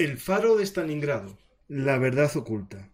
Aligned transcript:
El 0.00 0.16
faro 0.16 0.56
de 0.56 0.64
Stalingrado. 0.64 1.36
La 1.68 1.98
verdad 1.98 2.34
oculta. 2.34 2.88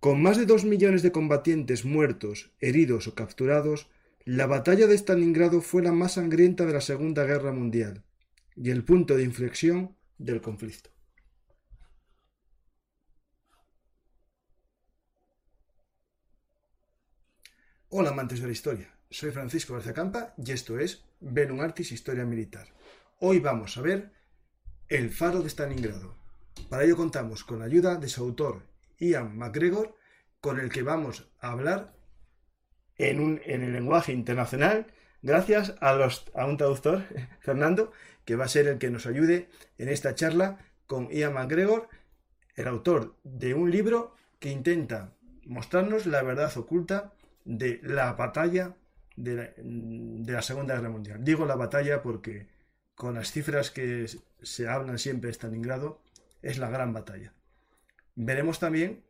Con 0.00 0.20
más 0.20 0.36
de 0.36 0.46
dos 0.46 0.64
millones 0.64 1.04
de 1.04 1.12
combatientes 1.12 1.84
muertos, 1.84 2.50
heridos 2.58 3.06
o 3.06 3.14
capturados, 3.14 3.88
la 4.24 4.46
batalla 4.46 4.88
de 4.88 4.98
Stalingrado 4.98 5.60
fue 5.60 5.80
la 5.84 5.92
más 5.92 6.14
sangrienta 6.14 6.66
de 6.66 6.72
la 6.72 6.80
Segunda 6.80 7.22
Guerra 7.24 7.52
Mundial 7.52 8.02
y 8.56 8.70
el 8.70 8.82
punto 8.82 9.14
de 9.14 9.22
inflexión 9.22 9.94
del 10.18 10.40
conflicto. 10.40 10.90
Hola 17.90 18.10
amantes 18.10 18.40
de 18.40 18.46
la 18.46 18.52
historia, 18.52 18.92
soy 19.08 19.30
Francisco 19.30 19.74
García 19.74 19.94
Campa 19.94 20.34
y 20.36 20.50
esto 20.50 20.80
es 20.80 21.04
Velum 21.20 21.60
Artis 21.60 21.92
Historia 21.92 22.24
Militar. 22.24 22.66
Hoy 23.20 23.38
vamos 23.38 23.76
a 23.76 23.82
ver 23.82 24.17
el 24.88 25.10
faro 25.10 25.42
de 25.42 25.50
Stalingrado. 25.50 26.16
Para 26.70 26.84
ello 26.84 26.96
contamos 26.96 27.44
con 27.44 27.58
la 27.58 27.66
ayuda 27.66 27.96
de 27.96 28.08
su 28.08 28.22
autor, 28.22 28.62
Ian 28.98 29.36
McGregor, 29.36 29.94
con 30.40 30.58
el 30.58 30.70
que 30.70 30.82
vamos 30.82 31.28
a 31.40 31.50
hablar 31.50 31.94
en, 32.96 33.20
un, 33.20 33.40
el 33.44 33.72
lenguaje 33.72 34.12
internacional, 34.12 34.86
gracias 35.22 35.74
a, 35.80 35.92
los, 35.92 36.24
a 36.34 36.46
un 36.46 36.56
traductor, 36.56 37.04
Fernando, 37.40 37.92
que 38.24 38.36
va 38.36 38.46
a 38.46 38.48
ser 38.48 38.66
el 38.66 38.78
que 38.78 38.90
nos 38.90 39.06
ayude 39.06 39.48
en 39.76 39.88
esta 39.88 40.14
charla 40.14 40.58
con 40.86 41.10
Ian 41.10 41.34
McGregor, 41.34 41.88
el 42.56 42.66
autor 42.66 43.14
de 43.24 43.54
un 43.54 43.70
libro 43.70 44.14
que 44.38 44.50
intenta 44.50 45.12
mostrarnos 45.44 46.06
la 46.06 46.22
verdad 46.22 46.56
oculta 46.56 47.12
de 47.44 47.80
la 47.82 48.12
batalla 48.14 48.74
de 49.16 49.34
la, 49.34 49.50
de 49.56 50.32
la 50.32 50.42
Segunda 50.42 50.74
Guerra 50.74 50.90
Mundial. 50.90 51.22
Digo 51.22 51.44
la 51.46 51.56
batalla 51.56 52.02
porque 52.02 52.46
con 52.98 53.14
las 53.14 53.30
cifras 53.30 53.70
que 53.70 54.06
se 54.42 54.68
hablan 54.68 54.98
siempre 54.98 55.28
de 55.28 55.34
Stalingrado, 55.34 56.02
es 56.42 56.58
la 56.58 56.68
gran 56.68 56.92
batalla. 56.92 57.32
Veremos 58.16 58.58
también 58.58 59.04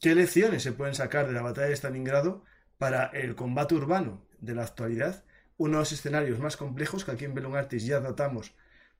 qué 0.00 0.16
lecciones 0.16 0.64
se 0.64 0.72
pueden 0.72 0.96
sacar 0.96 1.28
de 1.28 1.32
la 1.32 1.40
batalla 1.40 1.68
de 1.68 1.76
Stalingrado 1.76 2.44
para 2.76 3.06
el 3.06 3.36
combate 3.36 3.76
urbano 3.76 4.26
de 4.40 4.56
la 4.56 4.64
actualidad, 4.64 5.22
uno 5.58 5.74
de 5.74 5.82
los 5.82 5.92
escenarios 5.92 6.40
más 6.40 6.56
complejos 6.56 7.04
que 7.04 7.12
aquí 7.12 7.24
en 7.24 7.34
Belum 7.34 7.54
Artis 7.54 7.86
ya 7.86 8.00
tratamos, 8.00 8.52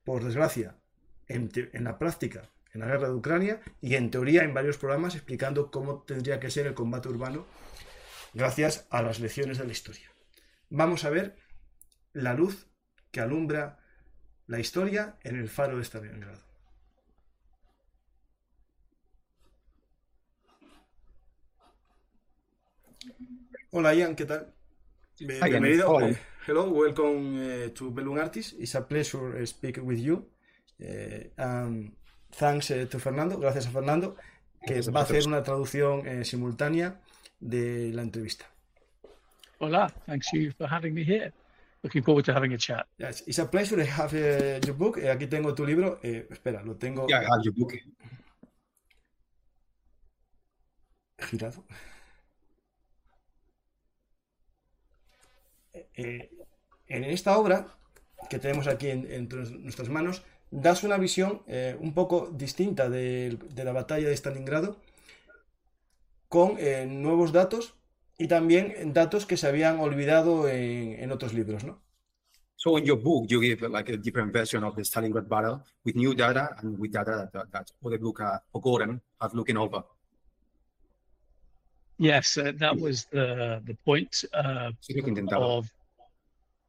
por 0.05 0.23
desgracia, 0.23 0.77
en, 1.27 1.51
en 1.73 1.83
la 1.83 1.99
práctica, 1.99 2.49
en 2.73 2.79
la 2.79 2.87
guerra 2.87 3.09
de 3.09 3.15
Ucrania 3.15 3.59
y 3.81 3.95
en 3.95 4.11
teoría 4.11 4.43
en 4.43 4.53
varios 4.53 4.77
programas 4.77 5.13
explicando 5.13 5.71
cómo 5.71 6.03
tendría 6.03 6.39
que 6.39 6.51
ser 6.51 6.67
el 6.67 6.73
combate 6.73 7.09
urbano 7.09 7.45
gracias 8.33 8.87
a 8.91 9.01
las 9.01 9.19
lecciones 9.19 9.57
de 9.57 9.65
la 9.65 9.73
historia. 9.73 10.09
Vamos 10.69 11.03
a 11.03 11.09
ver 11.09 11.35
la 12.13 12.33
luz 12.33 12.67
que 13.11 13.19
alumbra 13.19 13.80
la 14.47 14.59
historia 14.59 15.17
en 15.23 15.37
el 15.37 15.49
faro 15.49 15.77
de 15.77 15.83
Stalingrado. 15.83 16.51
Hola 23.71 23.93
Ian, 23.95 24.15
¿qué 24.15 24.25
tal? 24.25 24.53
Hi, 25.19 25.25
Bienvenido. 25.25 25.99
Ian. 25.99 26.11
Eh, 26.11 26.17
hello, 26.45 26.69
welcome 26.69 27.65
uh, 27.65 27.69
to 27.69 27.89
Belum 27.91 28.19
Artis. 28.19 28.53
It's 28.59 28.75
a 28.75 28.81
pleasure 28.81 29.41
uh, 29.41 29.45
speaking 29.45 29.85
with 29.85 29.99
you. 29.99 30.25
Uh, 30.81 31.29
and 31.37 31.95
thanks 32.31 32.69
uh, 32.71 32.85
to 32.89 32.99
Fernando, 32.99 33.37
gracias 33.37 33.67
a 33.67 33.71
Fernando, 33.71 34.17
que 34.65 34.73
Gracias 34.73 34.87
a 34.89 34.91
va 34.91 34.99
a 34.99 35.03
hacer 35.03 35.25
una 35.25 35.41
traducción 35.41 36.25
simultánea 36.25 36.99
de 37.39 37.91
la 37.93 38.01
entrevista. 38.01 38.45
Hola, 39.59 39.93
thanks 40.05 40.33
you 40.33 40.51
for 40.57 40.67
having 40.67 40.93
me 40.93 41.03
here. 41.03 41.31
Looking 41.83 42.03
forward 42.03 42.25
to 42.25 42.33
having 42.33 42.53
a 42.53 42.57
chat. 42.57 42.85
Yes, 42.99 43.23
it's 43.25 43.39
a 43.39 43.45
pleasure 43.45 43.75
to 43.77 43.85
have 43.85 44.13
uh, 44.13 44.59
your 44.65 44.75
book. 44.77 44.97
Eh, 44.97 45.09
aquí 45.09 45.27
tengo 45.27 45.53
tu 45.55 45.65
libro. 45.65 45.99
Eh, 46.03 46.27
espera, 46.29 46.61
lo 46.63 46.75
tengo 46.75 47.07
Yeah, 47.07 47.21
I 47.21 47.25
have 47.25 47.43
your 47.43 47.55
book. 47.55 47.73
girado. 51.17 51.63
Eh, 55.73 56.29
en 56.87 57.03
esta 57.03 57.37
obra 57.37 57.67
que 58.29 58.39
tenemos 58.39 58.67
aquí 58.67 58.89
en- 58.89 59.09
entre 59.11 59.39
nuestras 59.59 59.89
manos, 59.89 60.23
das 60.51 60.83
una 60.83 60.97
visión 60.97 61.41
eh, 61.47 61.77
un 61.79 61.93
poco 61.93 62.29
distinta 62.33 62.89
de, 62.89 63.37
de 63.53 63.63
la 63.63 63.71
batalla 63.71 64.07
de 64.09 64.13
Stalingrado, 64.17 64.77
con 66.27 66.55
eh, 66.59 66.85
nuevos 66.85 67.31
datos 67.31 67.73
y 68.17 68.27
también 68.27 68.93
datos 68.93 69.25
que 69.25 69.37
se 69.37 69.47
habían 69.47 69.79
olvidado 69.79 70.47
en, 70.47 70.99
en 70.99 71.11
otros 71.11 71.33
libros, 71.33 71.63
¿no? 71.63 71.81
So 72.55 72.77
in 72.77 72.85
your 72.85 73.01
book, 73.01 73.25
you 73.27 73.41
give 73.41 73.67
like 73.67 73.89
a 73.89 73.97
different 73.97 74.31
version 74.31 74.63
of 74.63 74.75
the 74.75 74.83
Stalingrad 74.83 75.27
battle 75.27 75.63
with 75.83 75.95
new 75.95 76.13
data 76.13 76.55
and 76.59 76.77
with 76.77 76.91
data 76.91 77.27
that, 77.33 77.51
that 77.51 77.71
other 77.83 77.97
book 77.97 78.21
uh, 78.21 78.37
forgotten 78.51 79.01
have 79.19 79.33
looking 79.33 79.57
over. 79.57 79.83
Yes, 81.97 82.37
uh, 82.37 82.51
that 82.59 82.77
was 82.77 83.05
the 83.05 83.61
the 83.65 83.75
point 83.83 84.25
uh, 84.33 84.71
Sí, 84.79 84.93
lo 84.95 85.03
que 85.03 85.09
intentaba. 85.09 85.43
of 85.57 85.71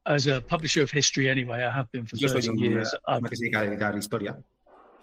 as 0.07 0.27
a 0.29 0.41
publisher 0.41 0.83
of 0.83 0.91
history. 0.91 1.29
Anyway, 1.29 1.63
I 1.63 1.71
have 1.71 1.91
been 1.93 2.07
for 2.07 2.17
30 2.17 2.59
years. 2.59 2.95
I've, 3.07 3.23
que 3.25 3.37
se 3.37 3.45
dedica 3.45 3.61
a 3.61 3.65
dedicar 3.65 3.95
historia. 3.95 4.37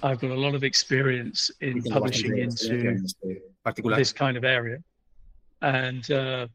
I've 0.01 0.19
got 0.19 0.31
a 0.31 0.39
lot 0.39 0.55
of 0.55 0.63
experience 0.63 1.51
in 1.61 1.83
publishing 1.83 2.38
into 2.38 2.79
en 2.79 3.03
este 3.05 3.44
particular. 3.63 3.97
this 3.97 4.13
kind 4.13 4.38
of 4.38 4.44
area, 4.44 4.78
and 5.62 6.09
uh, 6.12 6.47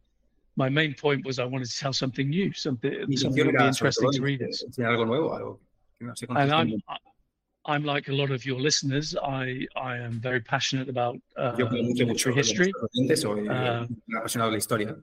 my 0.57 0.69
main 0.69 0.95
point 0.95 1.25
was 1.27 1.39
I 1.39 1.45
wanted 1.45 1.69
to 1.69 1.77
tell 1.79 1.93
something 1.93 2.29
new, 2.29 2.53
something 2.53 2.93
something 3.17 3.45
that 3.45 3.53
would 3.53 3.59
be 3.59 3.65
interesting 3.67 4.11
to 4.13 4.23
readers. 4.23 4.65
enseñar 4.67 4.91
algo 4.93 5.07
nuevo, 5.07 5.31
algo 5.37 5.59
que 5.99 6.07
no 6.07 6.15
se 6.15 6.27
and 6.29 6.53
I'm. 6.53 6.81
I'm 7.67 7.83
like 7.83 8.09
a 8.09 8.13
lot 8.13 8.31
of 8.31 8.45
your 8.45 8.61
listeners. 8.61 9.17
I 9.17 9.67
I 9.75 9.97
am 9.97 10.21
very 10.21 10.41
passionate 10.41 10.91
about 10.91 11.17
uh, 11.39 11.55
Yo 11.59 11.67
como 11.67 11.83
mucho, 11.83 12.05
mucho 12.05 12.29
military 12.29 12.35
history, 12.35 12.73
soy 13.17 13.49
un 13.49 14.03
apasionado 14.19 14.51
de 14.51 14.53
la 14.53 14.59
historia. 14.59 14.97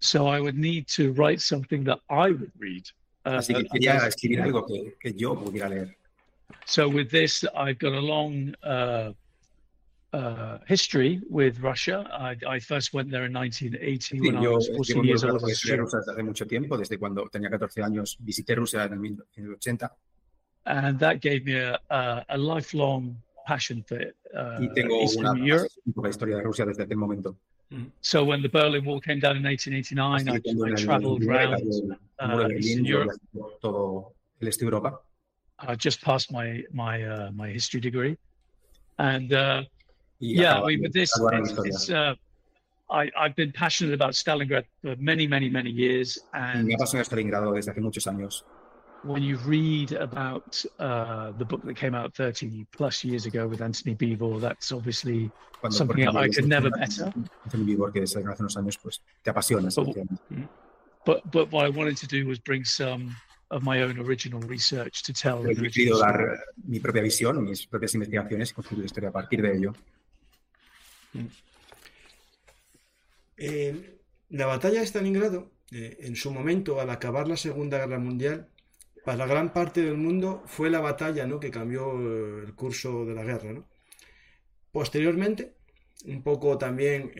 so 0.00 0.26
I 0.26 0.40
would 0.40 0.56
need 0.56 0.88
to 0.96 1.12
write 1.12 1.40
something 1.40 1.84
that 1.84 2.00
I 2.08 2.30
would 2.30 2.50
read. 2.58 2.84
Uh, 3.24 3.38
Así 3.38 3.54
que 3.54 3.64
quería 3.68 4.06
escribir 4.06 4.40
algo 4.40 4.66
que, 4.66 4.94
que 5.00 5.12
yo 5.12 5.36
pudiera 5.36 5.68
leer. 5.68 5.94
so 6.64 6.88
with 6.88 7.10
this, 7.10 7.44
I've 7.54 7.78
got 7.78 7.92
a 7.92 8.00
long 8.00 8.54
uh, 8.64 9.12
uh, 10.12 10.58
history 10.66 11.20
with 11.28 11.58
Russia. 11.60 12.06
I, 12.12 12.36
I 12.56 12.60
first 12.60 12.92
went 12.94 13.10
there 13.10 13.24
in 13.26 13.32
1980 13.32 14.18
Sí, 14.18 14.20
when 14.20 14.36
I 14.36 14.42
yo 14.42 14.54
was 14.54 14.68
llevo 14.68 14.76
14 14.78 15.00
mi 15.02 15.08
years 15.08 15.24
old. 15.24 15.34
recorrido 15.34 15.36
as 15.36 15.42
a 15.42 15.46
de 15.46 15.54
student. 15.54 15.80
Rusia 15.80 15.98
desde 15.98 16.12
hace 16.12 16.22
mucho 16.22 16.46
tiempo, 16.46 16.76
desde 16.78 16.98
cuando 16.98 17.28
tenía 17.28 17.50
14 17.50 17.82
años 17.82 18.16
visité 18.20 18.54
Rusia 18.54 18.84
en 18.84 18.92
el 18.94 18.98
1980 19.00 19.96
and 20.64 20.98
that 21.00 21.20
gave 21.20 21.44
me 21.44 21.58
a, 21.58 21.78
a, 21.90 22.24
a 22.28 22.38
lifelong 22.38 23.16
passion 23.46 23.82
for 23.82 23.98
uh, 24.34 24.62
y 24.62 24.68
tengo 24.74 24.94
una 24.94 25.02
Eastern 25.02 25.44
Europe. 25.44 25.68
pasión 25.68 25.92
por 25.94 26.04
la 26.04 26.10
historia 26.10 26.36
de 26.36 26.42
Rusia 26.42 26.64
desde 26.66 26.82
aquel 26.84 26.96
momento. 26.98 27.36
So 28.02 28.22
when 28.22 28.42
the 28.42 28.48
Berlin 28.50 28.84
Wall 28.84 29.00
came 29.00 29.18
down 29.18 29.36
in 29.38 29.42
1889, 29.42 30.28
Así 30.28 30.28
I, 30.28 30.72
I 30.72 30.74
traveled 30.76 31.22
99 31.22 31.98
around 32.20 32.52
uh, 32.52 32.54
Eastern 32.56 32.84
Europe. 32.86 33.10
viajé 33.32 33.32
por 33.32 33.58
todo 33.60 34.12
el 34.40 34.48
este 34.48 34.64
de 34.64 34.66
Europa. 34.66 35.00
I 35.58 35.74
just 35.76 36.00
passed 36.02 36.30
my 36.30 36.62
my 36.72 37.02
uh, 37.02 37.30
my 37.32 37.48
history 37.50 37.80
degree, 37.80 38.16
and 38.98 39.32
uh, 39.32 39.62
yeah, 40.22 40.60
I 40.60 40.66
mean, 40.66 40.82
with 40.82 40.92
this, 40.92 41.12
it's, 41.16 41.52
it's 41.64 41.90
uh, 41.90 42.14
I 42.90 43.10
I've 43.18 43.36
been 43.36 43.52
passionate 43.52 43.94
about 43.94 44.12
Stalingrad 44.12 44.64
for 44.82 44.96
many, 44.96 45.26
many, 45.26 45.48
many 45.48 45.70
years, 45.70 46.18
and 46.32 46.66
me 46.66 46.76
Stalingrado 46.76 47.52
desde 47.54 47.70
hace 47.72 47.80
muchos 47.80 48.06
años. 48.06 48.44
when 49.04 49.22
you 49.22 49.36
read 49.38 49.92
about 49.92 50.64
uh, 50.78 51.32
the 51.32 51.44
book 51.44 51.62
that 51.64 51.74
came 51.76 51.94
out 51.94 52.14
30 52.14 52.66
plus 52.70 53.02
years 53.02 53.26
ago 53.26 53.48
with 53.48 53.60
Anthony 53.60 53.96
Beevor, 53.96 54.40
that's 54.40 54.70
obviously 54.70 55.30
Cuando, 55.60 55.76
something 55.76 56.06
I 56.06 56.28
could 56.28 56.46
never 56.46 56.70
better. 56.70 57.12
Anthony 57.44 57.64
Beevor, 57.64 57.92
que 57.92 58.06
salió 58.06 58.30
hace 58.30 58.42
unos 58.42 58.56
años, 58.56 58.78
pues 58.78 59.02
te 59.22 59.30
apasiona. 59.30 59.68
But- 59.74 60.48
But 61.04 61.28
but 61.32 61.50
what 61.50 61.66
I 61.66 61.68
wanted 61.68 61.96
to 61.96 62.06
do 62.06 62.28
was 62.28 62.38
bring 62.38 62.64
some 62.64 63.16
of 63.50 63.64
my 63.64 63.82
own 63.82 63.98
original 63.98 64.40
research 64.42 65.02
to 65.02 65.12
tell 65.12 65.42
he 65.44 65.54
querido 65.56 65.98
dar 65.98 66.20
eh, 66.20 66.38
mi 66.64 66.78
propia 66.78 67.02
visión, 67.02 67.42
mis 67.42 67.66
propias 67.66 67.94
investigaciones 67.94 68.50
y 68.50 68.54
construir 68.54 68.84
historia 68.84 69.08
a 69.08 69.12
partir 69.12 69.42
de 69.42 69.56
ello. 69.56 69.72
Eh, 73.36 73.98
la 74.30 74.46
batalla 74.46 74.80
de 74.80 74.86
Stalingrado, 74.86 75.50
eh, 75.72 75.98
en 76.00 76.16
su 76.16 76.30
momento, 76.30 76.80
al 76.80 76.90
acabar 76.90 77.28
la 77.28 77.36
Segunda 77.36 77.78
Guerra 77.78 77.98
Mundial, 77.98 78.48
para 79.04 79.26
gran 79.26 79.52
parte 79.52 79.82
del 79.82 79.96
mundo 79.96 80.42
fue 80.46 80.70
la 80.70 80.80
batalla 80.80 81.26
¿no? 81.26 81.40
que 81.40 81.50
cambió 81.50 81.92
eh, 82.00 82.44
el 82.46 82.54
curso 82.54 83.04
de 83.04 83.14
la 83.14 83.24
guerra. 83.24 83.64
Posteriormente, 84.70 85.54
un 86.06 86.22
poco 86.22 86.56
también 86.56 87.12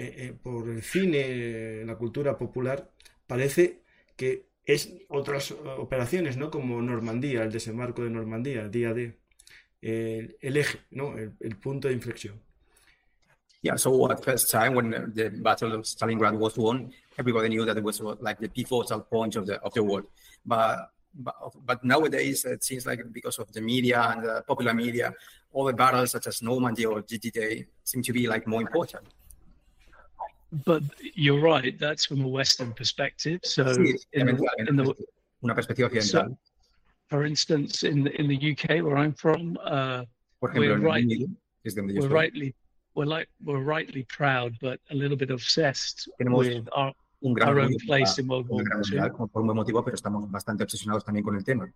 por 0.42 0.68
el 0.68 0.82
cine, 0.82 1.84
la 1.84 1.96
cultura 1.96 2.38
popular, 2.38 2.90
parece 3.26 3.82
que 4.16 4.46
es 4.64 4.94
otras 5.08 5.50
operaciones, 5.50 6.36
¿no? 6.36 6.50
como 6.50 6.80
Normandía, 6.80 7.42
el 7.42 7.52
desembarco 7.52 8.02
de 8.02 8.10
Normandía, 8.10 8.62
el 8.62 8.70
día 8.70 8.94
D, 8.94 9.18
el, 9.82 10.56
eje, 10.56 10.78
¿no? 10.90 11.16
el 11.18 11.56
punto 11.56 11.88
de 11.88 11.94
inflexión. 11.94 12.40
Yeah, 13.62 13.76
so 13.76 14.10
at 14.10 14.24
first 14.24 14.50
time 14.50 14.74
when 14.74 14.90
the 14.90 15.30
Battle 15.30 15.72
of 15.72 15.82
Stalingrad 15.82 16.36
was 16.36 16.56
won, 16.56 16.92
everybody 17.16 17.48
knew 17.48 17.64
that 17.64 17.76
it 17.76 17.84
was 17.84 18.00
like 18.00 18.40
the 18.40 18.48
pivotal 18.48 19.00
point 19.00 19.36
of 19.36 19.46
the 19.46 19.60
of 19.62 19.72
the 19.72 19.84
war. 19.84 20.04
But 20.44 20.90
but, 21.14 21.34
but 21.64 21.84
nowadays 21.84 22.44
it 22.44 22.64
seems 22.64 22.86
like 22.86 23.00
because 23.12 23.38
of 23.38 23.52
the 23.52 23.60
media 23.60 24.00
and 24.10 24.24
the 24.24 24.42
popular 24.48 24.74
media, 24.74 25.12
all 25.52 25.64
the 25.66 25.72
battles 25.72 26.10
such 26.10 26.26
as 26.26 26.42
Normandy 26.42 26.86
or 26.86 27.02
GT 27.02 27.66
seem 27.84 28.02
to 28.02 28.12
be 28.12 28.26
like 28.26 28.46
more 28.48 28.62
important. 28.62 29.04
But 30.64 30.82
you're 31.14 31.40
right. 31.40 31.78
That's 31.78 32.04
from 32.06 32.22
a 32.22 32.28
Western 32.28 32.72
perspective. 32.72 33.40
So 33.44 33.64
Sí, 33.64 33.94
in 34.12 34.28
in 34.28 34.76
the 34.76 34.94
una 35.44 35.54
perspectiva 35.54 35.86
occidental. 35.86 36.36
for 37.08 37.24
instance, 37.24 37.82
in 37.84 38.04
the, 38.04 38.20
in 38.20 38.26
the 38.26 38.38
UK 38.52 38.82
where 38.82 38.96
I'm 38.96 39.12
from, 39.14 39.56
uh, 39.64 40.04
ejemplo, 40.42 40.58
we're 40.58 40.76
right- 40.78 41.04
el 41.04 41.08
Reino 41.08 41.14
Unido, 41.14 41.26
desde 41.64 41.76
donde 41.76 41.94
yo 41.94 42.00
we're 42.02 42.08
rightly 42.08 42.54
we're 42.94 43.06
like 43.06 43.28
we're 43.44 43.60
rightly 43.60 44.04
proud, 44.04 44.56
but 44.60 44.80
a 44.90 44.94
little 44.94 45.16
bit 45.16 45.30
obsessed 45.30 46.08
with 46.18 46.68
our, 46.72 46.92
un 47.24 47.32
gran 47.32 47.48
our 47.48 47.60
own 47.60 47.76
place 47.86 48.18
in 48.18 48.26
World 48.28 48.48
War 48.48 48.62
II. 48.62 49.10
Por 49.32 49.42
un 49.42 49.46
buen 49.46 49.56
motivo, 49.56 49.84
pero 49.84 49.94
estamos 49.94 50.30
bastante 50.30 50.64
obsesionados 50.64 51.04
también 51.04 51.24
con 51.24 51.36
el 51.36 51.44
tema. 51.44 51.72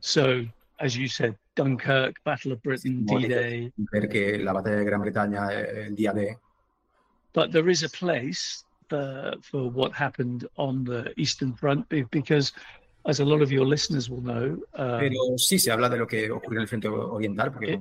So, 0.00 0.44
as 0.78 0.96
you 0.96 1.08
said, 1.08 1.36
Dunkirk, 1.56 2.22
Battle 2.24 2.52
of 2.52 2.62
Britain, 2.62 3.04
D-Day. 3.04 3.72
Ver 3.92 4.08
que 4.08 4.38
la 4.38 4.52
batalla 4.52 4.76
de 4.76 4.84
Gran 4.84 5.00
Bretaña, 5.00 5.52
eh, 5.52 5.86
el 5.86 5.96
día 5.96 6.12
de, 6.12 6.38
But 7.32 7.50
there 7.50 7.68
is 7.68 7.82
a 7.82 7.88
place 7.88 8.64
for, 8.88 9.34
for 9.42 9.68
what 9.68 9.92
happened 9.92 10.46
on 10.56 10.84
the 10.84 11.12
Eastern 11.16 11.52
Front 11.52 11.88
because, 12.10 12.52
as 13.06 13.18
a 13.18 13.24
lot 13.24 13.42
of 13.42 13.50
your 13.50 13.66
listeners 13.66 14.08
will 14.08 14.22
know, 14.22 14.56
uh, 14.74 14.98
Pero 15.00 15.36
sí 15.36 15.58
se 15.58 15.72
habla 15.72 15.88
de 15.88 15.98
lo 15.98 16.06
que 16.06 16.30
ocurrió 16.30 16.60
en 16.60 16.62
el 16.62 16.68
frente 16.68 16.88
oriental, 16.88 17.52
porque 17.52 17.80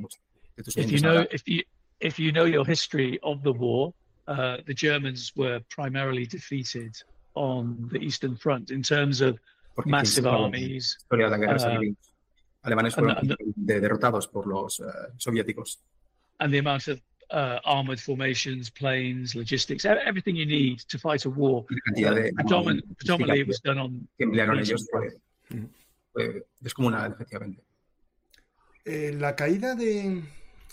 tus 0.63 0.75
if 0.77 0.91
you 0.91 0.99
know 0.99 1.25
if 1.31 1.43
you 1.47 1.63
if 1.99 2.17
you 2.19 2.31
know 2.31 2.45
your 2.45 2.65
history 2.65 3.19
of 3.23 3.41
the 3.43 3.51
war, 3.51 3.93
uh, 4.27 4.57
the 4.65 4.73
Germans 4.73 5.31
were 5.35 5.59
primarily 5.69 6.25
defeated 6.25 6.95
on 7.35 7.89
the 7.91 7.99
Eastern 7.99 8.35
Front 8.37 8.71
in 8.71 8.81
terms 8.81 9.21
of 9.21 9.37
porque 9.75 9.89
massive 9.89 10.23
quien 10.23 10.31
sabe 10.31 10.39
la 10.39 10.45
armies. 10.45 10.97
historia 10.99 11.25
de 11.25 11.31
la 11.31 11.37
guerra 11.37 11.55
uh, 11.55 11.59
sabe 11.59 11.79
que 11.79 11.87
los 11.89 11.97
alemanes 12.63 12.97
and- 12.97 13.05
fueron 13.05 13.17
and- 13.17 13.35
de- 13.55 13.79
derrotados 13.81 14.27
por 14.27 14.47
los 14.47 14.81
soviéticos. 15.17 15.79
and 16.39 16.51
the 16.53 16.59
amount 16.59 16.87
of 16.87 16.99
uh, 17.31 17.59
armored 17.65 17.99
formations, 17.99 18.69
planes, 18.69 19.33
logistics, 19.35 19.85
everything 19.85 20.35
you 20.35 20.45
need 20.45 20.79
to 20.87 20.99
fight 20.99 21.25
a 21.25 21.29
war. 21.29 21.65
Y 21.95 22.01
la 22.03 22.11
de 22.13 22.31
predominantly, 22.33 23.39
it 23.41 23.47
was 23.47 23.59
done 23.61 23.79
on. 23.79 24.07
que 24.17 24.25
emplearon 24.25 24.59
Eastern 24.59 24.77
ellos 24.77 24.87
fue, 24.91 25.67
fue 26.13 26.43
descomunal, 26.59 27.11
efectivamente. 27.13 27.63
Eh, 28.85 29.13
la 29.17 29.35
caída 29.35 29.73
de, 29.75 30.21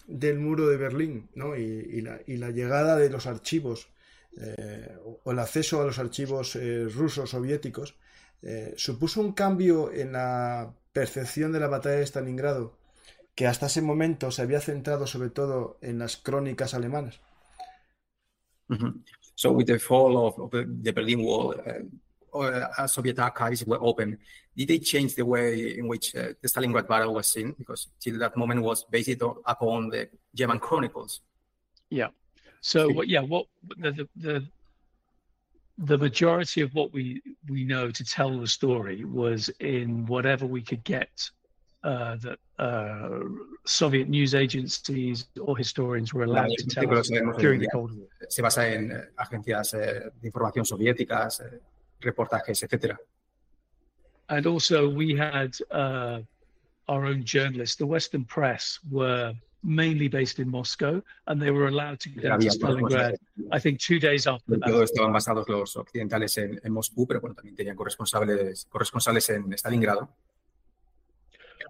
del 0.07 0.39
muro 0.39 0.69
de 0.69 0.77
Berlín 0.77 1.29
¿no? 1.35 1.57
y, 1.57 2.01
la, 2.01 2.21
y 2.27 2.37
la 2.37 2.51
llegada 2.51 2.97
de 2.97 3.11
los 3.11 3.27
archivos 3.27 3.89
eh, 4.37 4.97
o 5.25 5.33
el 5.33 5.39
acceso 5.39 5.81
a 5.81 5.85
los 5.85 5.99
archivos 5.99 6.55
eh, 6.57 6.89
rusos 6.89 7.31
soviéticos 7.31 7.97
eh, 8.43 8.75
supuso 8.77 9.21
un 9.21 9.33
cambio 9.33 9.93
en 9.93 10.13
la 10.13 10.73
percepción 10.93 11.53
de 11.53 11.61
la 11.61 11.69
batalla 11.69 11.97
de 11.97 12.07
Stalingrado 12.07 12.79
que 13.35 13.47
hasta 13.47 13.67
ese 13.67 13.83
momento 13.83 14.31
se 14.31 14.43
había 14.43 14.61
centrado 14.61 15.07
sobre 15.07 15.31
todo 15.31 15.79
en 15.83 15.99
las 15.99 16.17
crónicas 16.17 16.75
alemanas. 16.75 17.21
So 19.35 19.53
with 19.53 19.67
the 19.67 19.79
fall 19.79 20.17
of, 20.17 20.51
the, 20.51 20.93
Berlin 20.93 21.25
Wall, 21.25 21.61
uh, 22.35 22.87
Soviet 22.87 23.19
archives 23.19 23.65
were 23.65 23.81
open. 23.81 24.19
Did 24.57 24.69
they 24.69 24.79
change 24.79 25.15
the 25.15 25.25
way 25.25 25.79
in 25.79 25.87
which 25.89 26.15
uh, 26.15 26.33
the 26.41 26.49
Stalingrad 26.49 26.89
battle 26.89 27.15
was 27.15 27.29
seen? 27.29 27.55
Because 27.59 27.89
till 28.01 28.19
that 28.19 28.37
moment 28.37 28.63
was 28.63 28.85
based 28.85 29.23
on, 29.23 29.37
upon 29.47 29.89
the 29.91 30.09
German 30.35 30.59
chronicles. 30.59 31.21
Yeah. 31.89 32.09
So 32.61 32.91
what? 32.91 33.09
Yeah. 33.09 33.23
What 33.23 33.47
the, 33.79 34.09
the 34.17 34.47
the 35.79 35.97
majority 35.97 36.61
of 36.61 36.75
what 36.75 36.93
we 36.93 37.23
we 37.49 37.65
know 37.65 37.91
to 37.91 38.05
tell 38.05 38.39
the 38.39 38.47
story 38.47 39.05
was 39.05 39.49
in 39.61 40.07
whatever 40.07 40.45
we 40.47 40.63
could 40.63 40.85
get 40.85 41.31
uh, 41.83 42.17
that 42.17 42.39
uh, 42.59 43.21
Soviet 43.65 44.09
news 44.09 44.35
agencies 44.35 45.27
or 45.41 45.57
historians 45.57 46.13
were 46.13 46.25
allowed 46.25 46.51
to 46.59 46.67
tell 46.67 46.99
us 46.99 47.09
during 47.39 47.61
the 47.61 47.69
Cold 47.73 47.97
War. 47.97 48.07
Se 48.29 48.43
basa 48.43 48.69
en 48.69 48.93
eh, 48.93 49.09
agencias 49.17 49.75
eh, 49.75 50.11
de 50.21 50.27
información 50.27 50.67
soviéticas, 50.67 51.41
eh, 51.41 51.61
reportajes, 52.01 52.63
etcétera. 52.63 52.99
And 54.29 54.47
also, 54.47 54.89
we 54.89 55.15
had 55.15 55.57
uh, 55.71 56.21
our 56.89 57.05
own 57.05 57.25
journalists. 57.25 57.77
The 57.77 57.87
Western 57.87 58.25
press 58.25 58.79
were 58.91 59.35
mainly 59.63 60.09
based 60.09 60.39
in 60.39 60.49
Moscow, 60.49 61.03
and 61.27 61.41
they 61.41 61.51
were 61.51 61.69
allowed 61.69 62.01
to 62.01 62.09
go 62.11 62.23
down 62.23 62.41
to 62.41 62.47
Stalingrad. 62.49 63.17
I 63.53 63.59
think 63.59 63.81
two 63.81 63.99
days 63.99 64.27
after 64.27 64.45
the 64.47 64.55
Sobre 64.55 64.67
todo 64.67 64.81
battle. 64.81 64.85
estaban 64.85 65.13
basados 65.13 65.49
los 65.49 65.77
occidentales 65.77 66.39
en, 66.39 66.61
en 66.63 66.73
Moscú, 66.73 67.07
pero 67.07 67.21
bueno, 67.21 67.35
también 67.35 67.57
tenían 67.57 67.77
corresponsales, 67.77 68.67
corresponsales 68.71 69.29
en 69.31 69.53
Stalingrado. 69.53 70.09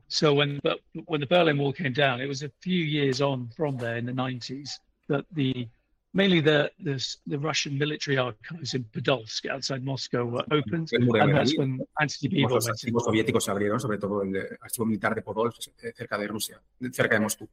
So 0.09 0.35
when 0.35 0.61
but 0.63 0.81
when 1.07 1.21
the 1.21 1.27
Berlin 1.27 1.57
Wall 1.57 1.73
came 1.73 1.93
down, 1.93 2.21
it 2.21 2.27
was 2.27 2.43
a 2.43 2.51
few 2.61 2.85
years 2.85 3.21
on 3.21 3.49
from 3.57 3.77
there 3.77 3.97
in 3.97 4.05
the 4.05 4.13
90s 4.13 4.81
that 5.09 5.25
the 5.33 5.69
mainly 6.13 6.41
the 6.41 6.71
the, 6.79 6.97
the 7.27 7.39
Russian 7.39 7.79
military 7.79 8.19
archives 8.19 8.75
in 8.75 8.85
Podolsk 8.85 9.49
outside 9.49 9.85
Moscow 9.85 10.25
were 10.25 10.45
opened, 10.51 10.89
El 10.93 11.01
muro 11.01 11.19
de 11.19 11.25
and 11.25 11.37
that's 11.37 11.57
when 11.57 11.81
Anthony 11.99 12.29
Beevor 12.29 12.55
los 12.55 12.69
archivos 12.69 13.05
soviéticos 13.05 13.45
se 13.45 13.51
abrieron, 13.51 13.81
sobre 13.81 13.99
todo 13.99 14.23
el 14.23 14.59
archivo 14.61 14.87
militar 14.87 15.15
de 15.15 15.23
Podolsk, 15.23 15.71
eh, 15.83 15.93
cerca 15.97 16.19
de 16.19 16.27
Rusia, 16.27 16.61
cerca 16.93 17.15
de 17.17 17.21
Moscú. 17.21 17.49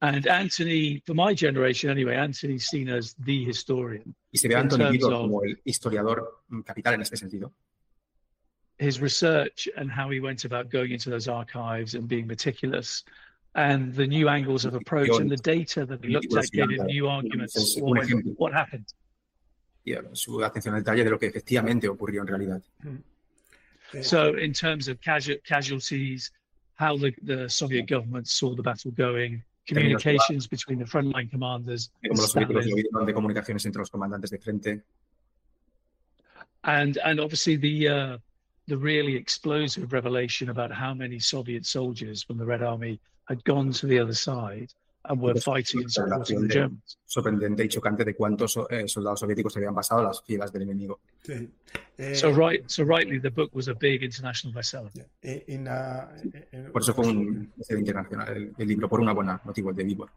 And 0.00 0.28
Anthony, 0.28 1.02
for 1.04 1.14
my 1.14 1.34
generation 1.34 1.90
anyway, 1.90 2.14
Anthony's 2.14 2.68
seen 2.68 2.88
as 2.88 3.16
the 3.16 3.44
historian. 3.44 4.14
Y 4.30 4.38
se 4.38 4.46
ve 4.46 4.54
a 4.54 4.60
Anthony 4.60 4.98
como 5.00 5.42
el 5.42 5.60
historiador 5.64 6.44
capital 6.64 6.94
en 6.94 7.02
este 7.02 7.16
sentido. 7.16 7.52
his 8.78 9.00
research 9.00 9.68
and 9.76 9.90
how 9.90 10.08
he 10.08 10.20
went 10.20 10.44
about 10.44 10.70
going 10.70 10.92
into 10.92 11.10
those 11.10 11.28
archives 11.28 11.94
and 11.94 12.08
being 12.08 12.26
meticulous 12.26 13.04
and 13.66 13.92
the 13.94 14.06
new 14.06 14.28
angles 14.28 14.64
of 14.64 14.74
approach 14.74 15.10
and 15.20 15.28
the 15.28 15.36
data 15.56 15.84
that 15.84 16.00
he 16.04 16.10
looked 16.10 16.32
at 16.36 16.50
gave 16.52 16.68
new 16.84 17.08
arguments 17.08 17.76
what 18.36 18.52
happened. 18.52 18.86
Y 19.84 19.92
eh, 19.94 20.02
su 20.12 20.38
atención 20.44 20.74
al 20.74 20.82
detalle 20.84 21.02
de 21.04 21.10
lo 21.10 21.18
que 21.18 21.26
efectivamente 21.26 21.88
ocurrió 21.88 22.20
en 22.22 22.26
realidad. 22.28 22.62
Eh, 22.84 24.02
So, 24.02 24.36
in 24.36 24.52
terms 24.52 24.86
of 24.88 25.00
casu- 25.00 25.40
casualties, 25.44 26.30
how 26.74 26.96
the, 26.98 27.10
the 27.22 27.48
Soviet 27.48 27.86
government 27.88 28.28
saw 28.28 28.54
the 28.54 28.62
battle 28.62 28.90
going, 28.92 29.42
communications 29.66 30.46
between 30.46 30.78
the 30.78 30.84
frontline 30.84 31.28
commanders, 31.30 31.90
Y 32.02 32.08
Como 32.08 32.20
los 32.22 32.30
Stalin, 32.30 32.52
lo 32.54 32.60
vieron 32.76 33.06
de 33.06 33.14
comunicaciones 33.14 33.64
entre 33.66 33.80
los 33.80 33.90
comandantes 33.90 34.30
de 34.30 34.38
frente. 34.38 34.82
and 36.64 36.98
and 37.04 37.18
obviously 37.20 37.56
the 37.56 37.88
uh, 37.88 38.18
the 38.66 38.76
really 38.76 39.14
explosive 39.16 39.92
revelation 39.92 40.50
about 40.50 40.70
how 40.70 40.92
many 40.92 41.18
Soviet 41.18 41.64
soldiers 41.64 42.22
from 42.22 42.36
the 42.36 42.44
Red 42.44 42.62
Army 42.62 43.00
had 43.28 43.38
gone 43.44 43.70
to 43.72 43.86
the 43.86 44.00
other 44.00 44.14
side 44.14 44.68
and 45.04 45.22
were 45.22 45.40
fighting 45.40 45.80
and 45.82 45.90
supporting 45.90 46.40
the 46.42 46.48
Germans. 46.54 46.98
Sorprendente 47.04 47.64
y 47.64 47.68
chocante 47.68 48.04
de 48.04 48.14
cuántos 48.14 48.58
eh, 48.68 48.86
soldados 48.88 49.20
soviéticos 49.20 49.52
se 49.52 49.58
habían 49.60 49.74
pasado 49.74 50.00
a 50.00 50.04
las 50.04 50.22
filas 50.22 50.52
del 50.52 50.62
enemigo. 50.62 51.00
sí. 51.22 51.48
Eh, 51.96 52.14
So 52.14 52.30
right, 52.32 52.62
so 52.68 52.84
rightly, 52.84 53.18
the 53.20 53.30
book 53.30 53.50
was 53.54 53.68
a 53.68 53.74
big 53.74 54.02
international 54.02 54.54
bestseller. 54.54 54.92
eh, 55.22 55.44
en 55.48 55.64
la- 55.64 56.10
en- 56.52 56.70
Por 56.72 56.82
eso 56.82 56.94
fue 56.94 57.06
un 57.08 57.52
bestseller 57.56 57.80
internacional 57.80 58.28
el, 58.36 58.52
el 58.56 58.68
libro, 58.68 58.88
por 58.88 59.00
una 59.00 59.12
buena 59.12 59.40
motivo, 59.44 59.70
el 59.70 59.76
de 59.76 59.84
Beevor. 59.84 60.10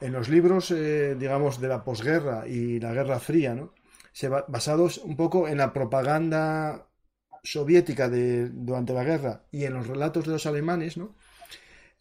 en 0.00 0.12
los 0.12 0.28
libros, 0.28 0.70
eh, 0.72 1.14
digamos, 1.18 1.60
de 1.60 1.68
la 1.68 1.84
posguerra 1.84 2.46
y 2.48 2.80
la 2.80 2.92
Guerra 2.92 3.20
Fría, 3.20 3.54
¿no? 3.54 3.72
Se 4.12 4.28
ba- 4.28 4.44
basados 4.48 4.98
un 4.98 5.16
poco 5.16 5.46
en 5.48 5.58
la 5.58 5.72
propaganda 5.72 6.86
soviética 7.44 8.08
de, 8.08 8.48
durante 8.50 8.92
la 8.92 9.04
guerra 9.04 9.44
y 9.50 9.64
en 9.64 9.74
los 9.74 9.86
relatos 9.86 10.24
de 10.26 10.32
los 10.32 10.46
alemanes, 10.46 10.96
¿no? 10.96 11.14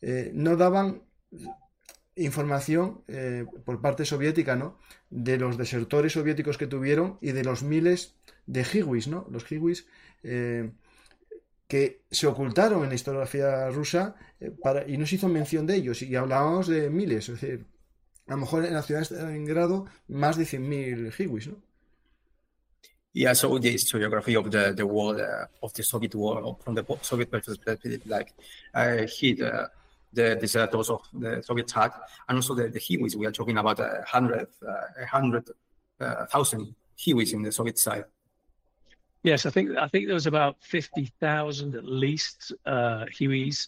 Eh, 0.02 0.32
no 0.34 0.56
daban 0.56 1.04
información 2.16 3.04
eh, 3.08 3.46
por 3.66 3.82
parte 3.82 4.06
soviética, 4.06 4.56
¿no? 4.56 4.78
De 5.10 5.38
los 5.38 5.58
desertores 5.58 6.14
soviéticos 6.14 6.58
que 6.58 6.68
tuvieron 6.68 7.18
y 7.22 7.32
de 7.32 7.44
los 7.44 7.64
miles 7.64 8.16
de 8.48 8.66
hiwis, 8.72 9.08
¿no? 9.08 9.28
Los 9.30 9.50
hiwis 9.52 9.88
eh, 10.24 10.72
que 11.68 12.02
se 12.12 12.28
ocultaron 12.28 12.84
en 12.84 12.90
la 12.90 12.96
historiografía 12.96 13.70
rusa 13.70 14.16
y 14.88 14.98
no 14.98 15.06
se 15.06 15.16
hizo 15.16 15.30
mención 15.30 15.66
de 15.66 15.76
ellos. 15.76 16.02
Y 16.02 16.16
hablábamos 16.16 16.68
de 16.68 16.90
miles, 16.90 17.30
es 17.30 17.40
decir, 17.40 17.66
a 18.28 18.32
lo 18.32 18.38
mejor 18.38 18.66
en 18.66 18.74
la 18.74 18.82
ciudad 18.82 19.00
de 19.02 19.06
Stalingrado 19.06 19.86
más 20.08 20.38
de 20.38 20.44
100.000 20.44 21.14
hiwis, 21.18 21.48
¿no? 21.48 21.62
The 30.14 30.36
deserters 30.36 30.90
of 30.90 31.02
the 31.14 31.42
Soviet 31.42 31.70
attack, 31.70 31.94
and 32.28 32.38
also 32.38 32.54
the, 32.56 32.68
the 32.68 32.80
Hiwis. 32.80 33.16
We 33.16 33.26
are 33.26 33.32
talking 33.32 33.58
about 33.58 33.80
a 33.80 34.04
hundred, 34.08 34.48
uh, 34.68 35.02
a 35.02 35.06
hundred 35.06 35.50
uh, 36.00 36.26
thousand 36.26 36.76
Hiwis 36.98 37.34
in 37.34 37.42
the 37.42 37.52
Soviet 37.52 37.78
side. 37.78 38.06
Yes, 39.24 39.46
I 39.46 39.52
think 39.52 39.78
I 39.78 39.88
think 39.88 40.08
there 40.08 40.16
was 40.16 40.28
about 40.28 40.58
fifty 40.62 41.12
thousand 41.20 41.76
at 41.76 41.86
least 41.86 42.54
uh, 42.66 43.06
Hiwis 43.06 43.68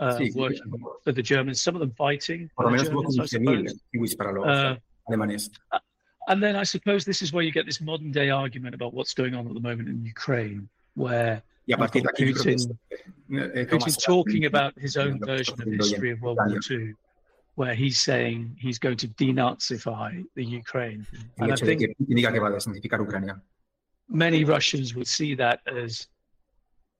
uh, 0.00 0.18
sí, 0.18 0.34
working 0.34 0.62
sí. 0.70 0.80
for 1.04 1.12
the 1.12 1.22
Germans. 1.22 1.60
Some 1.60 1.74
of 1.74 1.80
them 1.80 1.92
fighting. 1.92 2.50
Por 2.56 2.66
lo 2.66 2.70
menos 2.70 2.88
hubo 2.88 3.02
15.000 3.02 3.78
Hiwis 3.94 4.16
para 4.16 4.32
los 4.32 4.46
uh, 4.46 4.76
alemanes. 5.08 5.50
And 6.28 6.42
then 6.42 6.56
I 6.56 6.64
suppose 6.64 7.04
this 7.04 7.22
is 7.22 7.32
where 7.32 7.42
you 7.42 7.50
get 7.50 7.66
this 7.66 7.80
modern 7.80 8.12
day 8.12 8.30
argument 8.30 8.74
about 8.74 8.94
what's 8.94 9.14
going 9.14 9.34
on 9.34 9.46
at 9.46 9.54
the 9.54 9.60
moment 9.60 9.88
in 9.88 10.04
Ukraine, 10.04 10.68
where 10.94 11.42
Putin, 11.76 12.78
Putin 13.30 14.04
talking 14.04 14.44
about 14.46 14.78
his 14.78 14.96
own 14.96 15.20
version 15.20 15.60
of 15.60 15.68
history 15.68 16.10
of 16.10 16.20
World 16.20 16.38
War 16.38 16.58
II, 16.70 16.94
where 17.54 17.74
he's 17.74 17.98
saying 17.98 18.56
he's 18.58 18.78
going 18.78 18.96
to 18.98 19.08
denazify 19.08 20.24
the 20.34 20.44
Ukraine. 20.44 21.06
And 21.38 21.52
I 21.52 21.56
think 21.56 21.82
many 24.08 24.44
Russians 24.44 24.94
would 24.94 25.06
see 25.06 25.34
that 25.36 25.60
as 25.66 26.08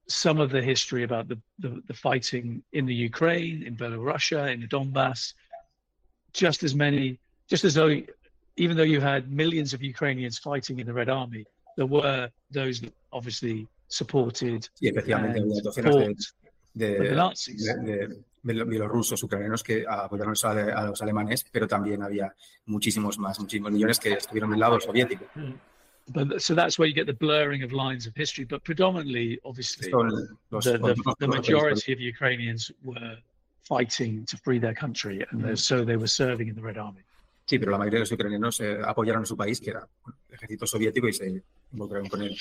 some 0.09 0.41
of 0.41 0.51
the 0.51 0.63
history 0.63 1.05
about 1.05 1.29
the, 1.29 1.39
the, 1.59 1.83
the 1.87 1.95
fighting 1.95 2.63
in 2.73 2.87
the 2.87 2.95
Ukraine, 2.95 3.63
in 3.63 3.77
Belarus, 3.77 4.53
in 4.53 4.61
the 4.61 4.67
Donbass, 4.67 5.35
just 6.33 6.63
as 6.63 6.75
many, 6.75 7.19
just 7.49 7.65
as 7.65 7.75
though 7.75 8.01
even 8.57 8.77
though 8.77 8.83
you 8.83 9.01
had 9.01 9.31
millions 9.31 9.73
of 9.73 9.83
Ukrainians 9.83 10.39
fighting 10.39 10.81
in 10.81 10.87
the 10.87 10.93
Red 10.93 11.09
Army, 11.09 11.45
there 11.77 11.87
were 11.87 12.29
those 12.51 12.83
obviously 13.13 13.67
supported 13.91 14.63
sí, 14.73 14.89
efectivamente, 14.89 15.41
había 15.41 15.63
docenas 15.63 15.97
de, 15.97 16.87
de, 16.89 16.99
de, 16.99 18.09
de 18.43 18.65
bielorrusos, 18.65 19.23
ucranianos 19.23 19.63
que 19.63 19.85
apoyaron 19.87 20.35
a, 20.43 20.49
a, 20.49 20.87
los 20.87 21.03
alemanes, 21.03 21.45
pero 21.51 21.67
también 21.67 22.03
había 22.03 22.33
muchísimos 22.67 23.19
más, 23.19 23.39
muchísimos 23.41 23.73
millones 23.73 23.99
que 23.99 24.13
estuvieron 24.13 24.51
del 24.51 24.61
lado 24.61 24.81
soviético. 24.81 25.27
Mm. 25.35 25.55
But, 26.13 26.41
so 26.41 26.55
that's 26.55 26.79
where 26.79 26.89
you 26.89 26.95
get 26.95 27.07
the 27.07 27.13
blurring 27.13 27.63
of 27.63 27.73
lines 27.73 28.07
of 28.07 28.15
history. 28.17 28.45
But 28.45 28.65
predominantly, 28.65 29.39
obviously, 29.45 29.91
los, 30.51 30.65
the, 30.65 30.79
the, 30.79 31.15
the 31.21 31.29
majority 31.29 31.93
of 31.93 32.01
Ukrainians 32.01 32.73
were 32.83 33.19
fighting 33.63 34.25
to 34.27 34.37
free 34.39 34.59
their 34.59 34.75
country, 34.75 35.25
and 35.31 35.43
mm. 35.43 35.59
so 35.59 35.85
they 35.85 35.97
were 35.97 36.09
serving 36.09 36.49
in 36.49 36.55
the 36.57 36.63
Red 36.63 36.79
Army. 36.79 37.03
Sí, 37.47 37.59
pero 37.59 37.73
la 37.73 37.79
mayoría 37.79 37.99
de 37.99 38.05
los 38.05 38.13
ucranianos 38.13 38.61
eh, 38.61 38.79
apoyaron 38.85 39.23
a 39.23 39.27
su 39.27 39.37
país, 39.37 39.61
que 39.61 39.71
era 39.71 39.87
el 40.07 40.35
ejército 40.35 40.67
soviético, 40.67 41.09
y 41.09 41.13
se 41.13 41.43
involucraron 41.73 42.09
con 42.09 42.23
él. 42.23 42.37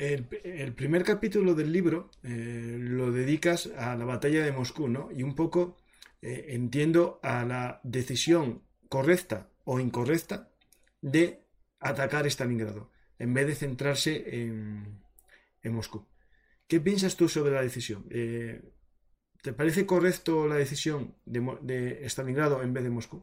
El, 0.00 0.72
primer 0.72 1.04
capítulo 1.04 1.54
del 1.54 1.70
libro 1.70 2.08
eh, 2.22 2.78
lo 2.80 3.12
dedicas 3.12 3.68
a 3.76 3.94
la 3.96 4.06
batalla 4.06 4.42
de 4.42 4.50
Moscú, 4.50 4.88
¿no? 4.88 5.10
Y 5.14 5.22
un 5.22 5.34
poco 5.34 5.76
eh, 6.22 6.46
entiendo 6.48 7.20
a 7.22 7.44
la 7.44 7.80
decisión 7.82 8.62
correcta 8.88 9.50
o 9.64 9.78
incorrecta 9.78 10.48
de 11.02 11.44
atacar 11.80 12.26
Stalingrado, 12.26 12.90
en 13.18 13.34
vez 13.34 13.46
de 13.46 13.54
centrarse 13.54 14.24
en, 14.42 15.02
en 15.62 15.74
Moscú. 15.74 16.06
¿Qué 16.66 16.80
piensas 16.80 17.14
tú 17.14 17.28
sobre 17.28 17.52
la 17.52 17.60
decisión? 17.60 18.06
Eh, 18.08 18.58
¿Te 19.42 19.52
parece 19.52 19.84
correcto 19.84 20.48
la 20.48 20.54
decisión 20.54 21.14
de, 21.26 21.58
de 21.60 22.08
Stalingrado 22.08 22.62
en 22.62 22.72
vez 22.72 22.84
de 22.84 22.90
Moscú? 22.90 23.22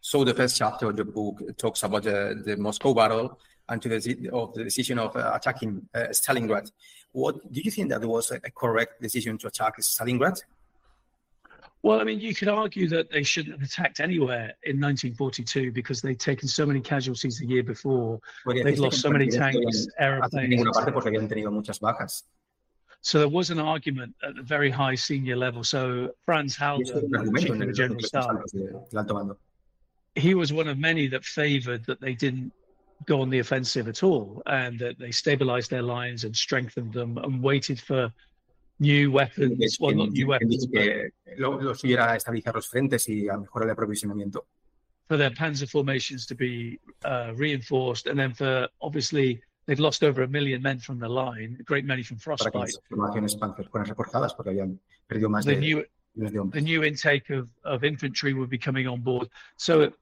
So 0.00 0.22
the 0.22 0.34
first 0.34 0.58
chapter 0.58 0.90
of 0.90 0.96
the 0.96 1.04
book 1.04 1.42
talks 1.56 1.82
about 1.82 2.02
the, 2.02 2.42
the 2.44 2.58
Moscow 2.58 2.92
battle 2.92 3.38
and 3.68 3.82
to 3.82 3.88
the, 3.88 4.30
of 4.32 4.54
the 4.54 4.64
decision 4.64 4.98
of 4.98 5.16
uh, 5.16 5.32
attacking 5.34 5.88
uh, 5.94 6.06
Stalingrad. 6.10 6.70
What 7.12 7.52
do 7.52 7.60
you 7.60 7.70
think 7.70 7.88
that 7.90 8.04
was 8.04 8.30
a, 8.30 8.40
correct 8.50 9.00
decision 9.00 9.38
to 9.38 9.48
attack 9.48 9.78
Stalingrad? 9.80 10.40
Well, 11.82 12.00
I 12.00 12.04
mean, 12.04 12.18
you 12.18 12.34
could 12.34 12.48
argue 12.48 12.88
that 12.88 13.10
they 13.10 13.22
shouldn't 13.22 13.60
have 13.60 13.68
attacked 13.68 14.00
anywhere 14.00 14.54
in 14.64 14.80
1942 14.80 15.72
because 15.72 16.02
they'd 16.02 16.18
taken 16.18 16.48
so 16.48 16.66
many 16.66 16.80
casualties 16.80 17.38
the 17.38 17.46
year 17.46 17.62
before. 17.62 18.18
They'd 18.46 18.78
lost 18.78 19.00
so 19.00 19.10
many 19.10 19.28
tanks, 19.28 19.86
airplanes. 19.98 20.64
So 23.02 23.20
there 23.20 23.28
was 23.28 23.50
an 23.50 23.60
argument 23.60 24.16
at 24.24 24.36
a 24.36 24.42
very 24.42 24.68
high 24.68 24.96
senior 24.96 25.36
level. 25.36 25.62
So 25.62 26.10
Franz 26.24 26.56
Halder, 26.56 27.02
chief 27.38 27.50
of 27.50 27.58
the 27.60 27.72
general 27.72 28.00
staff, 28.00 28.34
he 30.16 30.34
was 30.34 30.52
one 30.52 30.66
of 30.66 30.78
many 30.78 31.06
that 31.08 31.24
favoured 31.24 31.84
that 31.86 32.00
they 32.00 32.14
didn't 32.14 32.52
go 33.04 33.20
on 33.20 33.30
the 33.30 33.38
offensive 33.38 33.88
at 33.88 34.02
all 34.02 34.42
and 34.46 34.78
that 34.78 34.98
they 34.98 35.10
stabilized 35.10 35.70
their 35.70 35.82
lines 35.82 36.24
and 36.24 36.34
strengthened 36.34 36.92
them 36.92 37.18
and 37.18 37.42
waited 37.42 37.78
for 37.80 38.12
new 38.78 39.10
weapons, 39.10 39.76
well, 39.80 39.94
not 39.94 40.10
new 40.10 40.26
weapons, 40.26 40.66
que 40.72 41.10
lo, 41.38 41.58
lo 41.60 41.72
estabilizar 41.72 42.54
los 42.54 42.68
frentes 42.68 43.08
y 43.08 43.28
a 43.28 43.36
mejorar 43.36 43.68
el 43.68 43.76
aprovisionamiento. 43.76 44.46
For 45.08 45.16
their 45.16 45.30
panzer 45.30 45.68
formations 45.68 46.26
to 46.26 46.34
be 46.34 46.80
uh, 47.04 47.32
reinforced, 47.36 48.06
and 48.08 48.18
then 48.18 48.34
for 48.34 48.68
obviously 48.82 49.40
they've 49.66 49.78
lost 49.78 50.02
over 50.02 50.22
a 50.22 50.28
million 50.28 50.60
men 50.60 50.78
from 50.78 50.98
the 50.98 51.08
line, 51.08 51.56
a 51.60 51.62
great 51.62 51.84
many 51.84 52.02
from 52.02 52.18
frostbite. 52.18 52.72
the 55.44 55.56
new, 55.56 55.84
the 56.16 56.60
new 56.60 56.84
intake 56.84 57.30
of, 57.30 57.48
of 57.64 57.84
infantry 57.84 58.34
would 58.34 58.50
be 58.50 58.58
coming 58.58 58.88
on 58.88 59.00
board. 59.00 59.28
So 59.56 59.92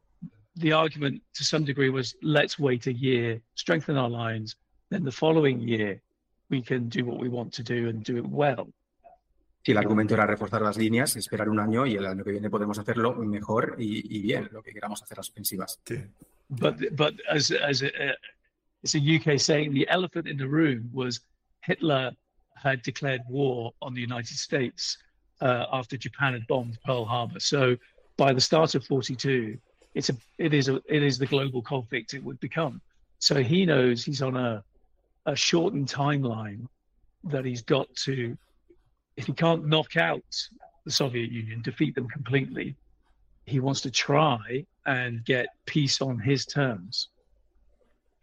the 0.56 0.72
argument 0.72 1.22
to 1.34 1.44
some 1.44 1.64
degree 1.64 1.90
was 1.90 2.14
let's 2.22 2.58
wait 2.58 2.86
a 2.86 2.92
year, 2.92 3.40
strengthen 3.54 3.96
our 3.96 4.08
lines, 4.08 4.56
then 4.90 5.04
the 5.04 5.12
following 5.12 5.60
year 5.60 6.00
we 6.50 6.62
can 6.62 6.88
do 6.88 7.04
what 7.04 7.18
we 7.18 7.28
want 7.28 7.52
to 7.54 7.62
do 7.62 7.88
and 7.88 8.04
do 8.04 8.16
it 8.16 8.26
well. 8.26 8.68
Sí, 9.64 9.72
el 9.72 9.78
argumento 9.78 10.12
era 10.12 10.26
reforzar 10.26 10.60
las 10.60 10.76
líneas, 10.76 11.16
esperar 11.16 11.48
un 11.48 11.58
año 11.58 11.86
y 11.86 11.94
el 11.94 12.04
año 12.04 12.22
que 12.22 12.32
viene 12.32 12.50
podemos 12.50 12.78
hacerlo 12.78 13.14
mejor 13.14 13.76
y, 13.78 14.18
y 14.18 14.20
bien, 14.20 14.48
lo 14.52 14.62
que 14.62 14.74
queramos 14.74 15.02
hacer 15.02 15.16
las 15.16 15.30
ofensivas. 15.30 15.80
Sí. 15.86 16.04
But, 16.50 16.76
but 16.94 17.14
as, 17.30 17.50
as 17.50 17.82
a, 17.82 17.86
uh, 17.86 18.12
it's 18.82 18.94
a 18.94 18.98
UK 18.98 19.40
saying, 19.40 19.72
the 19.72 19.88
elephant 19.88 20.28
in 20.28 20.36
the 20.36 20.46
room 20.46 20.90
was 20.92 21.20
Hitler 21.62 22.12
had 22.56 22.82
declared 22.82 23.22
war 23.26 23.72
on 23.80 23.94
the 23.94 24.02
United 24.02 24.36
States 24.36 24.98
uh, 25.40 25.64
after 25.72 25.96
Japan 25.96 26.34
had 26.34 26.46
bombed 26.46 26.78
Pearl 26.84 27.06
Harbor. 27.06 27.40
So 27.40 27.76
by 28.18 28.34
the 28.34 28.40
start 28.42 28.74
of 28.74 28.84
42, 28.84 29.58
it's 29.94 30.10
a 30.10 30.16
it 30.38 30.52
is 30.52 30.68
a 30.68 30.82
it 30.86 31.02
is 31.02 31.18
the 31.18 31.26
global 31.26 31.62
conflict 31.62 32.14
it 32.14 32.22
would 32.22 32.40
become. 32.40 32.80
So 33.18 33.42
he 33.42 33.64
knows 33.64 34.04
he's 34.04 34.22
on 34.22 34.36
a 34.36 34.62
a 35.26 35.34
shortened 35.34 35.88
timeline 35.88 36.66
that 37.24 37.44
he's 37.44 37.62
got 37.62 37.88
to 38.04 38.36
if 39.16 39.26
he 39.26 39.32
can't 39.32 39.66
knock 39.66 39.96
out 39.96 40.22
the 40.84 40.90
Soviet 40.90 41.30
Union, 41.30 41.62
defeat 41.62 41.94
them 41.94 42.08
completely, 42.08 42.76
he 43.46 43.60
wants 43.60 43.80
to 43.82 43.90
try 43.90 44.66
and 44.86 45.24
get 45.24 45.46
peace 45.66 46.00
on 46.00 46.18
his 46.18 46.44
terms. 46.44 47.08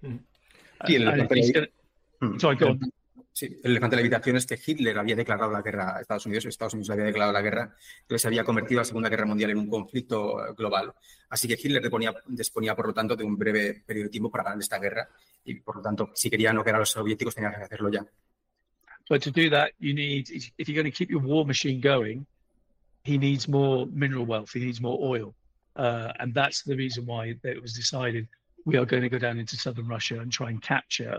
Mm. 0.04 0.20
Gonna, 1.52 2.40
sorry, 2.40 2.56
go 2.56 2.70
on. 2.70 2.92
Sí, 3.34 3.46
el 3.64 3.72
elefante 3.72 3.96
de 3.96 4.02
la 4.02 4.06
habitación 4.06 4.36
es 4.36 4.46
que 4.46 4.60
Hitler 4.64 4.98
había 5.00 5.16
declarado 5.16 5.52
la 5.52 5.62
guerra 5.62 5.98
a 5.98 6.02
Estados 6.02 6.26
Unidos, 6.26 6.46
Estados 6.46 6.74
Unidos 6.74 6.90
había 6.90 7.06
declarado 7.06 7.32
la 7.32 7.42
guerra, 7.42 7.76
entonces 8.02 8.26
había 8.26 8.44
convertido 8.44 8.82
la 8.82 8.86
Segunda 8.86 9.08
Guerra 9.08 9.26
Mundial 9.26 9.52
en 9.52 9.58
un 9.58 9.70
conflicto 9.70 10.46
eh, 10.46 10.54
global. 10.56 10.94
Así 11.30 11.48
que 11.48 11.54
Hitler 11.54 11.82
disponía, 11.82 12.14
disponía, 12.28 12.76
por 12.76 12.88
lo 12.88 12.94
tanto, 12.94 13.16
de 13.16 13.24
un 13.24 13.38
breve 13.38 13.84
periodo 13.86 14.06
de 14.06 14.10
tiempo 14.10 14.30
para 14.30 14.44
ganar 14.44 14.60
esta 14.60 14.80
guerra 14.80 15.08
y, 15.46 15.56
por 15.56 15.78
lo 15.78 15.82
tanto, 15.82 16.12
si 16.14 16.30
quería 16.30 16.52
no 16.52 16.62
quedar 16.62 16.76
a 16.76 16.80
los 16.80 16.90
soviéticos, 16.90 17.34
tenía 17.34 17.52
que 17.52 17.64
hacerlo 17.64 17.90
ya. 17.90 18.06
But 19.10 19.22
to 19.24 19.32
do 19.32 19.50
that, 19.50 19.72
you 19.80 19.94
need, 19.94 20.30
if 20.30 20.68
you're 20.68 20.82
going 20.82 20.92
to 20.92 20.98
keep 20.98 21.10
your 21.10 21.22
war 21.22 21.46
machine 21.46 21.82
going, 21.82 22.26
he 23.04 23.18
needs 23.18 23.48
more 23.48 23.88
mineral 23.88 24.26
wealth, 24.26 24.52
he 24.54 24.60
needs 24.60 24.82
more 24.82 24.98
oil. 25.02 25.34
Uh, 25.76 26.12
and 26.20 26.34
that's 26.34 26.64
the 26.64 26.76
reason 26.76 27.06
why 27.06 27.36
it 27.44 27.62
was 27.62 27.74
decided 27.74 28.28
we 28.66 28.78
are 28.78 28.86
going 28.86 29.04
to 29.04 29.10
go 29.10 29.18
down 29.18 29.40
into 29.40 29.56
southern 29.56 29.88
Russia 29.88 30.20
and 30.20 30.32
try 30.32 30.50
and 30.50 30.62
capture 30.62 31.18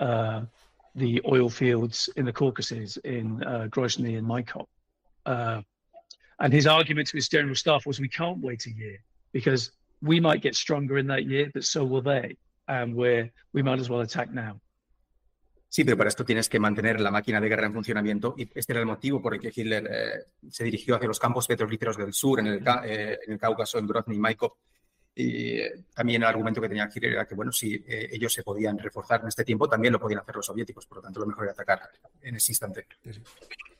uh, 0.00 0.42
the 0.94 1.20
oil 1.26 1.48
fields 1.48 2.08
in 2.16 2.24
the 2.24 2.32
Caucasus, 2.32 2.96
in 2.98 3.42
uh, 3.44 3.66
Grozny 3.70 4.18
and 4.18 4.26
Maikop. 4.26 4.66
Uh, 5.24 5.62
and 6.40 6.52
his 6.52 6.66
argument 6.66 7.08
to 7.08 7.16
his 7.16 7.28
general 7.28 7.54
staff 7.54 7.86
was, 7.86 8.00
we 8.00 8.08
can't 8.08 8.38
wait 8.38 8.66
a 8.66 8.70
year 8.70 8.98
because 9.32 9.72
we 10.02 10.20
might 10.20 10.42
get 10.42 10.54
stronger 10.54 10.98
in 10.98 11.06
that 11.06 11.24
year, 11.24 11.50
but 11.54 11.64
so 11.64 11.84
will 11.84 12.02
they. 12.02 12.36
And 12.68 12.94
we're, 12.94 13.30
we 13.52 13.62
might 13.62 13.78
as 13.78 13.88
well 13.88 14.00
attack 14.00 14.32
now. 14.32 14.60
Sí, 15.68 15.84
pero 15.84 15.96
para 15.96 16.10
esto 16.10 16.22
tienes 16.22 16.50
que 16.50 16.60
mantener 16.60 17.00
la 17.00 17.10
máquina 17.10 17.40
de 17.40 17.48
guerra 17.48 17.64
en 17.64 17.72
funcionamiento 17.72 18.34
y 18.36 18.42
este 18.54 18.74
era 18.74 18.80
el 18.80 18.86
motivo 18.86 19.22
por 19.22 19.32
el 19.32 19.40
que 19.40 19.50
Hitler 19.56 19.88
eh, 19.90 20.24
se 20.50 20.64
dirigió 20.64 20.96
hacia 20.96 21.08
los 21.08 21.18
campos 21.18 21.46
petrolíferos 21.46 21.96
del 21.96 22.12
sur, 22.12 22.40
en 22.40 22.48
el, 22.48 22.62
eh, 22.84 23.18
en 23.26 23.32
el 23.32 23.38
Cáucaso, 23.38 23.78
en 23.78 23.86
Grozny 23.86 24.16
y 24.16 24.18
Maikop. 24.18 24.52
Eh, 25.14 25.84
también 25.94 26.22
el 26.22 26.28
argumento 26.28 26.60
que 26.60 26.68
tenía 26.68 26.88
Hitler 26.92 27.12
era 27.12 27.26
que, 27.26 27.34
bueno, 27.34 27.52
si 27.52 27.82
ellos 27.86 28.32
se 28.32 28.42
podían 28.42 28.78
reforzar 28.78 29.20
en 29.20 29.28
este 29.28 29.44
tiempo, 29.44 29.68
también 29.68 29.92
lo 29.92 30.00
podían 30.00 30.20
hacer 30.20 30.36
los 30.36 30.46
soviéticos. 30.46 30.86
Por 30.86 30.98
lo 30.98 31.02
tanto, 31.02 31.20
lo 31.20 31.26
mejor 31.26 31.44
era 31.44 31.52
atacar 31.52 31.90
en 32.22 32.36
ese 32.36 32.52
instante. 32.52 32.86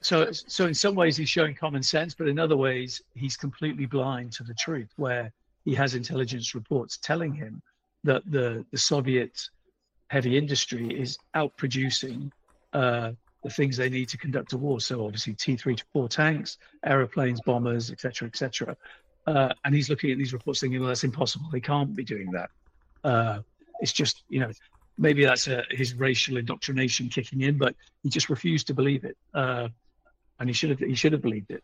So, 0.00 0.32
so 0.32 0.66
in 0.66 0.74
some 0.74 0.96
ways 0.96 1.16
he's 1.16 1.30
showing 1.30 1.54
common 1.54 1.82
sense, 1.82 2.14
but 2.14 2.28
in 2.28 2.38
other 2.38 2.56
ways 2.56 3.02
he's 3.14 3.36
completely 3.36 3.86
blind 3.86 4.32
to 4.32 4.44
the 4.44 4.54
truth, 4.54 4.90
where 4.96 5.32
he 5.64 5.74
has 5.74 5.94
intelligence 5.94 6.54
reports 6.54 6.98
telling 6.98 7.32
him 7.32 7.62
that 8.04 8.22
the, 8.26 8.64
the 8.72 8.78
Soviet 8.78 9.48
heavy 10.08 10.36
industry 10.36 10.88
is 11.00 11.16
outproducing 11.34 12.30
uh, 12.72 13.12
the 13.42 13.50
things 13.50 13.76
they 13.76 13.88
need 13.88 14.08
to 14.08 14.18
conduct 14.18 14.52
a 14.52 14.58
war. 14.58 14.80
So 14.80 15.04
obviously 15.04 15.34
T-34 15.34 16.10
tanks, 16.10 16.58
aeroplanes, 16.84 17.40
bombers, 17.42 17.90
etc., 17.90 18.28
etc. 18.28 18.76
Uh, 19.26 19.52
and 19.64 19.74
he's 19.74 19.88
looking 19.88 20.10
at 20.10 20.18
these 20.18 20.32
reports 20.32 20.60
thinking, 20.60 20.80
well, 20.80 20.88
that's 20.88 21.04
impossible. 21.04 21.48
They 21.52 21.60
can't 21.60 21.94
be 21.94 22.04
doing 22.04 22.30
that. 22.32 22.50
Uh, 23.04 23.40
it's 23.80 23.92
just, 23.92 24.24
you 24.28 24.40
know, 24.40 24.50
maybe 24.98 25.24
that's 25.24 25.46
a, 25.48 25.64
his 25.70 25.94
racial 25.94 26.36
indoctrination 26.36 27.08
kicking 27.08 27.42
in, 27.42 27.58
but 27.58 27.74
he 28.02 28.08
just 28.08 28.28
refused 28.28 28.66
to 28.68 28.74
believe 28.74 29.04
it. 29.04 29.16
Uh, 29.34 29.68
and 30.40 30.48
he 30.48 30.52
should 30.52 30.70
have, 30.70 30.78
he 30.78 30.94
should 30.94 31.12
have 31.12 31.22
believed 31.22 31.50
it. 31.50 31.62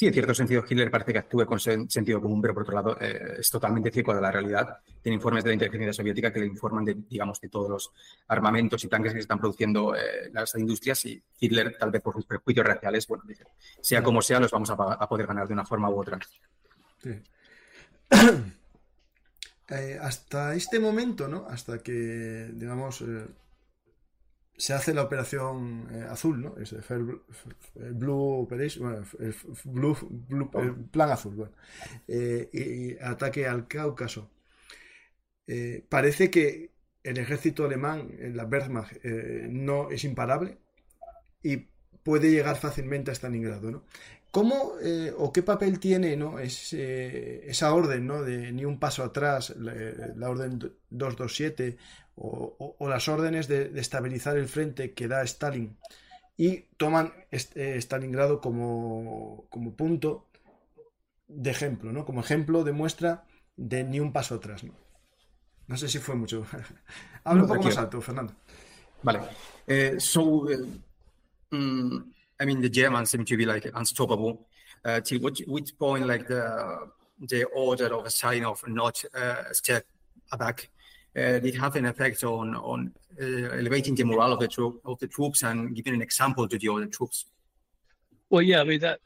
Sí, 0.00 0.06
en 0.06 0.14
cierto 0.14 0.34
sentido, 0.34 0.64
Hitler 0.66 0.90
parece 0.90 1.12
que 1.12 1.18
actúe 1.18 1.44
con 1.44 1.60
sentido 1.60 2.22
común, 2.22 2.40
pero 2.40 2.54
por 2.54 2.62
otro 2.62 2.74
lado 2.74 2.96
eh, 2.98 3.36
es 3.40 3.50
totalmente 3.50 3.90
ciego 3.90 4.14
de 4.14 4.22
la 4.22 4.32
realidad. 4.32 4.78
Tiene 5.02 5.16
informes 5.16 5.44
de 5.44 5.50
la 5.50 5.54
inteligencia 5.56 5.92
soviética 5.92 6.32
que 6.32 6.40
le 6.40 6.46
informan 6.46 6.86
de, 6.86 6.96
digamos, 7.06 7.38
de 7.38 7.50
todos 7.50 7.68
los 7.68 7.92
armamentos 8.28 8.82
y 8.82 8.88
tanques 8.88 9.12
que 9.12 9.18
están 9.18 9.38
produciendo 9.38 9.94
eh, 9.94 10.30
las 10.32 10.54
industrias 10.54 11.04
y 11.04 11.22
Hitler, 11.38 11.76
tal 11.78 11.90
vez 11.90 12.00
por 12.00 12.14
sus 12.14 12.24
prejuicios 12.24 12.66
raciales, 12.66 13.06
bueno, 13.06 13.24
dice, 13.26 13.44
sea 13.82 14.02
como 14.02 14.22
sea, 14.22 14.40
los 14.40 14.50
vamos 14.50 14.70
a, 14.70 15.06
poder 15.06 15.26
ganar 15.26 15.46
de 15.46 15.52
una 15.52 15.66
forma 15.66 15.90
u 15.90 16.00
otra. 16.00 16.18
Eh, 19.72 19.96
hasta 20.02 20.56
este 20.56 20.80
momento, 20.80 21.28
¿no? 21.28 21.46
Hasta 21.48 21.78
que, 21.78 22.50
digamos, 22.54 23.04
se 24.60 24.74
hace 24.74 24.92
la 24.92 25.02
operación 25.02 25.88
eh, 25.90 26.06
azul, 26.10 26.42
¿no? 26.42 26.58
Es 26.58 26.72
el 26.72 27.22
Blue 27.94 28.42
Operation, 28.42 29.06
el, 29.18 29.34
blue, 29.64 30.90
plan 30.90 31.10
azul, 31.10 31.34
bueno, 31.34 31.52
eh, 32.06 32.50
y, 32.52 33.02
ataque 33.02 33.46
al 33.46 33.66
Cáucaso. 33.66 34.30
Eh, 35.46 35.82
parece 35.88 36.30
que 36.30 36.72
el 37.02 37.16
ejército 37.16 37.64
alemán, 37.64 38.10
en 38.18 38.36
la 38.36 38.44
Wehrmacht, 38.44 39.02
no 39.48 39.90
es 39.90 40.04
imparable 40.04 40.58
y 41.42 41.68
puede 42.02 42.30
llegar 42.30 42.56
fácilmente 42.56 43.10
a 43.10 43.14
Stalingrado, 43.14 43.70
¿no? 43.70 43.84
¿Cómo 44.30 44.74
o 45.16 45.32
qué 45.32 45.42
papel 45.42 45.80
tiene 45.80 46.16
¿no? 46.16 46.38
es, 46.38 46.72
esa 46.72 47.74
orden 47.74 48.06
¿no? 48.06 48.22
de 48.22 48.52
ni 48.52 48.64
un 48.64 48.78
paso 48.78 49.02
atrás, 49.02 49.56
la, 49.56 49.72
la 50.14 50.30
orden 50.30 50.60
227 50.90 51.78
o, 52.22 52.76
o, 52.78 52.88
las 52.88 53.08
órdenes 53.08 53.48
de, 53.48 53.70
de, 53.70 53.80
estabilizar 53.80 54.36
el 54.36 54.46
frente 54.46 54.92
que 54.92 55.08
da 55.08 55.22
Stalin 55.22 55.78
y 56.36 56.66
toman 56.76 57.14
este, 57.30 57.80
Stalingrado 57.80 58.40
como, 58.42 59.46
como, 59.48 59.74
punto 59.74 60.26
de 61.28 61.50
ejemplo, 61.50 61.92
¿no? 61.92 62.04
como 62.04 62.20
ejemplo 62.20 62.62
de 62.62 62.72
muestra 62.72 63.24
de 63.56 63.84
ni 63.84 64.00
un 64.00 64.12
paso 64.12 64.34
atrás. 64.34 64.64
No, 64.64 64.74
no 65.66 65.76
sé 65.78 65.88
si 65.88 65.98
fue 65.98 66.14
mucho. 66.14 66.44
Habla 67.24 67.42
un 67.42 67.48
poco 67.48 67.62
más 67.62 67.78
alto, 67.78 68.00
Fernando. 68.02 68.34
Vale. 69.02 69.20
Uh, 69.66 69.98
so, 69.98 70.46
uh, 70.50 70.66
um, 71.52 72.12
I 72.38 72.44
mean, 72.44 72.60
the 72.60 72.70
Germans 72.70 73.10
seem 73.10 73.24
to 73.24 73.36
be 73.36 73.46
like 73.46 73.70
unstoppable. 73.74 74.46
Uh, 74.84 75.00
till 75.00 75.20
which, 75.20 75.42
which 75.46 75.76
point, 75.78 76.06
like 76.06 76.26
the 76.26 76.90
the 77.28 77.44
order 77.54 77.94
of 77.94 78.06
a 78.06 78.10
sign 78.10 78.44
of 78.44 78.62
not 78.66 79.02
uh, 79.14 79.52
step 79.52 79.84
back 80.38 80.70
did 81.14 81.54
have 81.54 81.76
an 81.76 81.86
effect 81.86 82.24
on 82.24 82.54
on 82.54 82.92
uh, 83.20 83.24
elevating 83.24 83.94
the 83.94 84.04
morale 84.04 84.32
of 84.32 84.40
the 84.40 84.48
troop 84.48 84.80
of 84.84 84.98
the 84.98 85.06
troops 85.06 85.42
and 85.42 85.74
giving 85.74 85.94
an 85.94 86.02
example 86.02 86.46
to 86.48 86.58
the 86.58 86.68
other 86.68 86.86
troops. 86.86 87.26
Well, 88.28 88.42
yeah, 88.42 88.60
I 88.60 88.64
mean 88.64 88.80
that 88.80 89.00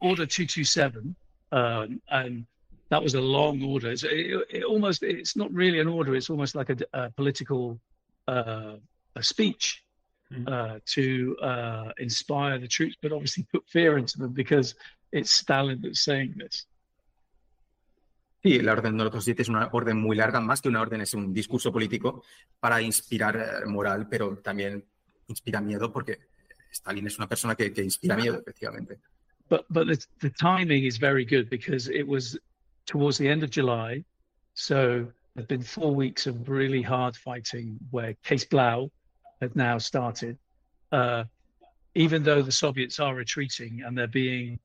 order 0.00 0.26
two 0.26 0.46
two 0.46 0.64
seven, 0.64 1.14
um, 1.52 2.00
and 2.10 2.46
that 2.90 3.02
was 3.02 3.14
a 3.14 3.20
long 3.20 3.62
order. 3.62 3.90
It, 3.90 4.02
it, 4.04 4.64
almost 4.64 5.02
it's 5.02 5.36
not 5.36 5.52
really 5.52 5.80
an 5.80 5.88
order; 5.88 6.14
it's 6.14 6.30
almost 6.30 6.54
like 6.54 6.70
a, 6.70 6.76
a 6.92 7.10
political 7.10 7.80
uh, 8.28 8.76
a 9.14 9.22
speech 9.22 9.82
mm-hmm. 10.32 10.48
uh, 10.48 10.78
to 10.86 11.36
uh, 11.42 11.92
inspire 11.98 12.58
the 12.58 12.68
troops, 12.68 12.96
but 13.00 13.12
obviously 13.12 13.46
put 13.52 13.64
fear 13.68 13.98
into 13.98 14.18
them 14.18 14.32
because 14.32 14.74
it's 15.12 15.32
Stalin 15.32 15.80
that's 15.82 16.04
saying 16.04 16.34
this. 16.36 16.66
Sí, 18.46 18.60
la 18.60 18.74
orden 18.74 18.96
227 18.96 19.42
es 19.42 19.48
una 19.48 19.68
orden 19.72 19.96
muy 19.96 20.14
larga, 20.16 20.40
más 20.40 20.62
que 20.62 20.68
una 20.68 20.80
orden, 20.80 21.00
es 21.00 21.12
un 21.14 21.34
discurso 21.34 21.72
político 21.72 22.22
para 22.60 22.80
inspirar 22.80 23.36
eh, 23.36 23.66
moral, 23.66 24.06
pero 24.08 24.38
también 24.38 24.84
inspira 25.26 25.60
miedo 25.60 25.92
porque 25.92 26.20
Stalin 26.70 27.08
es 27.08 27.18
una 27.18 27.26
persona 27.26 27.56
que, 27.56 27.72
que 27.72 27.82
inspira 27.82 28.14
miedo, 28.14 28.38
efectivamente. 28.38 29.00
But, 29.48 29.64
but 29.68 29.88
the, 29.88 29.98
the 30.20 30.30
timing 30.30 30.84
is 30.84 30.96
very 30.96 31.24
good 31.24 31.50
because 31.50 31.88
it 31.88 32.06
was 32.06 32.38
towards 32.84 33.18
the 33.18 33.28
end 33.28 33.42
of 33.42 33.50
July. 33.50 34.04
So 34.54 35.08
there's 35.34 35.48
been 35.48 35.62
four 35.64 35.92
weeks 35.92 36.28
of 36.28 36.48
really 36.48 36.82
hard 36.82 37.16
fighting 37.16 37.80
where 37.90 38.14
Case 38.22 38.44
Blau 38.44 38.92
had 39.40 39.56
now 39.56 39.78
started. 39.78 40.38
Uh, 40.92 41.24
even 41.96 42.22
though 42.22 42.42
the 42.42 42.52
Soviets 42.52 43.00
are 43.00 43.16
retreating 43.16 43.82
and 43.84 43.98
they're 43.98 44.06
being 44.06 44.60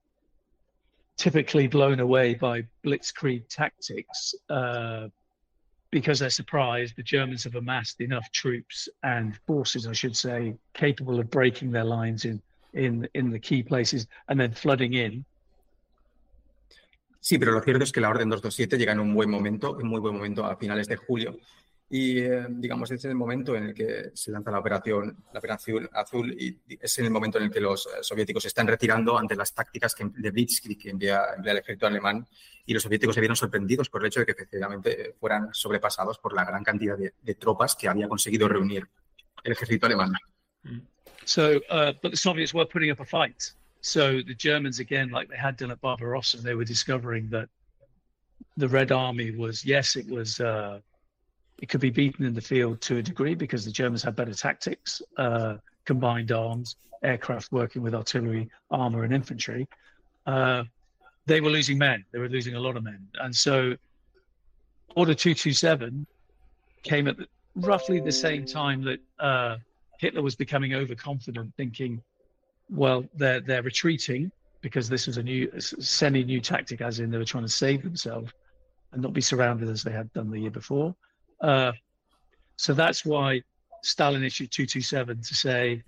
typically 1.21 1.67
blown 1.67 1.99
away 1.99 2.33
by 2.33 2.63
blitzkrieg 2.83 3.47
tactics 3.47 4.33
uh, 4.49 5.07
because 5.91 6.17
they're 6.17 6.31
surprised 6.31 6.95
the 6.95 7.03
Germans 7.03 7.43
have 7.43 7.53
amassed 7.53 8.01
enough 8.01 8.27
troops 8.31 8.89
and 9.03 9.37
forces, 9.45 9.85
I 9.85 9.93
should 9.93 10.17
say, 10.17 10.55
capable 10.73 11.19
of 11.19 11.29
breaking 11.29 11.71
their 11.71 11.83
lines 11.83 12.25
in 12.25 12.41
in 12.73 13.07
in 13.13 13.29
the 13.29 13.37
key 13.39 13.61
places 13.61 14.07
and 14.29 14.39
then 14.39 14.51
flooding 14.51 14.93
in. 14.93 15.23
Sí, 17.19 17.37
pero 17.37 17.51
lo 17.51 17.61
cierto 17.61 17.83
es 17.83 17.91
que 17.91 18.01
la 18.01 18.09
Orden 18.09 18.29
227 18.29 18.79
llega 18.79 18.93
en 18.93 18.99
un 18.99 19.13
buen 19.13 19.29
momento, 19.29 19.79
en 19.79 19.85
muy 19.85 19.99
buen 19.99 20.15
momento 20.15 20.43
a 20.43 20.55
finales 20.55 20.87
de 20.87 20.95
julio, 20.95 21.37
Y 21.93 22.19
eh, 22.19 22.45
digamos, 22.49 22.89
es 22.91 23.03
el 23.03 23.15
momento 23.15 23.53
en 23.53 23.65
el 23.65 23.73
que 23.73 24.11
se 24.13 24.31
lanza 24.31 24.49
la 24.49 24.59
operación, 24.59 25.25
la 25.33 25.39
operación 25.39 25.89
azul 25.91 26.33
y 26.39 26.57
es 26.79 26.97
en 26.99 27.05
el 27.05 27.11
momento 27.11 27.37
en 27.37 27.43
el 27.43 27.51
que 27.51 27.59
los 27.59 27.85
eh, 27.85 27.89
soviéticos 28.01 28.43
se 28.43 28.47
están 28.47 28.65
retirando 28.65 29.17
ante 29.17 29.35
las 29.35 29.53
tácticas 29.53 29.93
que, 29.93 30.09
de 30.09 30.31
Blitzkrieg 30.31 30.79
que 30.79 30.89
envía, 30.89 31.21
envía, 31.35 31.51
el 31.51 31.57
ejército 31.57 31.87
alemán 31.87 32.25
y 32.65 32.73
los 32.73 32.83
soviéticos 32.83 33.13
se 33.13 33.19
vieron 33.19 33.35
sorprendidos 33.35 33.89
por 33.89 34.01
el 34.01 34.07
hecho 34.07 34.21
de 34.21 34.25
que 34.25 34.31
efectivamente 34.31 35.15
fueran 35.19 35.49
sobrepasados 35.51 36.17
por 36.17 36.33
la 36.33 36.45
gran 36.45 36.63
cantidad 36.63 36.97
de, 36.97 37.13
de 37.21 37.35
tropas 37.35 37.75
que 37.75 37.89
había 37.89 38.07
conseguido 38.07 38.47
reunir 38.47 38.87
el 39.43 39.51
ejército 39.51 39.85
alemán. 39.85 40.13
So, 41.25 41.59
uh, 41.69 41.91
but 42.01 42.11
the 42.11 42.17
Soviets 42.17 42.53
were 42.53 42.65
putting 42.65 42.89
up 42.89 43.01
a 43.01 43.05
fight. 43.05 43.51
So 43.81 44.21
the 44.25 44.35
Germans, 44.35 44.79
again, 44.79 45.09
like 45.09 45.27
they 45.27 45.35
had 45.35 45.57
done 45.57 45.71
at 45.71 45.81
Barbarossa, 45.81 46.37
they 46.37 46.55
were 46.55 46.63
discovering 46.63 47.29
that 47.31 47.49
the 48.55 48.69
Red 48.69 48.93
Army 48.93 49.31
was, 49.31 49.65
yes, 49.65 49.97
it 49.97 50.07
was 50.07 50.39
uh, 50.39 50.79
it 51.61 51.69
could 51.69 51.79
be 51.79 51.91
beaten 51.91 52.25
in 52.25 52.33
the 52.33 52.41
field 52.41 52.81
to 52.81 52.97
a 52.97 53.03
degree 53.03 53.35
because 53.35 53.63
the 53.63 53.71
Germans 53.71 54.01
had 54.01 54.15
better 54.15 54.33
tactics, 54.33 55.01
uh, 55.17 55.57
combined 55.85 56.31
arms, 56.31 56.75
aircraft 57.03 57.51
working 57.51 57.83
with 57.83 57.93
artillery, 57.93 58.49
armor, 58.71 59.03
and 59.03 59.13
infantry. 59.13 59.67
Uh, 60.25 60.63
they 61.27 61.39
were 61.39 61.51
losing 61.51 61.77
men. 61.77 62.03
They 62.11 62.19
were 62.19 62.29
losing 62.29 62.55
a 62.55 62.59
lot 62.59 62.77
of 62.77 62.83
men. 62.83 63.07
And 63.19 63.35
so 63.35 63.75
Order 64.95 65.13
227 65.13 66.07
came 66.81 67.07
at 67.07 67.15
roughly 67.55 67.99
the 67.99 68.11
same 68.11 68.43
time 68.43 68.83
that 68.83 68.99
uh, 69.19 69.57
Hitler 69.99 70.23
was 70.23 70.35
becoming 70.35 70.73
overconfident, 70.73 71.53
thinking, 71.57 72.01
well, 72.71 73.05
they're, 73.13 73.39
they're 73.39 73.61
retreating 73.61 74.31
because 74.61 74.89
this 74.89 75.05
was 75.05 75.17
a 75.17 75.23
new, 75.23 75.51
semi 75.59 76.23
new 76.23 76.41
tactic, 76.41 76.81
as 76.81 76.99
in 76.99 77.11
they 77.11 77.19
were 77.19 77.25
trying 77.25 77.43
to 77.43 77.49
save 77.49 77.83
themselves 77.83 78.31
and 78.93 79.01
not 79.01 79.13
be 79.13 79.21
surrounded 79.21 79.69
as 79.69 79.83
they 79.83 79.91
had 79.91 80.11
done 80.13 80.31
the 80.31 80.39
year 80.39 80.51
before. 80.51 80.95
Uh, 81.41 81.71
so 82.55 82.73
that's 82.73 83.05
why 83.05 83.41
Stalin 83.83 84.23
issued 84.23 84.51
227 84.51 85.21
to 85.21 85.35
say 85.35 85.83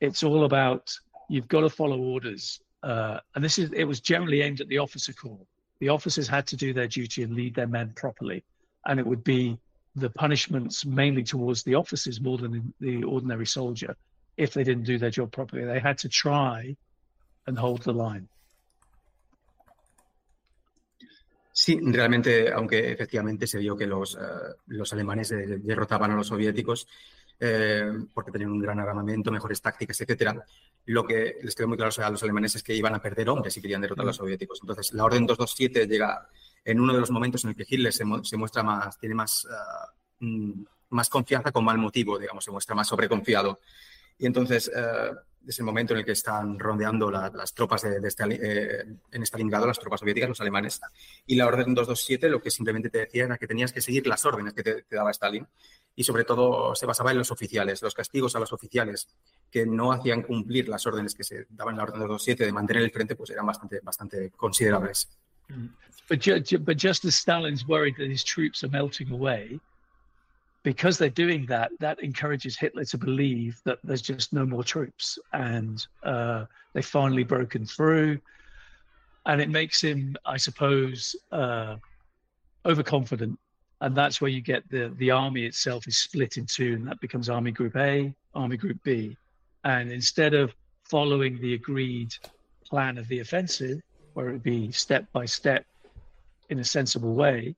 it's 0.00 0.22
all 0.22 0.44
about 0.44 0.92
you've 1.28 1.48
got 1.48 1.60
to 1.60 1.70
follow 1.70 1.98
orders. 1.98 2.60
Uh, 2.82 3.18
and 3.34 3.42
this 3.42 3.58
is 3.58 3.70
it 3.72 3.84
was 3.84 4.00
generally 4.00 4.42
aimed 4.42 4.60
at 4.60 4.68
the 4.68 4.78
officer 4.78 5.12
corps. 5.12 5.46
The 5.80 5.88
officers 5.88 6.28
had 6.28 6.46
to 6.48 6.56
do 6.56 6.72
their 6.72 6.86
duty 6.86 7.22
and 7.22 7.34
lead 7.34 7.54
their 7.54 7.66
men 7.66 7.92
properly, 7.96 8.44
and 8.86 9.00
it 9.00 9.06
would 9.06 9.24
be 9.24 9.58
the 9.96 10.10
punishments 10.10 10.84
mainly 10.84 11.22
towards 11.22 11.62
the 11.62 11.74
officers 11.74 12.20
more 12.20 12.36
than 12.36 12.74
the 12.80 13.02
ordinary 13.04 13.46
soldier 13.46 13.96
if 14.36 14.52
they 14.52 14.64
didn't 14.64 14.84
do 14.84 14.98
their 14.98 15.10
job 15.10 15.32
properly. 15.32 15.64
They 15.64 15.78
had 15.78 15.98
to 15.98 16.08
try 16.08 16.76
and 17.46 17.58
hold 17.58 17.82
the 17.82 17.92
line. 17.92 18.28
Sí, 21.56 21.78
realmente, 21.80 22.52
aunque 22.52 22.90
efectivamente 22.90 23.46
se 23.46 23.58
vio 23.58 23.76
que 23.76 23.86
los, 23.86 24.16
uh, 24.16 24.56
los 24.66 24.92
alemanes 24.92 25.32
derrotaban 25.62 26.10
a 26.10 26.16
los 26.16 26.26
soviéticos, 26.26 26.88
eh, 27.38 27.92
porque 28.12 28.32
tenían 28.32 28.50
un 28.50 28.58
gran 28.58 28.80
armamento, 28.80 29.30
mejores 29.30 29.62
tácticas, 29.62 30.00
etcétera. 30.00 30.44
Lo 30.86 31.04
que 31.04 31.36
les 31.40 31.54
quedó 31.54 31.68
muy 31.68 31.76
claro 31.76 31.92
a 31.96 32.10
los 32.10 32.22
alemanes 32.24 32.56
es 32.56 32.62
que 32.64 32.74
iban 32.74 32.92
a 32.92 33.00
perder 33.00 33.28
hombres 33.28 33.54
si 33.54 33.60
querían 33.60 33.80
derrotar 33.80 34.02
a 34.02 34.06
los 34.06 34.16
soviéticos. 34.16 34.58
Entonces, 34.62 34.92
la 34.94 35.04
Orden 35.04 35.26
227 35.26 35.86
llega 35.86 36.28
en 36.64 36.80
uno 36.80 36.92
de 36.92 36.98
los 36.98 37.12
momentos 37.12 37.44
en 37.44 37.50
el 37.50 37.56
que 37.56 37.66
Hitler 37.68 37.92
se, 37.92 38.04
muestra 38.04 38.64
más, 38.64 38.98
tiene 38.98 39.14
más, 39.14 39.46
ah, 39.48 39.92
mm, 40.18 40.64
más 40.90 41.08
confianza 41.08 41.52
con 41.52 41.64
mal 41.64 41.78
motivo, 41.78 42.18
digamos, 42.18 42.44
se 42.44 42.50
muestra 42.50 42.74
más 42.74 42.88
sobreconfiado. 42.88 43.60
Y 44.18 44.26
entonces, 44.26 44.72
eh, 44.74 45.12
es 45.46 45.58
el 45.58 45.64
momento 45.64 45.92
en 45.92 46.00
el 46.00 46.04
que 46.04 46.12
están 46.12 46.58
rondeando 46.58 47.10
las 47.10 47.54
tropas 47.54 47.82
de, 47.82 47.98
eh, 47.98 48.84
en 49.12 49.22
Stalingrado, 49.22 49.66
las 49.66 49.78
tropas 49.78 50.00
soviéticas, 50.00 50.28
los 50.28 50.40
alemanes. 50.40 50.80
Y 51.26 51.36
la 51.36 51.46
orden 51.46 51.74
227 51.74 52.28
lo 52.28 52.40
que 52.40 52.50
simplemente 52.50 52.90
te 52.90 52.98
decía 52.98 53.24
era 53.24 53.38
que 53.38 53.46
tenías 53.46 53.72
que 53.72 53.80
seguir 53.80 54.06
las 54.06 54.24
órdenes 54.24 54.54
que 54.54 54.62
te, 54.62 54.84
daba 54.90 55.10
Stalin. 55.10 55.46
Y 55.96 56.04
sobre 56.04 56.24
todo 56.24 56.74
se 56.74 56.86
basaba 56.86 57.12
en 57.12 57.18
los 57.18 57.30
oficiales, 57.30 57.80
los 57.82 57.94
castigos 57.94 58.34
a 58.34 58.40
los 58.40 58.52
oficiales 58.52 59.08
que 59.50 59.64
no 59.64 59.92
hacían 59.92 60.22
cumplir 60.22 60.68
las 60.68 60.86
órdenes 60.86 61.14
que 61.14 61.24
se 61.24 61.46
daban 61.50 61.74
en 61.74 61.78
la 61.78 61.84
orden 61.84 62.00
227 62.00 62.46
de 62.46 62.52
mantener 62.52 62.82
el 62.82 62.90
frente, 62.90 63.14
pues 63.14 63.30
eran 63.30 63.46
bastante, 63.46 63.80
bastante 63.80 64.30
considerables. 64.30 65.08
But 66.08 66.20
just 66.76 67.04
as 67.04 67.14
Stalin's 67.14 67.66
worried 67.66 67.96
that 67.96 68.10
his 68.10 68.24
troops 68.24 68.64
are 68.64 68.70
melting 68.70 69.10
away, 69.10 69.60
because 70.64 70.96
they're 70.96 71.10
doing 71.10 71.44
that, 71.46 71.70
that 71.78 72.02
encourages 72.02 72.58
Hitler 72.58 72.86
to 72.86 72.98
believe 72.98 73.60
that 73.64 73.78
there's 73.84 74.02
just 74.02 74.32
no 74.32 74.46
more 74.46 74.64
troops 74.64 75.18
and 75.34 75.86
uh, 76.02 76.46
they've 76.72 76.84
finally 76.84 77.22
broken 77.22 77.66
through. 77.66 78.18
And 79.26 79.40
it 79.40 79.50
makes 79.50 79.80
him, 79.82 80.16
I 80.24 80.38
suppose, 80.38 81.14
uh, 81.30 81.76
overconfident. 82.64 83.38
And 83.82 83.94
that's 83.94 84.22
where 84.22 84.30
you 84.30 84.40
get 84.40 84.68
the, 84.70 84.92
the 84.96 85.10
army 85.10 85.44
itself 85.44 85.86
is 85.86 85.98
split 85.98 86.38
in 86.38 86.46
two, 86.46 86.72
and 86.72 86.88
that 86.88 87.00
becomes 87.00 87.28
Army 87.28 87.50
Group 87.50 87.76
A, 87.76 88.14
Army 88.34 88.56
Group 88.56 88.82
B. 88.82 89.16
And 89.64 89.92
instead 89.92 90.32
of 90.32 90.54
following 90.84 91.38
the 91.40 91.54
agreed 91.54 92.14
plan 92.64 92.96
of 92.96 93.06
the 93.08 93.20
offensive, 93.20 93.80
where 94.14 94.30
it 94.30 94.32
would 94.32 94.42
be 94.42 94.72
step 94.72 95.04
by 95.12 95.26
step 95.26 95.66
in 96.48 96.60
a 96.60 96.64
sensible 96.64 97.14
way, 97.14 97.54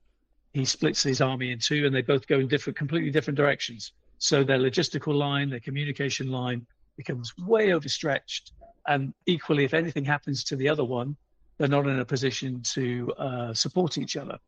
he 0.57 0.65
splits 0.65 1.03
his 1.03 1.21
army 1.21 1.53
in 1.53 1.59
two 1.59 1.85
and 1.85 1.95
they 1.95 2.01
both 2.01 2.27
go 2.27 2.39
in 2.39 2.49
different, 2.49 2.79
completely 2.79 3.11
different 3.11 3.37
directions. 3.37 3.93
So 4.17 4.43
their 4.43 4.59
logistical 4.59 5.15
line, 5.15 5.51
their 5.51 5.61
communication 5.61 6.31
line 6.31 6.67
becomes 6.97 7.37
way 7.37 7.75
overstretched. 7.75 8.53
And 8.89 9.13
equally, 9.27 9.65
if 9.65 9.75
anything 9.75 10.07
happens 10.07 10.45
to 10.45 10.57
the 10.57 10.67
other 10.67 10.85
one, 10.85 11.15
they're 11.59 11.69
not 11.69 11.87
in 11.87 11.99
a 12.01 12.05
position 12.07 12.63
to 12.75 13.13
uh, 13.19 13.53
support 13.53 13.99
each 13.99 14.17
other. 14.17 14.39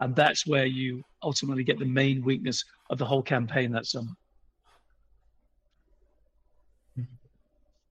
And 0.00 0.14
that's 0.14 0.46
where 0.46 0.66
you 0.66 1.02
ultimately 1.22 1.64
get 1.64 1.78
the 1.78 1.86
main 1.86 2.22
weakness 2.22 2.62
of 2.90 2.98
the 2.98 3.06
whole 3.06 3.22
campaign 3.22 3.72
that 3.72 3.86
summer. 3.86 4.12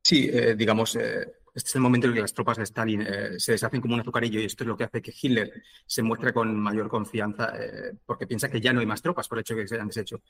Sí, 0.04 0.30
eh, 0.32 0.54
digamos, 0.54 0.96
eh, 0.98 1.26
Este 1.54 1.70
es 1.70 1.76
el 1.76 1.82
momento 1.82 2.08
en 2.08 2.16
que 2.16 2.22
las 2.22 2.34
tropas 2.34 2.58
de 2.58 2.64
Stalin 2.64 3.02
eh, 3.02 3.40
se 3.40 3.52
deshacen 3.52 3.80
como 3.80 3.94
un 3.94 4.00
azucarillo 4.00 4.40
y 4.40 4.46
esto 4.46 4.64
es 4.64 4.68
lo 4.68 4.76
que 4.76 4.86
hace 4.86 5.02
que 5.04 5.14
Hitler 5.20 5.52
se 5.86 6.02
muestre 6.02 6.34
con 6.34 6.60
mayor 6.60 6.90
confianza 6.90 7.54
eh, 7.60 7.94
porque 8.06 8.26
piensa 8.26 8.50
que 8.50 8.60
ya 8.60 8.74
no 8.74 8.80
hay 8.80 8.88
más 8.88 9.04
tropas 9.04 9.28
por 9.28 9.38
el 9.38 9.42
hecho 9.42 9.54
de 9.54 9.62
que 9.62 9.68
se 9.68 9.76
hayan 9.76 9.88
deshecho. 9.88 10.22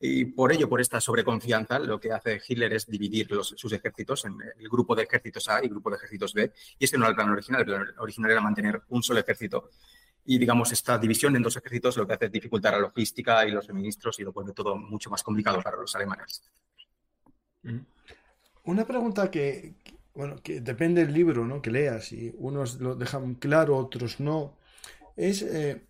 Y 0.00 0.24
por 0.24 0.50
ello, 0.50 0.68
por 0.70 0.80
esta 0.80 0.98
sobreconfianza, 1.00 1.78
lo 1.78 2.00
que 2.00 2.10
hace 2.10 2.40
Hitler 2.46 2.72
es 2.72 2.86
dividir 2.86 3.28
sus 3.42 3.72
ejércitos 3.72 4.24
en 4.24 4.36
el 4.58 4.68
grupo 4.68 4.96
de 4.96 5.02
ejércitos 5.02 5.48
A 5.48 5.60
y 5.60 5.66
el 5.66 5.70
grupo 5.70 5.90
de 5.90 5.96
ejércitos 5.96 6.32
B. 6.32 6.50
Y 6.78 6.84
este 6.84 6.96
no 6.96 7.04
era 7.04 7.10
el 7.10 7.16
plan 7.16 7.28
original, 7.28 7.60
el 7.60 7.66
plan 7.66 7.86
original 7.98 8.30
era 8.30 8.40
mantener 8.40 8.82
un 8.88 9.02
solo 9.02 9.20
ejército. 9.20 9.70
Y 10.24 10.38
digamos, 10.38 10.72
esta 10.72 10.98
división 10.98 11.36
en 11.36 11.42
dos 11.42 11.56
ejércitos 11.56 11.96
lo 11.98 12.06
que 12.06 12.14
hace 12.14 12.26
es 12.26 12.32
dificultar 12.32 12.72
la 12.72 12.80
logística 12.80 13.46
y 13.46 13.50
los 13.50 13.66
suministros 13.66 14.18
y 14.20 14.22
lo 14.22 14.32
pone 14.32 14.52
todo 14.52 14.76
mucho 14.76 15.10
más 15.10 15.22
complicado 15.22 15.60
para 15.62 15.76
los 15.76 15.94
alemanes. 15.94 16.42
Una 18.64 18.86
pregunta 18.86 19.30
que, 19.30 19.74
bueno, 20.14 20.36
que 20.42 20.60
depende 20.60 21.04
del 21.04 21.14
libro 21.14 21.46
¿no? 21.46 21.62
que 21.62 21.70
leas, 21.70 22.12
y 22.12 22.34
unos 22.36 22.80
lo 22.80 22.94
dejan 22.94 23.34
claro, 23.34 23.76
otros 23.76 24.20
no, 24.20 24.56
es 25.16 25.42
eh, 25.42 25.86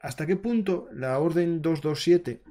hasta 0.00 0.26
qué 0.26 0.36
punto 0.36 0.88
la 0.92 1.18
Orden 1.18 1.62
227 1.62 2.42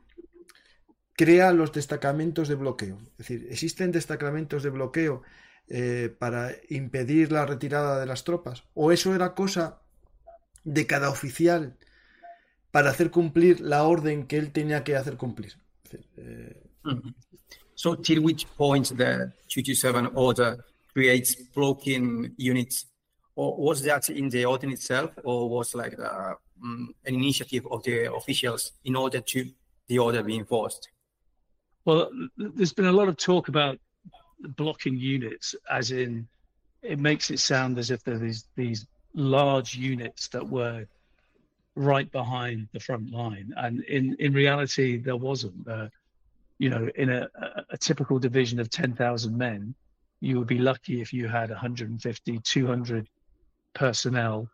crea 1.16 1.54
los 1.54 1.72
destacamentos 1.72 2.48
de 2.48 2.56
bloqueo. 2.56 2.98
Es 3.12 3.18
decir, 3.18 3.48
¿existen 3.50 3.92
destacamentos 3.92 4.64
de 4.64 4.70
bloqueo 4.72 5.22
eh, 5.68 6.14
para 6.18 6.52
impedir 6.70 7.32
la 7.32 7.46
retirada 7.46 8.00
de 8.00 8.06
las 8.06 8.24
tropas? 8.24 8.64
¿O 8.74 8.92
eso 8.92 9.14
era 9.14 9.36
cosa 9.36 9.82
de 10.64 10.88
cada 10.88 11.10
oficial 11.10 11.78
para 12.72 12.90
hacer 12.90 13.12
cumplir 13.12 13.62
la 13.62 13.84
orden 13.84 14.26
que 14.26 14.38
él 14.38 14.52
tenía 14.52 14.84
que 14.84 14.96
hacer 14.96 15.18
cumplir? 15.18 15.54
Eh, 16.18 16.64
so, 17.76 17.96
till 17.98 18.20
which 18.20 18.48
point 18.58 18.88
the 18.98 19.32
227 19.48 20.10
order 20.16 20.66
creates 20.94 21.36
blocking 21.36 22.34
units, 22.38 22.86
or 23.36 23.58
was 23.58 23.82
that 23.84 24.10
in 24.10 24.30
the 24.30 24.46
order 24.46 24.70
itself, 24.70 25.12
or 25.24 25.50
was 25.50 25.74
like 25.76 25.98
uh, 26.00 26.34
um, 26.64 26.94
an 27.06 27.16
initiative 27.16 27.68
of 27.72 27.84
the 27.84 28.14
officials 28.14 28.74
in 28.86 28.96
order 28.96 29.20
to 29.20 29.46
the 29.88 30.00
order 30.00 30.24
be 30.24 30.38
enforced? 30.38 30.90
Well, 31.86 32.10
there's 32.38 32.74
been 32.74 32.86
a 32.86 32.92
lot 32.92 33.10
of 33.10 33.18
talk 33.18 33.50
about 33.50 33.80
blocking 34.40 34.98
units, 34.98 35.56
as 35.70 35.92
in 35.92 36.28
it 36.82 37.00
makes 37.00 37.32
it 37.32 37.40
sound 37.40 37.78
as 37.78 37.92
if 37.92 38.04
there 38.04 38.18
these 38.18 38.46
these 38.56 38.86
large 39.14 39.76
units 39.76 40.28
that 40.30 40.48
were 40.48 40.86
right 41.76 42.12
behind 42.12 42.68
the 42.72 42.80
front 42.80 43.12
line, 43.12 43.54
and 43.58 43.84
in 43.86 44.16
in 44.20 44.34
reality 44.34 44.98
there 44.98 45.18
wasn't. 45.18 45.68
Uh, 45.68 45.88
you 46.60 46.70
know, 46.70 46.88
in 46.96 47.10
a, 47.10 47.28
a, 47.72 47.78
typical 47.78 48.20
division 48.20 48.60
of 48.60 48.70
ten 48.70 48.94
thousand 48.94 49.36
men, 49.38 49.74
you 50.24 50.40
would 50.40 50.48
be 50.48 50.58
lucky 50.58 51.02
if 51.02 51.12
you 51.12 51.28
had 51.28 51.50
150, 51.50 52.40
200 52.40 53.08
personnel 53.74 54.48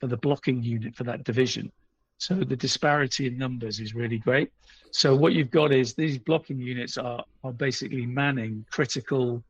for 0.00 0.06
the 0.06 0.16
blocking 0.16 0.62
unit 0.62 0.94
for 0.94 1.04
that 1.04 1.22
division. 1.24 1.70
So 2.16 2.34
the 2.36 2.56
disparity 2.56 3.26
in 3.26 3.36
numbers 3.36 3.78
is 3.78 3.94
really 3.94 4.18
great. 4.18 4.50
So 4.90 5.14
what 5.14 5.34
you've 5.34 5.50
got 5.50 5.72
is 5.72 5.94
these 5.94 6.18
blocking 6.18 6.58
units 6.58 6.96
are 6.96 7.24
are 7.44 7.52
basically 7.52 8.06
manning 8.06 8.64
critical 8.70 9.42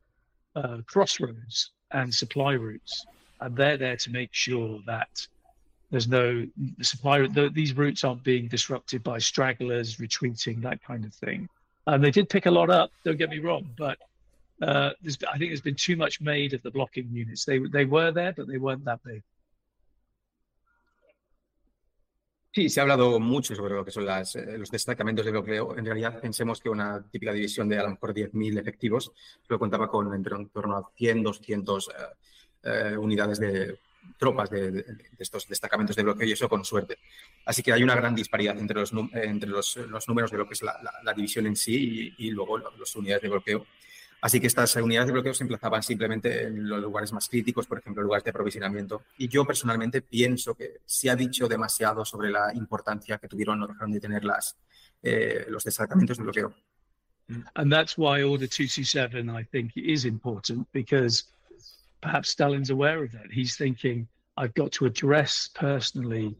uh, 0.55 0.77
crossroads 0.85 1.71
and 1.91 2.13
supply 2.13 2.53
routes, 2.53 3.05
and 3.39 3.55
they're 3.55 3.77
there 3.77 3.97
to 3.97 4.11
make 4.11 4.33
sure 4.33 4.79
that 4.85 5.27
there's 5.91 6.07
no 6.07 6.45
supply. 6.81 7.27
The, 7.27 7.49
these 7.53 7.73
routes 7.77 8.03
aren't 8.03 8.23
being 8.23 8.47
disrupted 8.47 9.03
by 9.03 9.19
stragglers 9.19 9.99
retreating, 9.99 10.59
that 10.61 10.83
kind 10.83 11.05
of 11.05 11.13
thing. 11.13 11.47
And 11.87 12.03
they 12.03 12.11
did 12.11 12.27
pick 12.29 12.47
a 12.47 12.51
lot 12.51 12.69
up. 12.69 12.91
Don't 13.05 13.17
get 13.17 13.29
me 13.29 13.39
wrong, 13.39 13.69
but 13.77 13.97
uh, 14.63 14.91
I 15.33 15.37
think 15.37 15.49
there's 15.51 15.61
been 15.61 15.75
too 15.75 15.95
much 15.95 16.21
made 16.21 16.53
of 16.53 16.61
the 16.63 16.71
blocking 16.71 17.09
units. 17.11 17.45
They 17.45 17.59
they 17.59 17.85
were 17.85 18.11
there, 18.11 18.33
but 18.35 18.47
they 18.47 18.57
weren't 18.57 18.85
that 18.85 19.01
big. 19.03 19.23
Sí, 22.55 22.69
se 22.69 22.79
ha 22.79 22.83
hablado 22.83 23.19
mucho 23.19 23.55
sobre 23.55 23.73
lo 23.73 23.83
que 23.83 23.89
son 23.89 24.07
eh, 24.07 24.57
los 24.59 24.69
destacamentos 24.69 25.25
de 25.25 25.31
bloqueo. 25.31 25.75
En 25.75 25.83
realidad, 25.83 26.21
pensemos 26.21 26.61
que 26.61 26.69
una 26.69 27.03
típica 27.09 27.33
división 27.33 27.67
de 27.67 27.79
a 27.79 27.83
lo 27.83 27.89
mejor 27.89 28.13
10.000 28.13 28.59
efectivos 28.59 29.11
lo 29.47 29.57
contaba 29.57 29.89
con 29.89 30.13
entre 30.13 30.35
en 30.35 30.49
torno 30.49 30.77
a 30.77 30.91
100, 30.95 31.23
200 31.23 31.89
eh, 31.89 31.91
eh, 32.61 32.95
unidades 32.95 33.39
de 33.39 33.79
tropas 34.19 34.51
de, 34.51 34.85
estos 35.17 35.47
destacamentos 35.47 35.95
de 35.95 36.03
bloqueo 36.03 36.27
y 36.27 36.33
eso 36.33 36.47
con 36.47 36.63
suerte. 36.63 36.99
Así 37.43 37.63
que 37.63 37.73
hay 37.73 37.81
una 37.81 37.95
gran 37.95 38.13
disparidad 38.13 38.55
entre 38.59 38.81
los, 38.81 38.93
entre 39.13 39.49
los, 39.49 39.77
los 39.77 40.07
números 40.07 40.29
de 40.29 40.37
lo 40.37 40.47
que 40.47 40.53
es 40.53 40.61
la 40.61 41.13
división 41.15 41.47
en 41.47 41.55
sí 41.55 42.13
y, 42.19 42.27
y 42.27 42.31
luego 42.31 42.59
las 42.59 42.95
unidades 42.95 43.23
de 43.23 43.29
bloqueo. 43.29 43.65
Así 44.23 44.39
que 44.39 44.47
estas 44.47 44.73
unidades 44.77 45.07
de 45.07 45.11
bloqueo 45.11 45.33
se 45.33 45.43
emplazaban 45.43 45.83
simplemente 45.83 46.43
en 46.43 46.69
los 46.69 46.81
lugares 46.81 47.11
más 47.11 47.27
críticos, 47.27 47.67
por 47.67 47.79
ejemplo, 47.79 48.01
lugares 48.01 48.23
de 48.23 48.29
aprovisionamiento. 48.29 49.03
Y 49.17 49.27
yo 49.27 49.43
personalmente 49.43 50.01
pienso 50.01 50.55
que 50.55 50.79
se 50.85 51.09
ha 51.09 51.15
dicho 51.17 51.45
demasiado 51.49 52.05
sobre 52.05 52.31
la 52.31 52.53
importancia 52.53 53.17
que 53.17 53.27
tuvieron 53.27 53.61
o 53.61 53.67
dejaron 53.67 53.91
de 53.91 53.99
tener 53.99 54.23
las, 54.23 54.55
eh, 55.01 55.45
los 55.49 55.65
destacamentos 55.65 56.15
de 56.17 56.23
bloqueo. 56.23 56.53
And 57.55 57.69
that's 57.69 57.97
why 57.97 58.23
Order 58.23 58.47
227, 58.47 59.29
I 59.29 59.43
think, 59.43 59.73
is 59.75 60.05
important 60.05 60.69
because 60.71 61.25
perhaps 61.99 62.29
Stalin's 62.29 62.69
aware 62.69 63.03
of 63.03 63.11
that. 63.11 63.29
He's 63.29 63.57
thinking, 63.57 64.07
I've 64.37 64.53
got 64.53 64.71
to 64.77 64.85
address 64.85 65.49
personally 65.53 66.33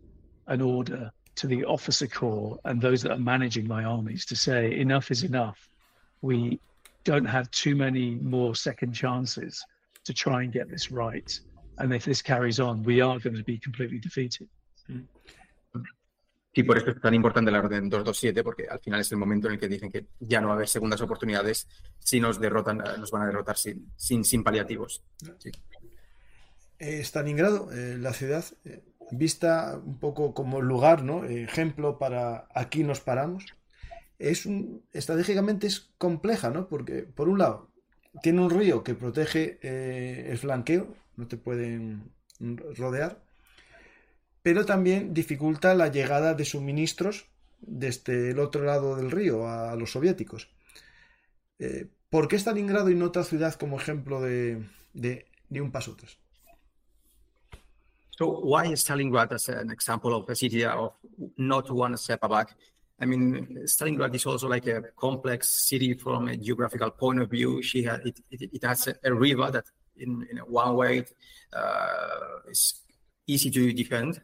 an 0.48 0.62
order 0.62 1.12
to 1.36 1.48
the 1.48 1.66
officer 1.66 2.08
corps 2.08 2.58
and 2.64 2.82
those 2.82 3.02
that 3.02 3.12
are 3.12 3.20
managing 3.20 3.68
my 3.68 3.84
armies 3.84 4.26
to 4.28 4.38
say, 4.38 4.80
enough 4.80 5.12
is 5.12 5.24
enough. 5.24 5.68
We 6.22 6.62
don't 7.04 7.28
have 7.28 7.50
too 7.52 7.76
many 7.76 8.16
more 8.22 8.56
second 8.56 8.94
chances 8.94 9.64
to 10.06 10.14
try 10.14 10.44
and 10.44 10.52
get 10.54 10.70
this 10.70 10.92
right. 10.92 11.40
And 11.78 11.94
if 11.94 12.06
this 12.06 12.22
carries 12.22 12.60
on, 12.60 12.84
we 12.84 13.02
are 13.02 13.20
going 13.20 13.36
to 13.36 13.44
be 13.44 13.58
completely 13.58 14.00
defeated. 14.00 14.48
Y 16.56 16.62
por 16.62 16.78
eso 16.78 16.92
es 16.92 17.02
tan 17.02 17.16
importante 17.16 17.50
la 17.50 17.60
orden 17.60 17.90
227, 17.90 18.44
porque 18.44 18.68
al 18.70 18.80
final 18.80 19.02
es 19.02 19.12
el 19.12 19.18
momento 19.18 19.48
en 19.48 19.54
el 19.54 19.60
que 19.60 19.68
dicen 19.68 19.92
que 19.92 20.06
ya 20.20 20.40
no 20.40 20.48
va 20.48 20.54
a 20.54 20.56
haber 20.58 20.68
segundas 20.68 21.02
oportunidades. 21.02 21.68
Si 21.98 22.20
nos 22.20 22.40
derrotan, 22.40 22.80
eh, 22.82 22.98
nos 23.00 23.10
van 23.10 23.24
a 23.24 23.26
derrotar 23.26 23.58
sin, 23.58 23.92
sin, 23.96 24.24
sin 24.24 24.44
paliativos. 24.44 25.04
Sí. 25.40 25.52
Eh, 26.78 27.00
Stalingrado, 27.00 27.72
eh, 27.72 27.98
la 27.98 28.14
ciudad, 28.14 28.46
eh, 28.66 28.84
vista 29.10 29.80
un 29.84 30.00
poco 30.00 30.36
como 30.36 30.62
lugar, 30.62 31.04
¿no? 31.04 31.24
Ejemplo 31.26 31.98
para 31.98 32.48
aquí 32.54 32.84
nos 32.84 33.00
paramos. 33.00 33.46
Es 34.20 34.46
un, 34.46 34.84
estratégicamente 34.92 35.68
es 35.68 35.92
compleja, 35.98 36.50
¿no? 36.50 36.68
Porque, 36.68 37.04
por 37.04 37.30
un 37.30 37.40
lado, 37.40 37.72
tiene 38.22 38.42
un 38.42 38.50
río 38.50 38.84
que 38.84 38.96
protege 38.96 39.60
eh, 39.62 40.28
el 40.30 40.38
flanqueo, 40.38 40.96
no 41.16 41.28
te 41.28 41.38
pueden 41.38 42.12
rodear, 42.40 43.24
pero 44.42 44.66
también 44.66 45.14
dificulta 45.14 45.74
la 45.74 45.88
llegada 45.88 46.34
de 46.34 46.46
suministros 46.46 47.26
desde 47.62 48.32
el 48.32 48.40
otro 48.40 48.64
lado 48.64 48.96
del 48.96 49.12
río 49.12 49.48
a 49.48 49.76
los 49.76 49.92
soviéticos. 49.92 50.50
Eh, 51.60 51.88
¿Por 52.10 52.28
qué 52.28 52.36
Stalingrado 52.36 52.90
y 52.90 52.96
no 52.96 53.06
otra 53.06 53.24
ciudad 53.24 53.56
como 53.56 53.80
ejemplo 53.80 54.22
de, 54.22 54.64
de, 54.94 55.26
de 55.50 55.62
un 55.62 55.72
paso 55.72 55.94
atrás? 55.94 56.18
So 58.12 58.42
why 58.42 58.72
is 58.72 58.82
Stalingrad 58.82 59.34
as 59.34 59.50
an 59.50 59.72
example 59.72 60.14
of 60.14 60.30
a 60.30 60.36
city 60.36 60.64
of 60.64 60.94
not 61.38 61.72
one 61.72 61.98
step 61.98 62.22
back? 62.22 62.56
I 63.00 63.06
mean, 63.06 63.60
Stalingrad 63.64 64.14
is 64.16 64.26
also 64.26 64.48
like 64.48 64.68
a 64.68 64.82
complex 64.96 65.50
city 65.50 65.94
from 65.94 66.28
a 66.28 66.38
geographical 66.38 66.92
point 66.92 67.22
of 67.22 67.30
view. 67.30 67.62
She 67.62 67.84
had 67.84 68.02
it, 68.06 68.20
it, 68.32 68.50
it 68.54 68.64
has 68.64 68.88
a, 68.88 68.96
a, 69.04 69.14
river 69.14 69.50
that, 69.52 69.66
in, 69.98 70.26
in 70.32 70.38
one 70.38 70.76
way, 70.76 71.06
uh, 71.52 72.50
is 72.50 72.82
easy 73.28 73.50
to 73.50 73.74
defend 73.74 74.22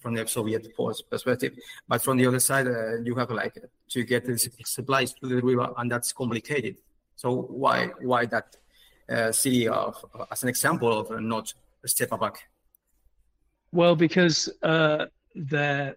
from 0.00 0.14
the 0.14 0.26
Soviet 0.26 0.66
force 0.76 1.02
perspective, 1.02 1.54
but 1.88 2.02
from 2.02 2.18
the 2.18 2.26
other 2.26 2.40
side, 2.40 2.66
uh, 2.66 3.00
you 3.02 3.14
have 3.14 3.30
like 3.30 3.56
to 3.88 4.04
get 4.04 4.24
the 4.24 4.36
supplies 4.64 5.14
to 5.14 5.26
the 5.26 5.40
river, 5.40 5.72
and 5.78 5.90
that's 5.90 6.12
complicated. 6.12 6.76
So 7.16 7.42
why 7.42 7.90
why 8.02 8.26
that 8.26 8.56
uh, 9.08 9.32
city 9.32 9.68
of 9.68 10.04
as 10.30 10.42
an 10.42 10.48
example 10.48 10.98
of 10.98 11.20
not 11.22 11.54
a 11.82 11.88
step 11.88 12.10
back? 12.18 12.48
Well, 13.72 13.96
because 13.96 14.48
uh, 14.62 15.06
the 15.34 15.96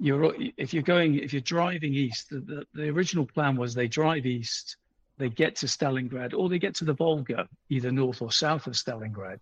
you're 0.00 0.34
if 0.56 0.72
you're 0.72 0.82
going 0.82 1.16
if 1.16 1.32
you're 1.32 1.42
driving 1.42 1.94
east, 1.94 2.30
the, 2.30 2.40
the, 2.40 2.66
the, 2.72 2.88
original 2.88 3.26
plan 3.26 3.56
was 3.56 3.74
they 3.74 3.86
drive 3.86 4.24
east, 4.24 4.76
they 5.18 5.28
get 5.28 5.56
to 5.56 5.66
Stalingrad, 5.66 6.32
or 6.34 6.48
they 6.48 6.58
get 6.58 6.74
to 6.76 6.86
the 6.86 6.94
Volga, 6.94 7.46
either 7.68 7.92
north 7.92 8.22
or 8.22 8.32
south 8.32 8.66
of 8.66 8.72
Stalingrad, 8.72 9.38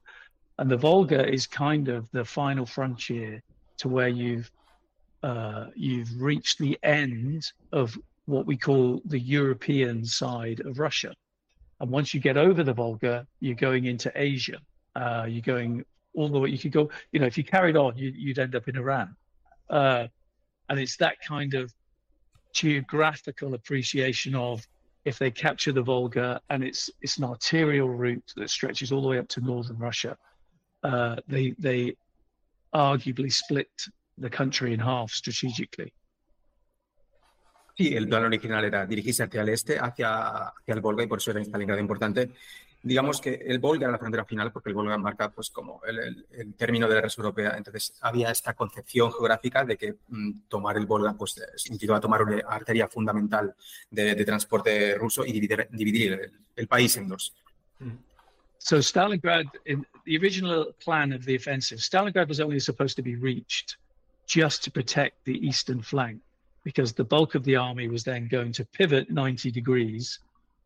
and 0.58 0.68
the 0.68 0.76
Volga 0.76 1.26
is 1.26 1.46
kind 1.46 1.88
of 1.88 2.10
the 2.10 2.24
final 2.24 2.66
frontier 2.66 3.40
to 3.78 3.88
where 3.88 4.08
you've 4.08 4.50
uh, 5.22 5.66
you've 5.76 6.20
reached 6.20 6.58
the 6.58 6.76
end 6.82 7.44
of 7.72 7.96
what 8.26 8.44
we 8.44 8.56
call 8.56 9.00
the 9.04 9.20
European 9.20 10.04
side 10.04 10.60
of 10.66 10.80
Russia, 10.80 11.14
and 11.80 11.88
once 11.88 12.12
you 12.12 12.20
get 12.20 12.36
over 12.36 12.64
the 12.64 12.74
Volga, 12.74 13.26
you're 13.38 13.54
going 13.54 13.84
into 13.84 14.10
Asia. 14.16 14.58
Uh, 14.96 15.26
you're 15.28 15.40
going 15.40 15.84
all 16.14 16.28
the 16.28 16.40
way. 16.40 16.50
You 16.50 16.58
could 16.58 16.72
go, 16.72 16.90
you 17.12 17.20
know, 17.20 17.26
if 17.26 17.38
you 17.38 17.44
carried 17.44 17.76
on, 17.76 17.96
you, 17.96 18.12
would 18.26 18.38
end 18.40 18.56
up 18.56 18.66
in 18.66 18.76
Iran. 18.76 19.14
Uh, 19.70 20.08
and 20.68 20.78
it's 20.78 20.96
that 20.96 21.16
kind 21.20 21.54
of 21.54 21.72
geographical 22.52 23.54
appreciation 23.54 24.34
of 24.34 24.66
if 25.04 25.18
they 25.18 25.30
capture 25.30 25.72
the 25.72 25.82
Volga 25.82 26.40
and 26.50 26.62
it's 26.62 26.90
it's 27.00 27.18
an 27.18 27.24
arterial 27.24 27.88
route 27.88 28.32
that 28.36 28.50
stretches 28.50 28.92
all 28.92 29.02
the 29.02 29.08
way 29.08 29.18
up 29.18 29.28
to 29.28 29.40
northern 29.40 29.78
Russia, 29.78 30.16
uh, 30.82 31.16
they 31.26 31.54
they 31.58 31.96
arguably 32.74 33.32
split 33.32 33.70
the 34.18 34.30
country 34.30 34.74
in 34.74 34.80
half 34.80 35.10
strategically. 35.10 35.92
Sí, 37.78 37.94
el 37.94 38.08
plan 38.08 38.24
original 38.24 38.64
era 38.64 38.84
dirigirse 38.86 39.22
hacia 39.22 39.42
el 39.42 39.50
este, 39.50 39.78
hacia, 39.78 40.48
hacia 40.48 40.74
el 40.74 40.80
Volga, 40.80 41.04
y 41.04 41.06
por 41.06 41.18
eso 41.18 41.30
era 41.30 41.40
Stalingrado 41.40 41.80
importante. 41.80 42.30
Digamos 42.82 43.20
que 43.20 43.34
el 43.34 43.58
Volga 43.58 43.84
era 43.84 43.92
la 43.92 43.98
frontera 43.98 44.24
final 44.24 44.52
porque 44.52 44.68
el 44.68 44.74
Volga 44.74 44.96
marca 44.98 45.30
pues 45.30 45.50
como 45.50 45.80
el, 45.84 46.26
el, 46.30 46.54
término 46.54 46.88
de 46.88 46.94
la 46.94 47.00
red 47.00 47.10
europea. 47.16 47.54
Entonces 47.56 47.94
había 48.00 48.30
esta 48.30 48.54
concepción 48.54 49.12
geográfica 49.12 49.64
de 49.64 49.76
que 49.76 49.96
mm, 50.08 50.40
tomar 50.48 50.76
el 50.76 50.86
Volga 50.86 51.14
pues 51.14 51.40
significaba 51.56 52.00
tomar 52.00 52.22
una 52.22 52.38
arteria 52.48 52.88
fundamental 52.88 53.54
de, 53.90 54.14
de 54.14 54.24
transporte 54.24 54.94
ruso 54.94 55.26
y 55.26 55.32
dividir, 55.32 55.68
dividir 55.70 56.12
el, 56.12 56.32
el, 56.56 56.68
país 56.68 56.96
en 56.96 57.08
dos. 57.08 57.34
So 58.58 58.78
Stalingrad, 58.78 59.46
in 59.66 59.86
the 60.04 60.16
original 60.18 60.74
plan 60.80 61.12
of 61.12 61.24
the 61.24 61.36
offensive, 61.36 61.78
Stalingrad 61.78 62.28
was 62.28 62.40
only 62.40 62.60
supposed 62.60 62.96
to 62.96 63.02
be 63.02 63.16
reached 63.16 63.76
just 64.26 64.62
to 64.64 64.70
protect 64.70 65.24
the 65.24 65.38
eastern 65.46 65.82
flank 65.82 66.20
because 66.64 66.92
the 66.92 67.04
bulk 67.04 67.34
of 67.34 67.44
the 67.44 67.56
army 67.56 67.88
was 67.88 68.04
then 68.04 68.28
going 68.28 68.52
to 68.52 68.64
pivot 68.64 69.10
90 69.10 69.50
degrees 69.50 70.18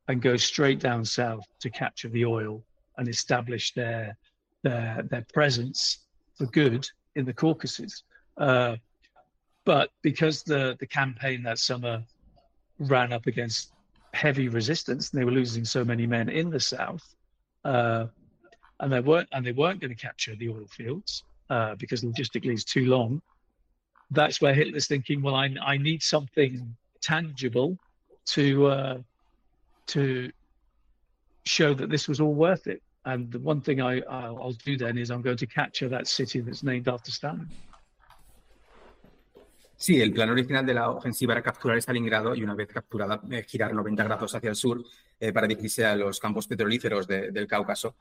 and 0.08 0.20
go 0.20 0.36
straight 0.36 0.80
down 0.80 1.04
south 1.04 1.44
to 1.60 1.70
capture 1.70 2.08
the 2.08 2.24
oil 2.24 2.62
and 2.98 3.08
establish 3.08 3.72
their 3.74 4.16
their 4.62 5.02
their 5.10 5.24
presence 5.32 5.98
for 6.36 6.46
good 6.46 6.88
in 7.14 7.24
the 7.24 7.32
Caucasus. 7.32 8.02
Uh, 8.36 8.76
but 9.64 9.90
because 10.02 10.42
the 10.42 10.76
the 10.80 10.86
campaign 10.86 11.42
that 11.42 11.58
summer 11.58 12.02
ran 12.78 13.12
up 13.12 13.26
against 13.26 13.72
heavy 14.12 14.48
resistance, 14.48 15.10
and 15.10 15.20
they 15.20 15.24
were 15.24 15.30
losing 15.30 15.64
so 15.64 15.84
many 15.84 16.06
men 16.06 16.28
in 16.28 16.50
the 16.50 16.60
south, 16.60 17.14
uh, 17.64 18.06
and 18.80 18.92
they 18.92 19.00
weren't 19.00 19.28
and 19.32 19.44
they 19.46 19.52
weren't 19.52 19.80
going 19.80 19.94
to 19.94 20.00
capture 20.00 20.34
the 20.36 20.48
oil 20.48 20.66
fields 20.70 21.24
uh, 21.50 21.74
because 21.76 22.02
logistically 22.02 22.52
it's 22.52 22.64
too 22.64 22.86
long. 22.86 23.22
That's 24.10 24.40
where 24.40 24.52
Hitler's 24.52 24.88
thinking, 24.88 25.22
well, 25.22 25.34
I 25.34 25.54
I 25.64 25.76
need 25.76 26.02
something 26.02 26.76
tangible 27.00 27.78
to 28.26 28.66
uh, 28.66 28.98
to 29.86 30.30
show 31.44 31.74
that 31.74 31.90
this 31.90 32.08
was 32.08 32.20
all 32.20 32.34
worth 32.34 32.66
it. 32.66 32.82
And 33.04 33.30
the 33.32 33.40
one 33.40 33.60
thing 33.60 33.82
I, 33.82 34.00
do 34.64 34.76
then 34.76 34.96
is 34.96 35.10
I'm 35.10 35.22
going 35.22 35.36
to 35.38 35.46
capture 35.46 35.88
that 35.88 36.06
city 36.06 36.40
that's 36.40 36.62
named 36.62 36.88
after 36.88 37.10
Stalin. 37.10 37.48
Sí, 39.82 40.00
el 40.00 40.12
plan 40.12 40.30
original 40.30 40.64
de 40.64 40.74
la 40.74 40.90
ofensiva 40.90 41.32
era 41.32 41.42
capturar 41.42 41.76
Stalingrado 41.78 42.36
y 42.36 42.44
una 42.44 42.54
vez 42.54 42.68
capturada 42.68 43.20
eh, 43.28 43.42
girar 43.42 43.74
90 43.74 44.04
grados 44.04 44.32
hacia 44.32 44.50
el 44.50 44.54
sur 44.54 44.80
eh, 45.18 45.32
para 45.32 45.48
dirigirse 45.48 45.84
a 45.84 45.96
los 45.96 46.20
campos 46.20 46.46
petrolíferos 46.46 47.04
de, 47.08 47.32
del 47.32 47.48
Cáucaso. 47.48 47.96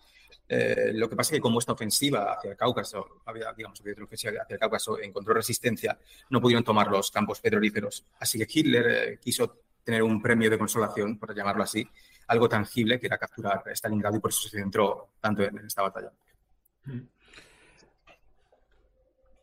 Eh, 0.48 0.92
lo 0.94 1.10
que 1.10 1.16
pasa 1.16 1.34
es 1.34 1.38
que 1.40 1.42
como 1.42 1.58
esta 1.58 1.74
ofensiva 1.74 2.34
hacia 2.34 2.52
el 2.52 2.56
Cáucaso, 2.56 3.24
había, 3.26 3.52
digamos, 3.54 3.82
había 3.82 3.96
ofensiva 4.04 4.44
hacia 4.44 4.54
el 4.54 4.60
Cáucaso 4.60 5.00
encontró 5.00 5.34
resistencia, 5.34 5.98
no 6.30 6.40
pudieron 6.40 6.64
tomar 6.64 6.88
los 6.92 7.10
campos 7.10 7.42
petrolíferos. 7.42 8.06
Así 8.20 8.38
que 8.38 8.48
Hitler 8.48 9.18
quiso 9.20 9.64
tener 9.84 10.04
un 10.04 10.22
premio 10.22 10.50
de 10.50 10.58
consolación, 10.58 11.18
por 11.18 11.36
llamarlo 11.36 11.64
así, 11.64 11.88
algo 12.28 12.48
tangible 12.48 13.00
que 13.00 13.08
era 13.08 13.18
capturar 13.18 13.64
Stalingrado 13.74 14.18
y 14.18 14.20
por 14.20 14.32
eso 14.32 14.48
se 14.48 14.58
centró 14.58 15.10
tanto 15.20 15.44
en, 15.44 15.58
esta 15.60 15.82
batalla. 15.82 16.12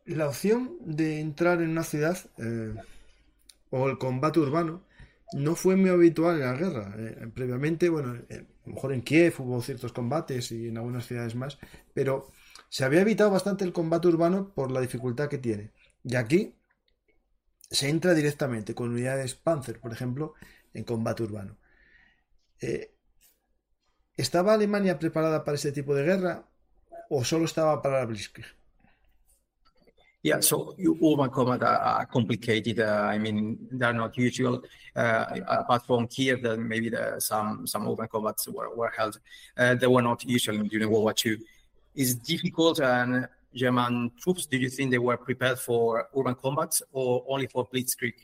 La 0.07 0.29
opción 0.29 0.77
de 0.81 1.20
entrar 1.20 1.61
en 1.61 1.70
una 1.70 1.83
ciudad 1.83 2.18
eh, 2.38 2.74
o 3.70 3.88
el 3.88 3.98
combate 3.98 4.40
urbano 4.40 4.83
no 5.33 5.55
fue 5.55 5.77
muy 5.77 5.90
habitual 5.90 6.37
en 6.37 6.46
la 6.46 6.55
guerra. 6.55 6.94
Eh, 6.96 7.29
previamente, 7.35 7.88
bueno, 7.88 8.14
eh, 8.29 8.46
a 8.64 8.68
lo 8.68 8.74
mejor 8.74 8.92
en 8.94 9.03
Kiev 9.03 9.35
hubo 9.38 9.61
ciertos 9.61 9.92
combates 9.92 10.51
y 10.53 10.68
en 10.68 10.79
algunas 10.79 11.07
ciudades 11.07 11.35
más, 11.35 11.59
pero 11.92 12.29
se 12.70 12.85
había 12.85 13.03
evitado 13.03 13.31
bastante 13.31 13.64
el 13.64 13.72
combate 13.72 14.09
urbano 14.09 14.53
por 14.55 14.70
la 14.70 14.81
dificultad 14.81 15.29
que 15.29 15.38
tiene. 15.38 15.72
Y 16.05 16.16
aquí 16.16 16.55
se 17.70 17.88
entra 17.88 18.14
directamente 18.14 18.74
con 18.74 18.90
unidades 18.90 19.35
Panzer, 19.35 19.81
por 19.81 19.92
ejemplo, 19.92 20.35
en 20.74 20.85
combate 20.85 21.22
urbano. 21.22 21.57
Eh, 22.61 22.94
¿Estaba 24.16 24.54
Alemania 24.54 24.98
preparada 24.98 25.44
para 25.44 25.57
este 25.57 25.72
tipo 25.72 25.94
de 25.94 26.04
guerra 26.04 26.48
o 27.09 27.24
solo 27.24 27.44
estaba 27.44 27.81
para 27.81 28.00
la 28.00 28.07
Blitzkrieg? 28.07 28.46
Yeah, 30.20 30.40
so 30.40 30.74
urban 31.00 31.31
combat 31.31 31.62
are, 31.62 31.78
are 31.78 32.07
complicated. 32.07 32.81
Uh, 32.81 33.07
I 33.09 33.18
mean, 33.18 33.57
they're 33.70 33.92
not 33.92 34.16
usual. 34.18 34.64
Uh, 34.96 35.24
apart 35.46 35.87
from 35.87 36.09
Kiev, 36.09 36.42
that 36.42 36.59
maybe 36.59 36.90
the, 36.90 37.20
some 37.20 37.68
some 37.68 37.88
urban 37.88 38.09
combats 38.09 38.48
were, 38.48 38.74
were 38.74 38.92
held. 38.96 39.20
Uh, 39.57 39.76
they 39.76 39.87
were 39.87 40.02
not 40.02 40.24
usual 40.24 40.59
during 40.64 40.90
World 40.90 41.04
War 41.04 41.14
II. 41.24 41.38
It's 41.94 42.14
difficult 42.14 42.81
and 42.81 43.28
German 43.59 44.11
troops, 44.21 44.47
do 44.47 44.57
you 44.57 44.71
think 44.71 44.90
they 44.90 45.05
were 45.09 45.16
prepared 45.16 45.59
for 45.59 46.09
urban 46.16 46.35
combat 46.35 46.73
or 46.92 47.25
only 47.29 47.47
for 47.47 47.68
blitzkrieg? 47.73 48.14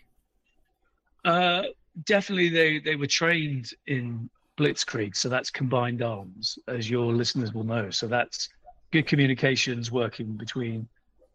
Uh, 1.25 1.65
definitely, 2.05 2.49
they, 2.49 2.79
they 2.79 2.97
were 2.97 3.07
trained 3.07 3.67
in 3.87 4.29
blitzkrieg, 4.59 5.17
so 5.17 5.29
that's 5.29 5.51
combined 5.51 6.03
arms, 6.03 6.59
as 6.69 6.89
your 6.89 7.13
listeners 7.13 7.53
will 7.55 7.65
know. 7.65 7.91
So 7.91 8.07
that's 8.07 8.49
good 8.93 9.07
communications 9.07 9.91
working 9.91 10.37
between 10.45 10.89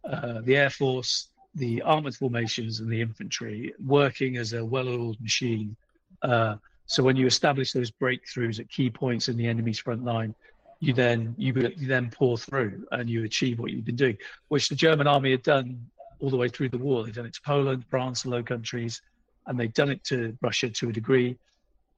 uh, 0.09 0.41
the 0.41 0.55
Air 0.55 0.69
Force, 0.69 1.29
the 1.55 1.81
armored 1.81 2.15
formations, 2.15 2.79
and 2.79 2.89
the 2.89 3.01
infantry, 3.01 3.73
working 3.85 4.37
as 4.37 4.53
a 4.53 4.63
well-oiled 4.63 5.19
machine. 5.19 5.75
Uh, 6.21 6.55
so 6.85 7.03
when 7.03 7.15
you 7.15 7.27
establish 7.27 7.71
those 7.71 7.91
breakthroughs 7.91 8.59
at 8.59 8.69
key 8.69 8.89
points 8.89 9.29
in 9.29 9.37
the 9.37 9.47
enemy's 9.47 9.79
front 9.79 10.03
line, 10.03 10.33
you 10.79 10.93
then 10.93 11.35
you, 11.37 11.53
you 11.75 11.87
then 11.87 12.09
pour 12.09 12.37
through 12.37 12.85
and 12.91 13.09
you 13.09 13.23
achieve 13.23 13.59
what 13.59 13.71
you've 13.71 13.85
been 13.85 13.95
doing, 13.95 14.17
which 14.47 14.69
the 14.69 14.75
German 14.75 15.07
army 15.07 15.31
had 15.31 15.43
done 15.43 15.85
all 16.19 16.29
the 16.29 16.37
way 16.37 16.49
through 16.49 16.69
the 16.69 16.77
war. 16.77 17.03
They've 17.03 17.13
done 17.13 17.25
it 17.25 17.33
to 17.33 17.41
Poland, 17.41 17.85
France, 17.89 18.23
the 18.23 18.29
Low 18.29 18.43
Countries, 18.43 19.01
and 19.47 19.59
they've 19.59 19.73
done 19.73 19.89
it 19.89 20.03
to 20.05 20.37
Russia 20.41 20.69
to 20.69 20.89
a 20.89 20.93
degree. 20.93 21.37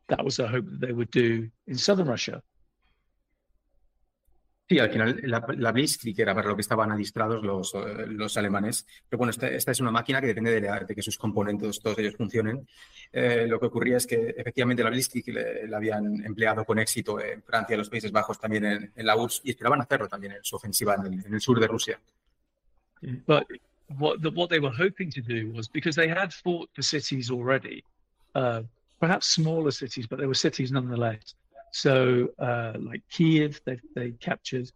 That 0.07 0.23
was 0.23 0.39
a 0.39 0.47
hope 0.47 0.65
that 0.65 0.81
they 0.81 0.93
would 0.93 1.11
do 1.11 1.49
in 1.67 1.77
southern 1.77 2.07
Russia. 2.07 2.41
Sí, 4.71 4.79
al 4.79 4.89
final 4.89 5.19
la, 5.23 5.45
la 5.57 5.73
Blitzkrieg 5.73 6.17
era 6.21 6.33
para 6.33 6.47
lo 6.47 6.55
que 6.55 6.61
estaban 6.61 6.89
adistrados 6.93 7.43
los, 7.43 7.73
eh, 7.75 8.07
los 8.07 8.37
alemanes. 8.37 8.87
Pero 9.09 9.17
bueno, 9.17 9.31
esta, 9.31 9.49
esta, 9.49 9.73
es 9.73 9.81
una 9.81 9.91
máquina 9.91 10.21
que 10.21 10.27
depende 10.27 10.61
de, 10.61 10.95
que 10.95 11.01
sus 11.01 11.17
componentes, 11.17 11.81
todos 11.81 11.99
ellos 11.99 12.15
funcionen. 12.15 12.65
Eh, 13.11 13.47
lo 13.49 13.59
que 13.59 13.65
ocurría 13.65 13.97
es 13.97 14.07
que 14.07 14.33
efectivamente 14.37 14.81
la 14.81 14.89
Blitzkrieg 14.89 15.67
la 15.67 15.75
habían 15.75 16.23
empleado 16.23 16.63
con 16.63 16.79
éxito 16.79 17.19
en 17.19 17.43
Francia, 17.43 17.75
los 17.75 17.89
Países 17.89 18.13
Bajos, 18.13 18.39
también 18.39 18.63
en, 18.63 18.91
en 18.95 19.05
la 19.05 19.17
URSS, 19.17 19.41
y 19.43 19.49
esperaban 19.49 19.81
hacerlo 19.81 20.07
también 20.07 20.35
en 20.35 20.43
su 20.45 20.55
ofensiva 20.55 20.95
en 20.95 21.05
el, 21.15 21.25
en 21.25 21.41
sur 21.41 21.59
de 21.59 21.67
Rusia. 21.67 21.99
But 23.27 23.47
what, 23.99 24.21
the, 24.21 24.29
what 24.29 24.49
they 24.49 24.59
were 24.59 24.71
hoping 24.71 25.11
to 25.11 25.21
do 25.21 25.51
was, 25.53 25.67
because 25.67 25.97
they 25.97 26.07
had 26.07 26.31
fought 26.31 26.69
the 26.77 26.83
cities 26.83 27.29
already, 27.29 27.83
uh, 28.35 28.61
perhaps 29.01 29.27
smaller 29.27 29.71
cities, 29.71 30.07
but 30.07 30.17
they 30.17 30.27
were 30.27 30.33
cities 30.33 30.71
nonetheless. 30.71 31.35
So, 31.71 32.29
uh, 32.37 32.73
like 32.79 33.01
Kiev, 33.09 33.61
they, 33.65 33.79
they 33.95 34.11
captured. 34.11 34.69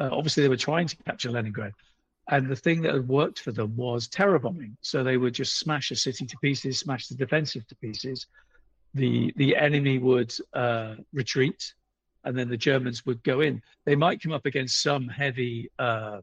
Uh, 0.00 0.08
obviously, 0.10 0.42
they 0.42 0.48
were 0.48 0.56
trying 0.56 0.88
to 0.88 0.96
capture 0.96 1.30
Leningrad. 1.30 1.72
And 2.30 2.48
the 2.48 2.56
thing 2.56 2.82
that 2.82 2.94
had 2.94 3.08
worked 3.08 3.40
for 3.40 3.52
them 3.52 3.76
was 3.76 4.08
terror 4.08 4.38
bombing. 4.38 4.76
So 4.80 5.02
they 5.02 5.16
would 5.16 5.34
just 5.34 5.58
smash 5.58 5.90
a 5.90 5.96
city 5.96 6.26
to 6.26 6.36
pieces, 6.38 6.78
smash 6.78 7.08
the 7.08 7.14
defensive 7.14 7.66
to 7.68 7.76
pieces. 7.76 8.26
The 8.94 9.32
the 9.36 9.56
enemy 9.56 9.98
would 9.98 10.34
uh, 10.54 10.96
retreat, 11.12 11.74
and 12.24 12.36
then 12.36 12.48
the 12.48 12.56
Germans 12.56 13.04
would 13.06 13.22
go 13.22 13.40
in. 13.40 13.62
They 13.84 13.96
might 13.96 14.22
come 14.22 14.32
up 14.32 14.46
against 14.46 14.82
some 14.82 15.08
heavy 15.08 15.70
uh, 15.78 16.20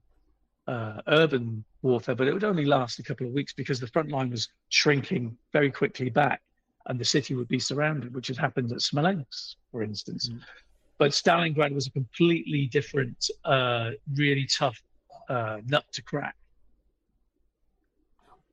uh, 0.67 1.01
urban 1.07 1.63
warfare, 1.81 2.15
but 2.15 2.27
it 2.27 2.33
would 2.33 2.43
only 2.43 2.65
last 2.65 2.99
a 2.99 3.03
couple 3.03 3.27
of 3.27 3.33
weeks 3.33 3.53
because 3.53 3.79
the 3.79 3.88
front 3.88 4.09
line 4.09 4.31
was 4.31 4.49
shrinking 4.69 5.38
very 5.53 5.71
quickly 5.71 6.09
back 6.09 6.41
and 6.88 7.00
the 7.00 7.06
city 7.06 7.36
would 7.36 7.48
be 7.48 7.60
surrounded, 7.60 8.13
which 8.13 8.28
had 8.28 8.38
happened 8.38 8.71
at 8.71 8.82
Smolensk, 8.82 9.58
for 9.71 9.84
instance. 9.84 10.30
Mm. 10.30 10.39
But 10.98 11.12
Stalingrad 11.12 11.74
was 11.74 11.88
a 11.88 11.91
completely 11.91 12.67
different, 12.67 13.30
uh, 13.43 13.91
really 14.13 14.45
tough 14.45 14.82
uh, 15.30 15.58
nut 15.65 15.86
to 15.93 16.02
crack. 16.02 16.36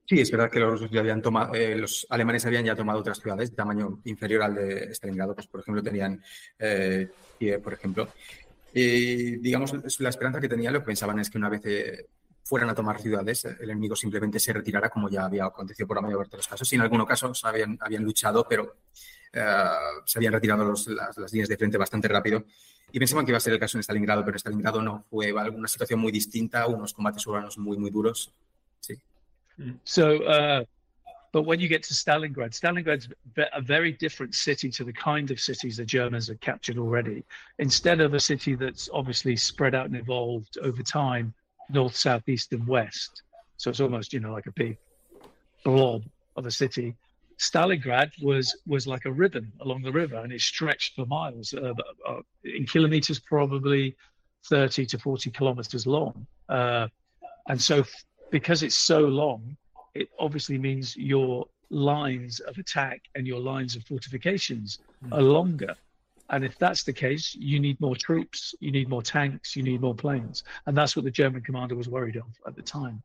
Sí, 0.05 0.21
es 0.21 0.31
verdad 0.31 0.51
que 0.51 0.59
los, 0.59 0.91
ya 0.91 1.01
habían 1.01 1.23
tomado, 1.23 1.55
eh, 1.55 1.77
los 1.77 2.07
alemanes 2.11 2.45
habían 2.45 2.65
ya 2.65 2.75
tomado 2.75 2.99
otras 2.99 3.19
ciudades 3.19 3.51
de 3.51 3.57
tamaño 3.57 4.01
inferior 4.05 4.43
al 4.43 4.55
de 4.55 4.95
Stalingrado, 4.95 5.35
pues 5.35 5.47
por 5.47 5.61
ejemplo 5.61 5.83
tenían 5.83 6.23
eh, 6.59 7.09
Kiev, 7.39 7.63
por 7.63 7.73
ejemplo. 7.73 8.09
Y 8.75 9.37
digamos, 9.37 10.01
la 10.01 10.09
esperanza 10.09 10.41
que 10.41 10.49
tenían, 10.49 10.73
lo 10.73 10.81
que 10.81 10.87
pensaban 10.87 11.19
es 11.21 11.31
que 11.31 11.39
una 11.39 11.49
vez 11.49 11.63
eh, 11.65 12.07
fueran 12.53 12.69
a 12.69 12.75
tomar 12.75 13.01
ciudades, 13.01 13.47
el 13.47 13.71
enemigo 13.71 13.97
simplemente 13.97 14.39
se 14.39 14.53
retirara, 14.53 14.91
como 14.91 15.09
ya 15.09 15.25
había 15.25 15.47
acontecido 15.47 15.87
por 15.87 15.97
la 15.97 16.03
mayor 16.03 16.19
parte 16.19 16.33
de 16.33 16.37
los 16.37 16.49
casos. 16.49 16.71
Y 16.71 16.77
en 16.77 16.83
algunos 16.83 17.07
casos 17.07 17.43
habían, 17.47 17.79
habían 17.81 18.03
luchado, 18.03 18.47
pero 18.47 18.65
uh, 18.65 20.03
se 20.05 20.19
habían 20.19 20.35
retirado 20.35 20.63
los, 20.63 20.87
las, 20.89 21.17
las, 21.17 21.33
líneas 21.33 21.49
de 21.49 21.57
frente 21.57 21.79
bastante 21.79 22.09
rápido. 22.09 22.45
Y 22.93 22.99
pensaban 22.99 23.25
que 23.25 23.31
iba 23.31 23.39
a 23.39 23.41
ser 23.41 23.55
el 23.55 23.59
caso 23.59 23.79
en 23.79 23.83
Stalingrado, 23.83 24.23
pero 24.23 24.35
en 24.35 24.41
Stalingrado 24.41 24.83
no. 24.83 25.07
Fue 25.09 25.33
una 25.33 25.67
situación 25.67 25.99
muy 25.99 26.13
distinta, 26.13 26.67
unos 26.67 26.93
combates 26.93 27.27
urbanos 27.27 27.57
muy, 27.57 27.79
muy 27.79 27.91
duros. 27.91 28.31
Sí. 28.81 29.01
So, 29.85 30.17
uh, 30.17 30.67
but 31.33 31.47
when 31.47 31.59
you 31.59 31.69
get 31.69 31.83
to 31.85 31.95
Stalingrad, 31.95 32.53
Stalingrad's 32.53 33.09
a 33.55 33.63
very 33.63 33.93
different 33.93 34.35
city 34.35 34.69
to 34.73 34.85
the 34.85 34.93
kind 34.93 35.31
of 35.31 35.41
cities 35.41 35.79
the 35.79 35.87
Germans 35.87 36.29
had 36.29 36.39
captured 36.43 36.77
already. 36.77 37.25
Instead 37.59 38.03
of 38.03 38.13
a 38.13 38.21
city 38.21 38.57
that's 38.57 38.91
obviously 38.93 39.37
spread 39.37 39.75
out 39.75 39.87
and 39.87 39.97
evolved 39.97 40.59
over 40.63 40.83
time, 40.83 41.33
north, 41.71 41.97
south, 41.97 42.29
east, 42.29 42.53
and 42.53 42.67
west. 42.67 43.23
So 43.57 43.71
it's 43.71 43.81
almost, 43.81 44.13
you 44.13 44.21
know, 44.21 44.33
like 44.33 44.47
a 44.47 44.53
big 44.53 44.77
blob 45.65 46.03
of 46.37 46.47
a 46.47 46.51
city. 46.51 46.95
Stalingrad 47.39 48.11
was 48.23 48.57
was 48.67 48.87
like 48.87 49.05
a 49.05 49.13
ribbon 49.13 49.51
along 49.61 49.83
the 49.83 49.93
river, 49.93 50.17
and 50.17 50.33
it 50.33 50.41
stretched 50.41 50.95
for 50.95 51.07
miles, 51.07 51.55
uh, 51.55 51.73
uh, 52.09 52.21
in 52.45 52.67
kilometers, 52.67 53.19
probably 53.19 53.97
thirty 54.49 54.87
to 54.87 54.99
forty 54.99 55.31
kilometers 55.31 55.87
long. 55.87 56.27
Uh, 56.49 56.87
and 57.49 57.61
so, 57.61 57.81
f- 57.81 58.05
because 58.31 58.63
it's 58.63 58.77
so 58.77 59.01
long, 59.01 59.57
it 59.95 60.09
obviously 60.19 60.59
means 60.59 60.97
your 60.97 61.47
lines 61.71 62.39
of 62.41 62.59
attack 62.59 63.01
and 63.15 63.27
your 63.27 63.41
lines 63.41 63.77
of 63.77 63.85
fortifications 63.85 64.79
mm. 65.05 65.17
are 65.17 65.23
longer. 65.23 65.75
And 66.33 66.45
if 66.45 66.59
that's 66.59 66.83
the 66.83 66.93
case, 66.93 67.37
you 67.39 67.61
need 67.61 67.79
more 67.81 67.95
troops, 67.95 68.55
you 68.59 68.73
need 68.73 68.89
more 68.89 69.03
tanks, 69.03 69.55
you 69.55 69.63
need 69.63 69.83
more 69.83 69.95
planes. 69.95 70.45
And 70.67 70.77
that's 70.77 70.97
what 70.97 71.05
the 71.05 71.11
German 71.11 71.43
commander 71.43 71.77
was 71.77 71.89
worried 71.89 72.17
of 72.17 72.25
at 72.47 72.57
the 72.57 72.63
time. 72.63 73.03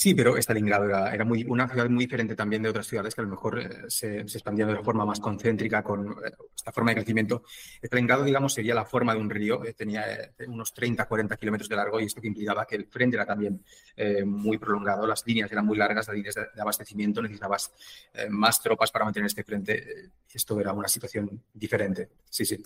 Sí, 0.00 0.14
pero 0.14 0.36
Stalingrado 0.36 0.84
era, 0.84 1.12
era 1.12 1.24
muy, 1.24 1.42
una 1.42 1.68
ciudad 1.68 1.90
muy 1.90 2.04
diferente 2.04 2.36
también 2.36 2.62
de 2.62 2.68
otras 2.68 2.86
ciudades 2.86 3.16
que 3.16 3.20
a 3.20 3.24
lo 3.24 3.30
mejor 3.30 3.58
eh, 3.58 3.68
se, 3.88 4.28
se, 4.28 4.38
expandían 4.38 4.68
de 4.68 4.80
forma 4.80 5.04
más 5.04 5.18
concéntrica 5.18 5.82
con 5.82 6.12
eh, 6.24 6.30
esta 6.54 6.70
forma 6.70 6.92
de 6.92 6.98
crecimiento. 6.98 7.42
Stalingrado, 7.82 8.22
digamos, 8.22 8.54
sería 8.54 8.76
la 8.76 8.84
forma 8.84 9.12
de 9.12 9.20
un 9.20 9.28
río, 9.28 9.64
eh, 9.64 9.74
tenía 9.74 10.04
unos 10.46 10.72
30, 10.72 11.04
40 11.04 11.36
kilómetros 11.36 11.68
de 11.68 11.74
largo 11.74 11.98
y 11.98 12.04
esto 12.04 12.20
que 12.20 12.28
implicaba 12.28 12.64
que 12.64 12.76
el 12.76 12.86
frente 12.86 13.16
era 13.16 13.26
también 13.26 13.60
eh, 13.96 14.24
muy 14.24 14.56
prolongado, 14.56 15.04
las 15.04 15.26
líneas 15.26 15.50
eran 15.50 15.66
muy 15.66 15.76
largas, 15.76 16.06
las 16.06 16.16
líneas 16.16 16.36
de, 16.36 16.42
de 16.54 16.62
abastecimiento, 16.62 17.20
necesitabas 17.20 17.72
eh, 18.14 18.28
más 18.30 18.62
tropas 18.62 18.92
para 18.92 19.04
mantener 19.04 19.26
este 19.26 19.42
frente. 19.42 20.12
Esto 20.32 20.60
era 20.60 20.72
una 20.72 20.86
situación 20.86 21.42
diferente. 21.52 22.08
Sí, 22.30 22.44
sí. 22.44 22.56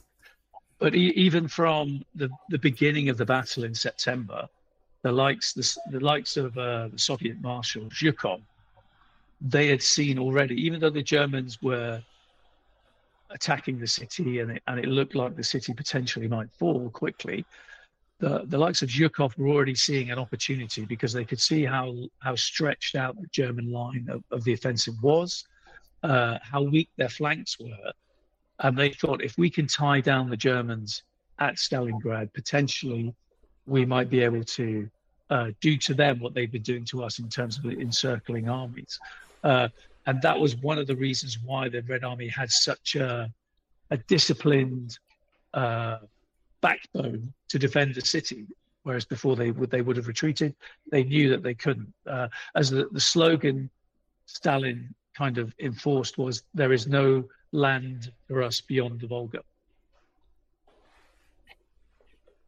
But 0.79 0.95
even 0.95 1.49
from 1.49 2.05
the, 2.14 2.29
the 2.51 2.59
beginning 2.59 3.09
of 3.09 3.16
the 3.16 3.25
battle 3.25 3.64
in 3.64 3.75
September, 3.75 4.51
the 5.03 5.12
likes 5.12 5.53
the, 5.53 5.77
the 5.91 6.01
likes 6.01 6.37
of 6.37 6.57
uh, 6.57 6.88
the 6.88 6.99
Soviet 6.99 7.41
Marshal 7.41 7.85
Zhukov, 7.91 8.41
they 9.41 9.67
had 9.67 9.83
seen 9.83 10.19
already, 10.19 10.55
even 10.55 10.81
though 10.81 10.91
the 10.91 11.03
Germans 11.03 11.61
were 11.61 12.03
attacking 13.31 13.79
the 13.79 13.87
city 13.87 14.41
and 14.41 14.53
it, 14.53 14.62
and 14.69 14.79
it 14.79 14.87
looked 14.87 15.15
like 15.15 15.35
the 15.37 15.43
city 15.43 15.73
potentially 15.73 16.29
might 16.29 16.51
fall 16.53 16.88
quickly, 16.91 17.45
the, 18.21 18.45
the 18.47 18.59
likes 18.59 18.83
of 18.83 18.88
Zhukov 18.88 19.37
were 19.37 19.49
already 19.49 19.75
seeing 19.75 20.11
an 20.11 20.19
opportunity 20.19 20.85
because 20.85 21.12
they 21.12 21.25
could 21.25 21.41
see 21.41 21.65
how 21.65 21.95
how 22.21 22.37
stretched 22.37 22.95
out 22.95 23.21
the 23.21 23.27
German 23.33 23.73
line 23.73 24.07
of, 24.09 24.23
of 24.31 24.45
the 24.45 24.53
offensive 24.53 24.95
was, 25.03 25.45
uh, 26.05 26.38
how 26.43 26.62
weak 26.62 26.88
their 26.97 27.09
flanks 27.09 27.59
were, 27.59 27.93
and 28.61 28.79
they 28.79 28.91
thought 28.91 29.23
if 29.23 29.37
we 29.37 29.51
can 29.51 29.67
tie 29.67 30.01
down 30.01 30.31
the 30.31 30.37
Germans 30.37 31.03
at 31.41 31.57
Stalingrad, 31.57 32.33
potentially 32.33 33.12
we 33.66 33.85
might 33.85 34.11
be 34.11 34.20
able 34.20 34.44
to 34.44 34.88
uh, 35.31 35.51
do 35.61 35.77
to 35.79 35.94
them 35.94 36.20
what 36.20 36.35
they've 36.35 36.53
been 36.53 36.62
doing 36.62 36.85
to 36.85 37.03
us 37.03 37.18
in 37.18 37.29
terms 37.29 37.59
of 37.59 37.64
encircling 37.64 38.48
armies. 38.48 38.98
Uh, 39.42 39.68
and 40.07 40.20
that 40.22 40.38
was 40.38 40.57
one 40.57 40.79
of 40.79 40.87
the 40.87 40.96
reasons 40.96 41.38
why 41.44 41.68
the 41.68 41.83
Red 41.83 42.05
Army 42.05 42.29
had 42.29 42.51
such 42.51 42.96
a, 42.96 43.33
a 43.90 43.96
disciplined 43.96 44.98
uh, 45.55 45.98
backbone 46.61 47.33
to 47.48 47.59
defend 47.59 47.94
the 47.94 48.01
city. 48.01 48.46
Whereas 48.83 49.05
before 49.05 49.37
they 49.37 49.53
would 49.53 49.70
they 49.70 49.81
would 49.81 49.96
have 49.96 50.09
retreated, 50.09 50.57
they 50.90 51.05
knew 51.05 51.31
that 51.31 51.42
they 51.42 51.55
couldn't. 51.55 51.92
Uh, 52.05 52.29
as 52.57 52.68
the, 52.68 52.88
the 52.90 53.01
slogan 53.01 53.70
Stalin 54.27 54.92
kind 55.16 55.38
of 55.38 55.55
enforced 55.61 56.18
was, 56.18 56.42
"There 56.53 56.72
is 56.72 56.88
no 56.88 57.29
land 57.53 58.11
for 58.27 58.42
us 58.42 58.61
beyond 58.61 59.01
the 59.01 59.07
Volga." 59.07 59.42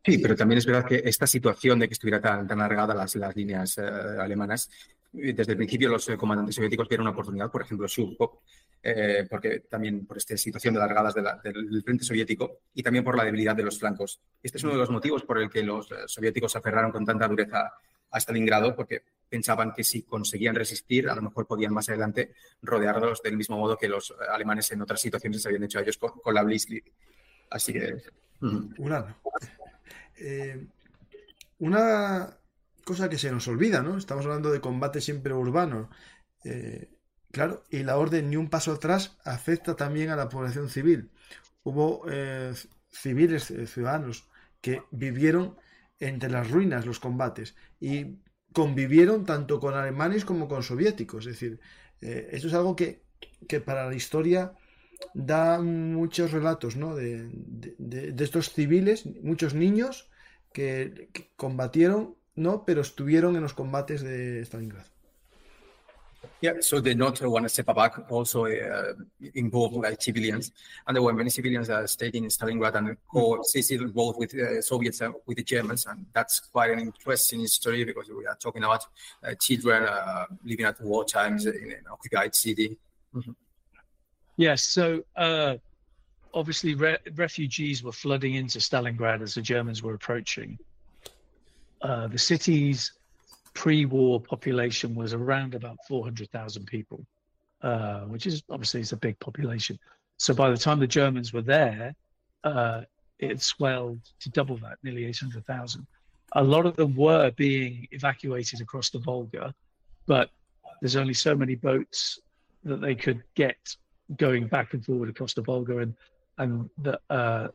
Sí, 0.04 0.18
pero 0.18 0.36
también 0.36 0.58
es 0.58 0.66
verdad 0.66 0.86
que 0.86 1.02
esta 1.04 1.26
situación 1.26 1.78
de 1.78 1.88
que 1.88 1.94
estuviera 1.94 2.20
tan, 2.20 2.46
tan 2.46 2.60
alargada 2.60 2.94
las, 2.94 3.14
las 3.16 3.34
líneas 3.34 3.78
eh, 3.78 3.82
alemanas, 3.82 4.68
desde 5.12 5.52
el 5.52 5.56
principio 5.56 5.88
los 5.88 6.08
eh, 6.08 6.16
comandantes 6.16 6.56
soviéticos 6.56 6.88
vieron 6.88 7.06
una 7.06 7.12
oportunidad, 7.12 7.50
por 7.50 7.62
ejemplo, 7.62 7.86
Shurkov, 7.86 8.40
eh, 8.82 9.26
porque 9.30 9.60
también 9.60 10.04
por 10.04 10.18
esta 10.18 10.36
situación 10.36 10.74
de 10.74 10.80
alargadas 10.82 11.14
de 11.14 11.22
la, 11.22 11.40
del 11.42 11.82
frente 11.82 12.04
soviético 12.04 12.58
y 12.74 12.82
también 12.82 13.02
por 13.02 13.16
la 13.16 13.24
debilidad 13.24 13.56
de 13.56 13.62
los 13.62 13.78
flancos. 13.78 14.20
Este 14.42 14.58
es 14.58 14.64
uno 14.64 14.74
de 14.74 14.80
los 14.80 14.90
motivos 14.90 15.22
por 15.22 15.38
el 15.38 15.48
que 15.48 15.62
los 15.62 15.90
eh, 15.90 15.94
soviéticos 16.06 16.52
se 16.52 16.58
aferraron 16.58 16.92
con 16.92 17.06
tanta 17.06 17.26
dureza 17.26 17.72
a 18.10 18.20
Stalingrado, 18.20 18.76
porque 18.76 19.02
pensaban 19.28 19.72
que 19.72 19.84
si 19.84 20.02
conseguían 20.02 20.54
resistir, 20.54 21.08
a 21.08 21.14
lo 21.14 21.22
mejor 21.22 21.46
podían 21.46 21.72
más 21.72 21.88
adelante 21.88 22.34
rodearlos 22.60 23.22
del 23.22 23.38
mismo 23.38 23.56
modo 23.56 23.78
que 23.78 23.88
los 23.88 24.14
alemanes 24.30 24.70
en 24.72 24.82
otras 24.82 25.00
situaciones 25.00 25.40
se 25.40 25.48
habían 25.48 25.64
hecho 25.64 25.78
a 25.78 25.82
ellos 25.82 25.96
con, 25.96 26.10
con 26.10 26.34
la 26.34 26.42
Blitzkrieg. 26.42 26.84
Así 27.50 27.72
que... 27.72 28.02
Una, 28.76 29.16
eh, 30.18 30.66
una 31.58 32.38
cosa 32.84 33.08
que 33.08 33.18
se 33.18 33.30
nos 33.30 33.48
olvida, 33.48 33.82
¿no? 33.82 33.96
Estamos 33.96 34.24
hablando 34.24 34.50
de 34.50 34.60
combate 34.60 35.00
siempre 35.00 35.32
urbano. 35.32 35.90
Eh, 36.44 36.90
claro, 37.30 37.64
y 37.70 37.82
la 37.82 37.96
orden 37.96 38.30
ni 38.30 38.36
un 38.36 38.50
paso 38.50 38.72
atrás 38.72 39.16
afecta 39.24 39.76
también 39.76 40.10
a 40.10 40.16
la 40.16 40.28
población 40.28 40.68
civil. 40.68 41.10
Hubo 41.62 42.04
eh, 42.10 42.52
civiles, 42.90 43.52
ciudadanos, 43.66 44.28
que 44.60 44.82
vivieron 44.90 45.56
entre 45.98 46.30
las 46.30 46.50
ruinas 46.50 46.86
los 46.86 47.00
combates 47.00 47.54
y 47.80 48.18
convivieron 48.52 49.24
tanto 49.24 49.60
con 49.60 49.74
alemanes 49.74 50.24
como 50.24 50.48
con 50.48 50.62
soviéticos. 50.62 51.26
Es 51.26 51.32
decir, 51.32 51.60
esto 52.00 52.48
es 52.48 52.54
algo 52.54 52.76
que, 52.76 53.02
que, 53.48 53.60
para 53.60 53.88
la 53.88 53.94
historia 53.94 54.54
da 55.14 55.60
muchos 55.60 56.32
relatos 56.32 56.76
¿no? 56.76 56.94
de, 56.94 57.28
de, 57.32 58.12
de 58.12 58.24
estos 58.24 58.50
civiles, 58.52 59.06
muchos 59.22 59.54
niños 59.54 60.08
que, 60.52 61.08
que 61.12 61.30
combatieron 61.36 62.16
no, 62.36 62.64
pero 62.64 62.80
estuvieron 62.80 63.36
en 63.36 63.42
los 63.42 63.54
combates 63.54 64.02
de 64.02 64.44
Stalingrado. 64.44 64.94
Yeah, 66.40 66.60
so 66.60 66.80
they 66.80 66.94
not 66.94 67.20
want 67.22 67.44
to 67.44 67.48
step 67.48 67.74
back 67.74 68.10
also 68.10 68.46
uh, 68.46 68.92
involved 69.34 69.76
like 69.76 70.02
civilians. 70.02 70.52
And 70.86 70.94
there 70.94 71.02
were 71.02 71.12
many 71.12 71.30
civilians 71.30 71.68
that 71.68 71.88
stayed 71.88 72.14
in 72.14 72.24
Stalingrad 72.24 72.74
and 72.74 72.96
coexisted 73.10 73.94
both 73.94 74.18
with 74.18 74.30
the 74.30 74.58
uh, 74.58 74.62
Soviets 74.62 75.00
and 75.00 75.14
with 75.26 75.38
the 75.38 75.42
Germans. 75.42 75.86
And 75.86 76.04
that's 76.12 76.40
quite 76.40 76.70
an 76.70 76.80
interesting 76.80 77.46
story 77.46 77.84
because 77.84 78.10
we 78.10 78.26
are 78.26 78.36
talking 78.36 78.62
about 78.62 78.84
uh, 79.22 79.34
children 79.40 79.84
uh, 79.84 80.26
living 80.44 80.66
at 80.66 80.80
war 80.82 81.04
times 81.04 81.46
in 81.46 81.72
an 81.72 81.84
occupied 81.90 82.34
city. 82.34 82.76
Mm-hmm. 83.14 83.32
Yes, 84.36 84.62
so 84.62 85.04
uh, 85.16 85.56
obviously 86.32 86.74
re- 86.74 86.98
refugees 87.14 87.82
were 87.82 87.92
flooding 87.92 88.34
into 88.34 88.58
Stalingrad 88.58 89.22
as 89.22 89.34
the 89.34 89.42
Germans 89.42 89.82
were 89.82 89.94
approaching. 89.94 90.58
Uh, 91.80 92.08
the 92.08 92.18
city's 92.18 92.92
pre-war 93.54 94.20
population 94.20 94.94
was 94.94 95.14
around 95.14 95.54
about 95.54 95.78
400,000 95.86 96.66
people, 96.66 97.06
uh, 97.62 98.00
which 98.00 98.26
is 98.26 98.42
obviously 98.50 98.80
it's 98.80 98.92
a 98.92 98.96
big 98.96 99.18
population. 99.20 99.78
So 100.16 100.34
by 100.34 100.50
the 100.50 100.56
time 100.56 100.80
the 100.80 100.86
Germans 100.86 101.32
were 101.32 101.42
there, 101.42 101.94
uh, 102.42 102.82
it 103.18 103.40
swelled 103.40 104.00
to 104.20 104.30
double 104.30 104.56
that, 104.58 104.78
nearly 104.82 105.04
800,000. 105.06 105.86
A 106.32 106.42
lot 106.42 106.66
of 106.66 106.74
them 106.74 106.96
were 106.96 107.30
being 107.32 107.86
evacuated 107.92 108.60
across 108.60 108.90
the 108.90 108.98
Volga, 108.98 109.54
but 110.06 110.30
there's 110.80 110.96
only 110.96 111.14
so 111.14 111.36
many 111.36 111.54
boats 111.54 112.18
that 112.64 112.80
they 112.80 112.94
could 112.94 113.22
get 113.34 113.76
going 114.16 114.46
back 114.46 114.74
and 114.74 114.84
forward 114.84 115.08
across 115.08 115.34
the 115.34 115.42
Volga, 115.42 115.78
and 115.78 115.94
and 116.38 116.68
the, 116.82 116.98
uh, 117.10 117.48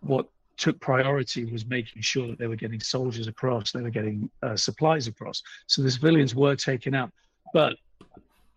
what 0.00 0.26
took 0.56 0.78
priority 0.80 1.44
was 1.44 1.66
making 1.66 2.00
sure 2.00 2.28
that 2.28 2.38
they 2.38 2.46
were 2.46 2.56
getting 2.56 2.80
soldiers 2.80 3.26
across, 3.26 3.72
they 3.72 3.82
were 3.82 3.90
getting 3.90 4.30
uh, 4.42 4.56
supplies 4.56 5.06
across. 5.08 5.42
So 5.66 5.82
the 5.82 5.90
civilians 5.90 6.34
were 6.34 6.56
taken 6.56 6.94
out, 6.94 7.10
but 7.52 7.76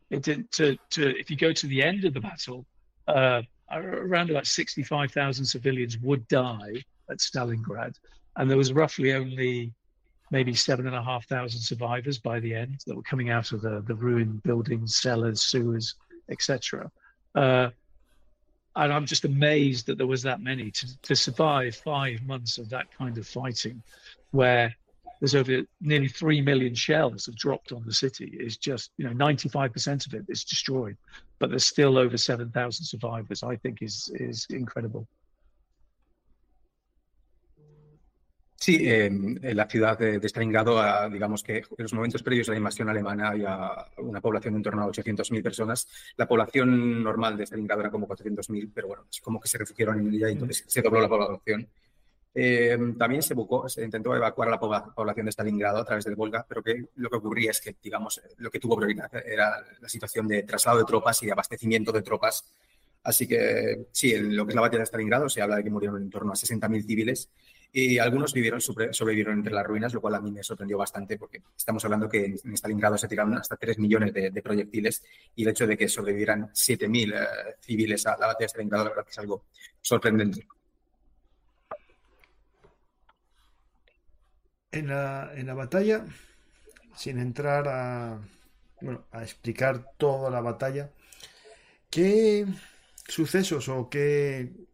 it 0.10 0.22
did 0.22 0.50
to, 0.54 0.78
to 0.92 1.20
if 1.20 1.30
you 1.30 1.38
go 1.38 1.52
to 1.52 1.68
the 1.68 1.84
end 1.84 2.06
of 2.06 2.14
the 2.14 2.22
battle, 2.22 2.66
uh, 3.08 3.42
around 3.72 4.30
about 4.30 4.48
65,000 4.48 5.46
civilians 5.46 5.98
would 6.00 6.28
die 6.28 6.84
at 7.10 7.18
Stalingrad, 7.18 7.96
and 8.38 8.50
there 8.50 8.58
was 8.58 8.72
roughly 8.74 9.14
only 9.14 9.74
maybe 10.30 10.54
seven 10.54 10.88
and 10.88 10.96
a 10.96 11.02
half 11.02 11.26
thousand 11.28 11.62
survivors 11.62 12.20
by 12.20 12.40
the 12.40 12.54
end 12.54 12.82
that 12.86 12.96
were 12.96 13.04
coming 13.04 13.30
out 13.30 13.52
of 13.54 13.62
the, 13.62 13.82
the 13.88 13.96
ruined 13.96 14.44
buildings, 14.44 14.98
cellars, 14.98 15.42
sewers, 15.42 15.96
etc. 16.30 16.92
Uh, 17.38 17.70
and 18.76 18.92
I'm 18.92 19.06
just 19.06 19.26
amazed 19.26 19.86
that 19.86 20.00
there 20.00 20.08
was 20.08 20.24
that 20.24 20.42
many 20.42 20.72
to, 20.72 21.02
to 21.04 21.16
survive 21.16 21.76
five 21.76 22.24
months 22.24 22.58
of 22.58 22.70
that 22.70 22.88
kind 22.98 23.18
of 23.18 23.28
fighting, 23.28 23.84
where 24.32 24.76
there's 25.20 25.36
over 25.36 25.62
nearly 25.80 26.08
three 26.08 26.42
million 26.42 26.74
shells 26.74 27.28
have 27.28 27.36
dropped 27.36 27.72
on 27.72 27.84
the 27.86 27.94
city. 27.94 28.36
Is 28.40 28.58
just 28.58 28.90
you 28.98 29.06
know 29.06 29.14
95% 29.14 30.08
of 30.08 30.14
it 30.16 30.26
is 30.30 30.44
destroyed, 30.44 30.98
but 31.38 31.52
there's 31.52 31.66
still 31.66 31.98
over 31.98 32.18
7,000 32.18 32.86
survivors. 32.86 33.44
I 33.44 33.56
think 33.56 33.84
is 33.84 34.12
is 34.16 34.48
incredible. 34.50 35.08
Sí, 38.60 38.89
en 38.89 39.39
la 39.55 39.70
ciudad 39.70 39.99
de, 39.99 40.20
Stalingrado, 40.28 41.10
digamos 41.12 41.43
que 41.43 41.58
en 41.58 41.66
los 41.78 41.93
momentos 41.93 42.24
previos 42.24 42.49
a 42.49 42.53
la 42.53 42.58
invasión 42.58 42.89
alemana 42.89 43.30
había 43.30 43.70
una 43.99 44.20
población 44.20 44.55
de 44.55 44.58
en 44.58 44.64
torno 44.64 44.82
a 44.82 44.88
800.000 44.88 45.43
personas. 45.43 45.88
La 46.18 46.28
población 46.28 47.03
normal 47.03 47.38
de 47.38 47.45
Stalingrado 47.45 47.82
era 47.82 47.91
como 47.91 48.08
400.000, 48.08 48.72
pero 48.74 48.88
bueno, 48.88 49.05
es 49.12 49.22
como 49.22 49.39
que 49.39 49.47
se 49.47 49.60
refugiaron 49.60 49.99
en 49.99 50.12
ella 50.12 50.30
y 50.30 50.34
entonces 50.34 50.64
se 50.68 50.82
dobló 50.82 51.01
la 51.01 51.08
población. 51.08 51.70
Eh, 52.34 52.78
también 52.97 53.22
se, 53.22 53.36
buscó, 53.36 53.70
se 53.70 53.84
intentó 53.84 54.16
evacuar 54.16 54.47
a 54.47 54.51
la 54.51 54.60
población 54.60 55.28
de 55.28 55.32
Stalingrado 55.32 55.78
a 55.78 55.86
través 55.86 56.05
del 56.05 56.16
Volga, 56.16 56.43
pero 56.49 56.64
que 56.64 56.86
lo 56.95 57.12
que 57.12 57.16
ocurría 57.18 57.51
es 57.51 57.62
que, 57.62 57.76
digamos, 57.82 58.20
lo 58.38 58.49
que 58.49 58.60
tuvo 58.60 58.76
prioridad 58.76 59.12
era 59.24 59.64
la 59.80 59.89
situación 59.89 60.28
de 60.28 60.43
traslado 60.43 60.80
de 60.80 60.86
tropas 60.86 61.22
y 61.22 61.28
de 61.28 61.32
abastecimiento 61.32 61.91
de 61.91 62.01
tropas. 62.01 62.51
Así 63.03 63.28
que 63.28 63.88
sí, 63.91 64.14
en 64.14 64.36
lo 64.36 64.45
que 64.45 64.51
es 64.51 64.55
la 64.55 64.62
batalla 64.62 64.80
de 64.80 64.88
Stalingrado 64.88 65.30
se 65.30 65.43
habla 65.43 65.58
de 65.58 65.64
que 65.64 65.70
murieron 65.70 66.01
en 66.01 66.10
torno 66.10 66.32
a 66.32 66.36
60.000 66.36 66.86
civiles 66.86 67.30
y 67.72 67.99
algunos 67.99 68.34
vivieron, 68.34 68.61
sobrevivieron 68.61 69.36
entre 69.36 69.53
las 69.53 69.65
ruinas, 69.65 69.93
lo 69.93 70.01
cual 70.01 70.15
a 70.15 70.22
mí 70.22 70.32
me 70.32 70.43
sorprendió 70.43 70.78
bastante 70.78 71.18
porque 71.18 71.41
estamos 71.55 71.84
hablando 71.86 72.07
que 72.07 72.26
en 72.43 72.57
Stalingrado 72.57 72.97
se 72.97 73.07
tiraron 73.07 73.36
hasta 73.36 73.57
3 73.57 73.78
millones 73.80 74.13
de, 74.13 74.41
proyectiles 74.41 75.03
y 75.36 75.43
el 75.43 75.49
hecho 75.49 75.68
de 75.68 75.78
que 75.78 75.88
sobrevivieran 75.88 76.49
7.000 76.51 77.13
eh, 77.13 77.55
civiles 77.59 78.05
a 78.07 78.11
la 78.11 78.28
batalla 78.28 78.45
de 78.45 78.49
Stalingrado, 78.49 78.84
la 78.86 78.89
verdad 78.91 79.05
que 79.05 79.11
es 79.11 79.20
algo 79.20 79.45
sorprendente. 79.82 80.47
En 84.72 84.88
la, 84.88 85.32
en 85.36 85.47
la 85.47 85.53
batalla, 85.53 86.05
sin 86.95 87.20
entrar 87.20 87.68
a, 87.68 88.20
bueno, 88.82 89.05
a 89.11 89.24
explicar 89.24 89.91
toda 89.97 90.30
la 90.30 90.41
batalla, 90.41 90.91
¿qué 91.89 92.45
sucesos 93.07 93.70
o 93.70 93.89
qué 93.89 94.66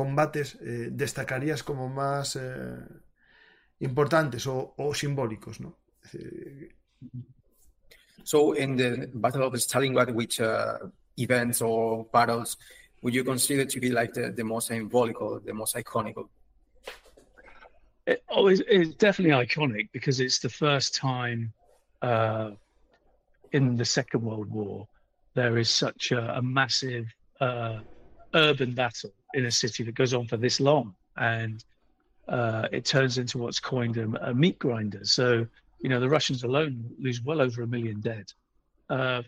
combates 0.00 0.56
eh, 0.62 0.88
destacarías 0.90 1.62
como 1.62 1.86
más 1.88 2.36
eh, 2.36 2.78
importantes 3.80 4.46
o, 4.46 4.74
o, 4.78 4.94
simbólicos, 4.94 5.60
¿no? 5.60 5.76
So, 8.24 8.54
in 8.54 8.76
the 8.76 9.10
Battle 9.12 9.42
of 9.42 9.54
Stalingrad, 9.54 10.14
which 10.14 10.40
uh, 10.40 10.78
events 11.16 11.60
or 11.60 12.06
battles 12.12 12.56
would 13.02 13.14
you 13.14 13.24
consider 13.24 13.66
to 13.66 13.80
be 13.80 13.90
like 13.90 14.14
the, 14.14 14.30
the 14.30 14.44
most 14.44 14.68
symbolic 14.68 15.20
or 15.20 15.40
the 15.40 15.52
most 15.52 15.76
iconic? 15.76 16.14
It, 18.06 18.22
oh, 18.30 18.48
it's, 18.48 18.62
it's, 18.66 18.94
definitely 18.94 19.46
iconic 19.46 19.88
because 19.92 20.20
it's 20.20 20.38
the 20.38 20.48
first 20.48 20.94
time 20.94 21.52
uh, 22.00 22.52
in 23.52 23.76
the 23.76 23.84
Second 23.84 24.22
World 24.22 24.50
War 24.50 24.88
there 25.34 25.58
is 25.58 25.68
such 25.68 26.12
a, 26.12 26.38
a 26.38 26.42
massive 26.42 27.06
uh, 27.40 27.80
urban 28.34 28.72
battle 28.72 29.12
in 29.34 29.46
a 29.46 29.50
city 29.50 29.82
that 29.84 29.94
goes 29.94 30.14
on 30.14 30.26
for 30.26 30.36
this 30.36 30.60
long, 30.60 30.94
and 31.16 31.64
uh, 32.28 32.68
it 32.72 32.84
turns 32.84 33.18
into 33.18 33.38
what's 33.38 33.60
coined 33.60 33.96
a, 33.96 34.28
a, 34.28 34.34
meat 34.34 34.58
grinder. 34.58 35.04
So 35.04 35.46
you 35.80 35.88
know 35.88 36.00
the 36.00 36.08
Russians 36.08 36.44
alone 36.44 36.84
lose 36.98 37.22
well 37.22 37.40
over 37.40 37.62
a 37.62 37.66
million 37.66 38.00
dead, 38.00 38.32
uh, 38.88 39.22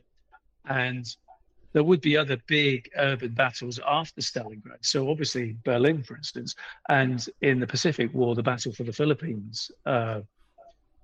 and 0.68 1.07
there 1.72 1.82
would 1.82 2.00
be 2.00 2.16
other 2.16 2.36
big 2.46 2.90
urban 2.98 3.32
battles 3.32 3.80
after 3.86 4.20
Stalingrad. 4.20 4.82
So 4.82 5.11
obviously 5.11 5.57
Berlin, 5.64 6.03
for 6.03 6.16
instance, 6.16 6.55
and 6.88 7.26
in 7.40 7.61
the 7.61 7.66
Pacific 7.66 8.12
War, 8.12 8.34
the 8.34 8.42
battle 8.42 8.72
for 8.72 8.82
the 8.82 8.92
Philippines 8.92 9.70
uh, 9.86 10.20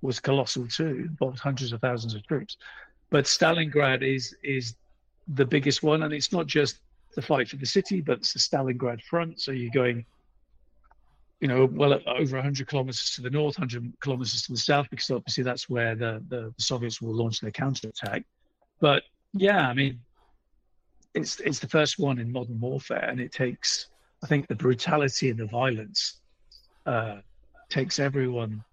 was 0.01 0.19
colossal 0.19 0.67
too, 0.67 1.07
involved 1.09 1.39
hundreds 1.39 1.73
of 1.73 1.81
thousands 1.81 2.13
of 2.13 2.25
troops. 2.27 2.57
But 3.09 3.25
Stalingrad 3.25 4.03
is 4.03 4.35
is 4.43 4.75
the 5.27 5.45
biggest 5.45 5.83
one, 5.83 6.03
and 6.03 6.13
it's 6.13 6.31
not 6.31 6.47
just 6.47 6.79
the 7.19 7.25
fight 7.25 7.49
for 7.49 7.57
the 7.57 7.65
city, 7.65 7.99
but 7.99 8.19
it's 8.19 8.33
the 8.33 8.39
Stalingrad 8.39 9.01
front. 9.01 9.41
So 9.41 9.51
you're 9.51 9.71
going, 9.71 10.05
you 11.41 11.47
know, 11.47 11.65
well 11.65 11.93
over 12.07 12.37
100 12.37 12.67
kilometers 12.67 13.13
to 13.15 13.21
the 13.21 13.29
north, 13.29 13.59
100 13.59 13.93
kilometers 13.99 14.41
to 14.43 14.53
the 14.53 14.57
south, 14.57 14.87
because 14.89 15.09
obviously 15.09 15.43
that's 15.43 15.69
where 15.69 15.95
the, 15.95 16.23
the, 16.29 16.53
Soviets 16.57 17.01
will 17.01 17.13
launch 17.13 17.41
their 17.41 17.51
counterattack. 17.51 18.23
But 18.79 19.03
yeah, 19.33 19.67
I 19.67 19.73
mean, 19.73 19.99
it's 21.13 21.39
it's 21.41 21.59
the 21.59 21.67
first 21.67 21.99
one 21.99 22.19
in 22.19 22.31
modern 22.31 22.59
warfare, 22.59 23.09
and 23.09 23.19
it 23.19 23.33
takes, 23.33 23.87
I 24.23 24.27
think, 24.27 24.47
the 24.47 24.55
brutality 24.55 25.29
and 25.29 25.39
the 25.39 25.47
violence 25.47 26.19
uh, 26.85 27.17
takes 27.67 27.99
everyone 27.99 28.63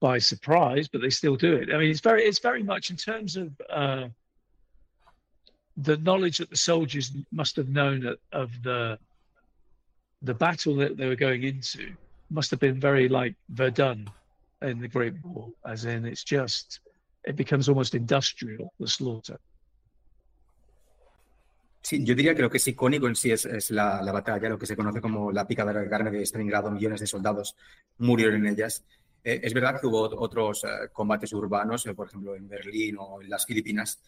by 0.00 0.18
surprise, 0.18 0.88
but 0.88 1.00
they 1.00 1.10
still 1.10 1.36
do 1.36 1.54
it. 1.54 1.72
I 1.72 1.78
mean, 1.78 1.90
it's 1.90 2.00
very 2.00 2.24
it's 2.24 2.40
very 2.40 2.62
much 2.62 2.90
in 2.90 2.96
terms 2.96 3.36
of 3.36 3.52
uh, 3.70 4.08
the 5.76 5.96
knowledge 5.98 6.38
that 6.38 6.50
the 6.50 6.56
soldiers 6.56 7.12
must 7.32 7.56
have 7.56 7.68
known 7.68 8.16
of 8.32 8.50
the 8.62 8.98
the 10.22 10.34
battle 10.34 10.74
that 10.76 10.96
they 10.96 11.06
were 11.06 11.16
going 11.16 11.42
into 11.42 11.92
must 12.30 12.50
have 12.50 12.60
been 12.60 12.80
very 12.80 13.08
like 13.08 13.34
Verdun 13.50 14.08
in 14.62 14.80
the 14.80 14.88
Great 14.88 15.14
War, 15.22 15.50
as 15.66 15.84
in 15.84 16.06
it's 16.06 16.24
just 16.24 16.80
it 17.24 17.36
becomes 17.36 17.68
almost 17.68 17.94
industrial 17.94 18.72
the 18.78 18.88
slaughter. 18.88 19.38
Sí, 21.82 22.02
yo 22.02 22.14
diría 22.14 22.34
que 22.34 22.40
lo 22.40 22.48
que 22.48 22.56
es 22.56 22.66
icónico 22.66 23.08
en 23.08 23.14
sí 23.14 23.30
es, 23.30 23.44
es 23.44 23.70
la, 23.70 24.00
la, 24.00 24.10
batalla, 24.10 24.48
lo 24.48 24.58
que 24.58 24.64
se 24.64 24.74
conoce 24.74 25.02
como 25.02 25.30
la 25.30 25.46
pica 25.46 25.66
de 25.66 25.74
la 25.74 25.86
carne 25.86 26.10
de 26.10 26.22
Stalingrado, 26.22 26.70
millones 26.70 27.00
de 27.00 27.06
soldados 27.06 27.56
murieron 27.98 28.36
en 28.36 28.54
ellas. 28.54 28.82
Eh, 29.22 29.40
es 29.42 29.52
verdad 29.52 29.78
que 29.78 29.86
hubo 29.86 30.00
otros 30.00 30.64
eh, 30.64 30.88
combates 30.90 31.32
urbanos, 31.34 31.84
eh, 31.84 31.94
por 31.94 32.08
ejemplo 32.08 32.34
en 32.34 32.48
Berlín 32.48 32.96
o 32.98 33.20
en 33.20 33.28
las 33.28 33.44
Filipinas, 33.44 34.00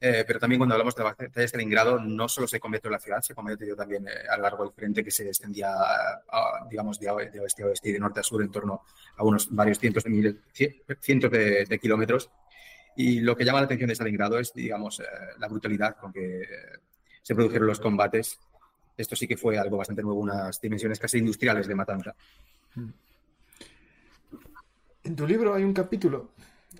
eh, 0.00 0.24
pero 0.26 0.38
también 0.38 0.58
cuando 0.58 0.74
hablamos 0.74 0.94
de 0.94 1.02
la 1.02 1.10
batalla 1.10 1.30
de 1.34 1.48
Stalingrado, 1.48 1.98
no 1.98 2.28
solo 2.28 2.46
se 2.46 2.60
convirtió 2.60 2.88
en 2.88 2.92
la 2.92 2.98
ciudad, 2.98 3.22
se 3.22 3.34
convirtió 3.34 3.74
también 3.74 4.06
eh, 4.06 4.28
a 4.28 4.36
lo 4.36 4.42
largo 4.42 4.64
del 4.64 4.72
frente 4.72 5.02
que 5.02 5.10
se 5.10 5.26
extendía, 5.26 5.72
a, 5.72 6.66
digamos, 6.68 6.98
de, 6.98 7.08
oeste 7.08 7.62
a 7.62 7.66
oeste 7.66 7.88
y 7.88 7.92
de 7.92 7.98
norte 7.98 8.20
a 8.20 8.22
sur 8.22 8.42
en 8.42 8.50
torno 8.50 8.82
a 9.16 9.24
unos 9.24 9.48
varios 9.54 9.78
cientos 9.78 10.04
de, 10.04 10.10
miles, 10.10 10.34
cientos 11.00 11.30
de, 11.30 11.78
kilómetros. 11.80 12.30
Y 12.96 13.20
lo 13.20 13.36
que 13.36 13.44
llama 13.44 13.60
la 13.60 13.64
atención 13.64 13.88
de 13.88 13.94
Stalingrado 13.94 14.38
es, 14.38 14.52
digamos, 14.52 15.00
eh, 15.00 15.04
la 15.38 15.48
brutalidad 15.48 15.96
con 15.96 16.12
que 16.12 16.42
se 17.22 17.34
produjeron 17.34 17.66
los 17.66 17.80
combates. 17.80 18.38
Esto 18.96 19.16
sí 19.16 19.26
que 19.26 19.36
fue 19.36 19.58
algo 19.58 19.78
bastante 19.78 20.02
nuevo, 20.02 20.20
unas 20.20 20.60
dimensiones 20.60 20.98
casi 20.98 21.18
industriales 21.18 21.66
de 21.66 21.74
matanza. 21.74 22.14
En 25.02 25.16
tu 25.16 25.26
libro 25.26 25.54
hay 25.54 25.64
un 25.64 25.72
capítulo 25.72 26.32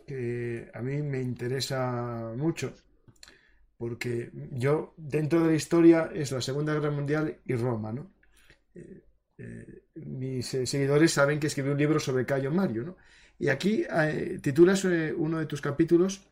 que 0.06 0.70
a 0.74 0.80
mí 0.80 1.02
me 1.02 1.20
interesa 1.20 2.32
mucho, 2.36 2.74
porque 3.84 4.30
yo, 4.52 4.94
dentro 4.96 5.42
de 5.42 5.48
la 5.48 5.54
historia, 5.54 6.10
es 6.14 6.32
la 6.32 6.40
Segunda 6.40 6.72
Guerra 6.72 6.90
Mundial 6.90 7.36
y 7.44 7.54
Roma, 7.54 7.92
¿no? 7.92 8.14
Eh, 8.74 9.04
eh, 9.36 9.82
mis 9.96 10.46
seguidores 10.46 11.12
saben 11.12 11.38
que 11.38 11.48
escribí 11.48 11.68
un 11.68 11.76
libro 11.76 12.00
sobre 12.00 12.24
Cayo 12.24 12.50
Mario, 12.50 12.82
¿no? 12.82 12.96
Y 13.38 13.50
aquí 13.50 13.84
titulas 14.40 14.84
uno 14.84 15.38
de 15.38 15.44
tus 15.44 15.60
capítulos 15.60 16.26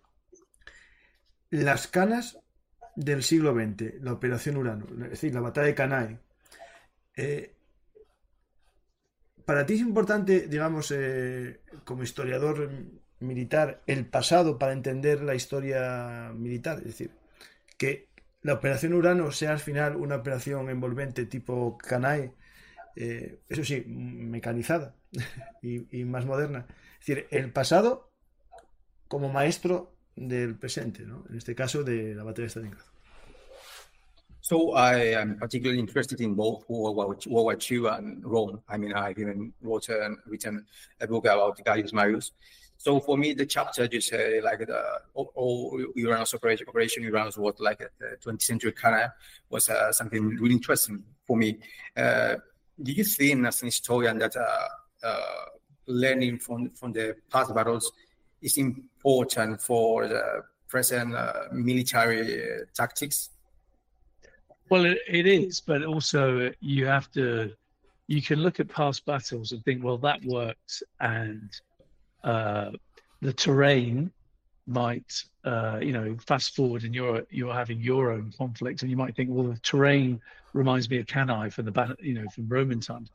Las 1.50 1.88
canas 1.88 2.38
del 2.96 3.22
siglo 3.22 3.52
XX, 3.52 4.00
la 4.00 4.14
Operación 4.14 4.56
Urano, 4.56 4.86
es 5.04 5.10
decir, 5.10 5.34
la 5.34 5.40
batalla 5.42 5.66
de 5.66 5.74
Cannae. 5.74 6.20
para 9.44 9.66
ti 9.66 9.74
es 9.74 9.80
importante, 9.80 10.48
digamos, 10.48 10.94
como 11.84 12.02
historiador 12.02 12.70
militar 13.20 13.82
el 13.86 14.06
pasado 14.06 14.58
para 14.58 14.72
entender 14.72 15.20
la 15.20 15.34
historia 15.34 16.32
militar. 16.34 16.78
Es 16.78 16.84
decir, 16.84 17.21
que 17.82 18.06
la 18.42 18.52
operación 18.54 18.94
Urano 18.94 19.32
sea 19.32 19.50
al 19.50 19.58
final 19.58 19.96
una 19.96 20.14
operación 20.14 20.70
envolvente 20.70 21.26
tipo 21.26 21.76
Canae, 21.78 22.32
eh, 22.94 23.40
eso 23.48 23.64
sí, 23.64 23.82
mecanizada 23.84 24.94
y, 25.62 26.04
más 26.04 26.24
moderna. 26.24 26.68
Es 27.00 27.06
decir, 27.06 27.26
el 27.32 27.50
pasado 27.50 28.12
como 29.08 29.30
maestro 29.30 29.96
del 30.14 30.56
presente, 30.56 31.02
¿no? 31.02 31.24
en 31.28 31.38
este 31.38 31.56
caso 31.56 31.82
de 31.82 32.14
la 32.14 32.22
batalla 32.22 32.44
de 32.44 32.50
Stalingrado. 32.50 32.92
So 34.42 34.76
I 34.76 35.14
am 35.14 35.38
particularly 35.38 35.80
interested 35.80 36.20
in 36.20 36.36
both 36.36 36.64
World 36.68 37.16
War, 37.26 37.56
II 37.58 37.86
and 37.88 38.24
Rome. 38.24 38.62
I 38.68 38.78
mean, 38.78 38.92
I've 38.92 39.18
even 39.18 39.52
wrote 39.60 39.88
and 39.88 40.18
written 40.26 40.66
a 41.00 41.06
book 41.08 41.26
about 41.26 41.58
Gaius 41.64 41.92
Marius. 41.92 42.32
So 42.82 42.98
for 42.98 43.16
me, 43.16 43.32
the 43.32 43.46
chapter 43.46 43.86
just 43.86 44.08
say 44.08 44.40
like 44.40 44.58
the 44.58 44.82
all, 45.14 45.80
Uranus 45.94 46.34
operation, 46.34 46.66
operation 46.68 47.04
Uranus 47.04 47.36
was 47.36 47.54
like 47.60 47.78
the 47.78 48.16
20th 48.20 48.42
century 48.42 48.74
of 48.76 49.10
was 49.48 49.70
uh, 49.70 49.92
something 49.92 50.30
really 50.30 50.54
interesting 50.54 51.04
for 51.24 51.36
me. 51.36 51.60
Uh, 51.96 52.34
do 52.82 52.90
you 52.90 53.04
think 53.04 53.46
as 53.46 53.62
an 53.62 53.66
historian 53.66 54.18
that 54.18 54.34
uh, 54.36 55.06
uh, 55.06 55.44
learning 55.86 56.40
from 56.40 56.70
from 56.70 56.92
the 56.92 57.14
past 57.30 57.54
battles 57.54 57.92
is 58.42 58.58
important 58.58 59.62
for 59.62 60.08
the 60.08 60.42
present 60.66 61.14
uh, 61.14 61.44
military 61.52 62.64
tactics? 62.74 63.30
Well, 64.70 64.86
it, 64.86 64.98
it 65.06 65.26
is, 65.28 65.60
but 65.60 65.84
also 65.84 66.50
you 66.58 66.86
have 66.86 67.08
to 67.12 67.52
you 68.08 68.20
can 68.20 68.40
look 68.40 68.58
at 68.58 68.68
past 68.68 69.06
battles 69.06 69.52
and 69.52 69.64
think, 69.64 69.84
well, 69.84 69.98
that 69.98 70.24
worked, 70.24 70.82
and 70.98 71.48
uh, 72.24 72.70
the 73.20 73.32
terrain 73.32 74.10
might 74.66 75.12
uh, 75.44 75.78
you 75.82 75.92
know 75.92 76.16
fast 76.26 76.54
forward 76.54 76.84
and 76.84 76.94
you're 76.94 77.22
you're 77.30 77.54
having 77.54 77.80
your 77.80 78.12
own 78.12 78.32
conflict 78.38 78.82
and 78.82 78.90
you 78.90 78.96
might 78.96 79.16
think 79.16 79.28
well 79.30 79.48
the 79.48 79.58
terrain 79.60 80.20
reminds 80.52 80.88
me 80.88 80.98
of 80.98 81.06
Cannae 81.06 81.50
from 81.50 81.64
the 81.64 81.96
you 82.00 82.14
know 82.14 82.28
from 82.34 82.48
Roman 82.48 82.80
times. 82.80 83.10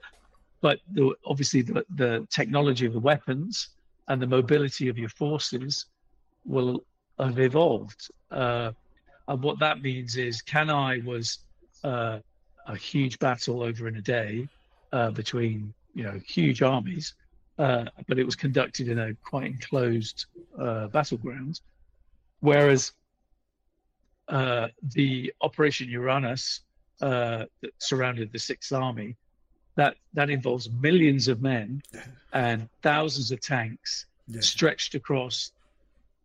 But 0.62 0.80
the, 0.91 1.14
obviously 1.26 1.62
the, 1.62 1.86
the 1.95 2.28
technology 2.32 2.86
of 2.86 2.93
the 2.93 2.99
weapons 2.99 3.70
and 4.08 4.22
the 4.22 4.28
mobility 4.28 4.88
of 4.88 4.97
your 4.97 5.10
forces 5.10 5.86
will 6.45 6.84
have 7.20 7.39
evolved. 7.39 8.10
Uh, 8.32 8.72
and 9.28 9.43
what 9.43 9.60
that 9.60 9.82
means 9.82 10.18
is 10.18 10.41
Cannae 10.41 11.01
was 11.05 11.39
uh, 11.84 12.20
a 12.66 12.76
huge 12.76 13.20
battle 13.20 13.62
over 13.62 13.88
in 13.88 13.97
a 13.97 14.01
day 14.01 14.47
uh, 14.93 15.12
between 15.12 15.74
you 15.93 16.03
know 16.03 16.20
huge 16.26 16.62
armies 16.62 17.14
uh, 17.58 17.86
but 18.08 18.20
it 18.20 18.24
was 18.24 18.36
conducted 18.36 18.88
in 18.88 18.99
a 18.99 19.14
quite 19.24 19.45
enclosed 19.45 20.26
uh, 20.60 20.88
battleground. 20.88 21.60
Whereas 22.39 22.91
uh, 24.28 24.68
the 24.82 25.34
Operation 25.41 25.89
Uranus 25.89 26.62
uh, 27.01 27.45
that 27.62 27.72
surrounded 27.80 28.32
the 28.32 28.39
Sixth 28.39 28.72
Army, 28.72 29.16
that 29.76 29.95
that 30.14 30.30
involves 30.30 30.70
millions 30.70 31.28
of 31.28 31.41
men 31.41 31.82
and 32.34 32.68
thousands 32.82 33.32
of 33.32 33.39
tanks 33.41 34.05
yeah. 34.28 34.41
stretched 34.41 34.95
across 34.95 35.51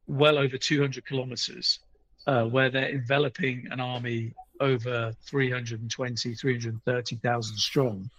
well 0.06 0.36
over 0.38 0.58
200 0.58 1.04
kilometers, 1.06 1.78
uh, 2.26 2.44
where 2.44 2.70
they're 2.70 2.90
enveloping 2.90 3.68
an 3.70 3.80
army 3.80 4.34
over 4.60 5.12
320, 5.24 6.34
330,000 6.34 7.56
strong. 7.56 8.10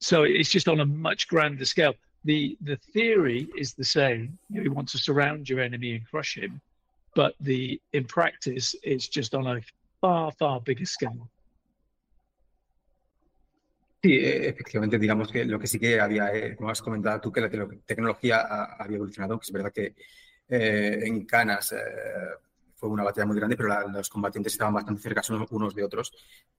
So 0.00 0.22
it's 0.22 0.50
just 0.50 0.68
on 0.68 0.80
a 0.80 0.86
much 0.86 1.28
grander 1.28 1.64
scale. 1.64 1.94
The 2.24 2.56
the 2.60 2.76
theory 2.92 3.48
is 3.56 3.74
the 3.74 3.84
same. 3.84 4.38
You, 4.50 4.72
want 4.72 4.88
to 4.90 4.98
surround 4.98 5.48
your 5.48 5.60
enemy 5.60 5.94
and 5.94 6.06
crush 6.06 6.36
him, 6.36 6.60
but 7.14 7.34
the 7.40 7.80
in 7.92 8.04
practice 8.04 8.74
it's 8.82 9.08
just 9.08 9.34
on 9.34 9.46
a 9.46 9.60
far 10.00 10.32
far 10.32 10.60
bigger 10.60 10.86
scale. 10.86 11.28
Sí, 14.00 14.12
e, 14.12 14.48
efectivamente, 14.48 14.98
digamos 14.98 15.32
que 15.32 15.44
lo 15.44 15.58
que 15.58 15.66
sí 15.66 15.78
que 15.78 15.98
había, 15.98 16.32
eh, 16.32 16.54
como 16.54 16.70
has 16.70 16.80
comentado 16.80 17.20
tú, 17.20 17.32
que 17.32 17.40
la 17.40 17.50
tecnología 17.84 18.42
había 18.78 18.96
evolucionado, 18.96 19.38
que 19.40 19.44
es 19.44 19.52
verdad 19.52 19.72
que 19.72 19.94
eh, 20.48 21.00
en 21.02 21.26
Canas 21.26 21.72
eh, 21.72 21.78
fue 22.78 22.88
una 22.88 23.02
batalla 23.02 23.26
muy 23.26 23.36
grande, 23.36 23.56
pero 23.56 23.68
la, 23.68 23.84
los 23.86 24.08
combatientes 24.08 24.52
estaban 24.52 24.72
bastante 24.72 25.02
cerca 25.02 25.20
unos 25.50 25.74
de 25.74 25.82
otros, 25.82 26.12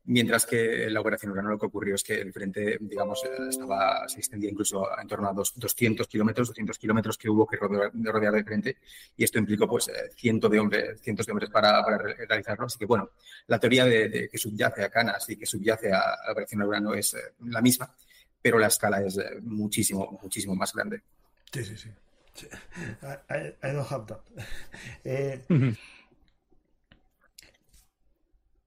mientras 0.04 0.46
que 0.46 0.84
en 0.86 0.94
la 0.94 1.00
operación 1.00 1.32
Urano 1.32 1.50
lo 1.50 1.58
que 1.58 1.68
ocurrió 1.68 1.96
es 1.96 2.04
que 2.04 2.20
el 2.20 2.34
frente, 2.34 2.78
digamos, 2.82 3.24
estaba, 3.50 4.08
se 4.10 4.20
extendía 4.20 4.50
incluso 4.50 4.86
en 5.00 5.08
torno 5.08 5.30
a 5.30 5.34
dos, 5.34 5.54
200 5.56 6.08
kilómetros, 6.08 6.50
200 6.50 6.78
kilómetros 6.78 7.18
que 7.18 7.30
hubo 7.30 7.48
que 7.48 7.56
rodear, 7.56 7.92
rodear, 7.94 8.34
de 8.34 8.44
frente, 8.44 8.78
y 9.16 9.24
esto 9.24 9.40
implicó 9.40 9.66
pues 9.66 9.88
eh, 9.88 10.12
cientos 10.14 10.52
de 10.52 10.60
hombres, 10.60 11.02
cientos 11.02 11.26
de 11.26 11.32
hombres 11.32 11.50
para, 11.50 11.82
para, 11.84 11.98
realizarlo. 11.98 12.66
Así 12.66 12.78
que 12.78 12.86
bueno, 12.86 13.12
la 13.48 13.58
teoría 13.58 13.86
de, 13.86 14.28
que 14.30 14.38
subyace 14.38 14.84
a 14.84 14.90
Canas 14.90 15.30
y 15.30 15.38
que 15.38 15.46
subyace 15.46 15.92
a 15.94 16.18
la 16.26 16.32
operación 16.34 16.64
Urano 16.64 16.94
es 16.94 17.14
eh, 17.14 17.34
la 17.46 17.62
misma, 17.62 17.96
pero 18.42 18.60
la 18.60 18.68
escala 18.68 19.02
es 19.02 19.18
eh, 19.18 19.40
muchísimo, 19.42 20.20
muchísimo 20.22 20.54
más 20.54 20.74
grande. 20.74 21.02
Sí, 21.54 21.64
sí, 21.64 21.78
sí. 21.78 21.90
I, 23.02 23.54
I, 23.64 23.74
don't 23.74 23.90
have 23.90 24.06
that. 24.08 24.22
Eh, 25.04 25.42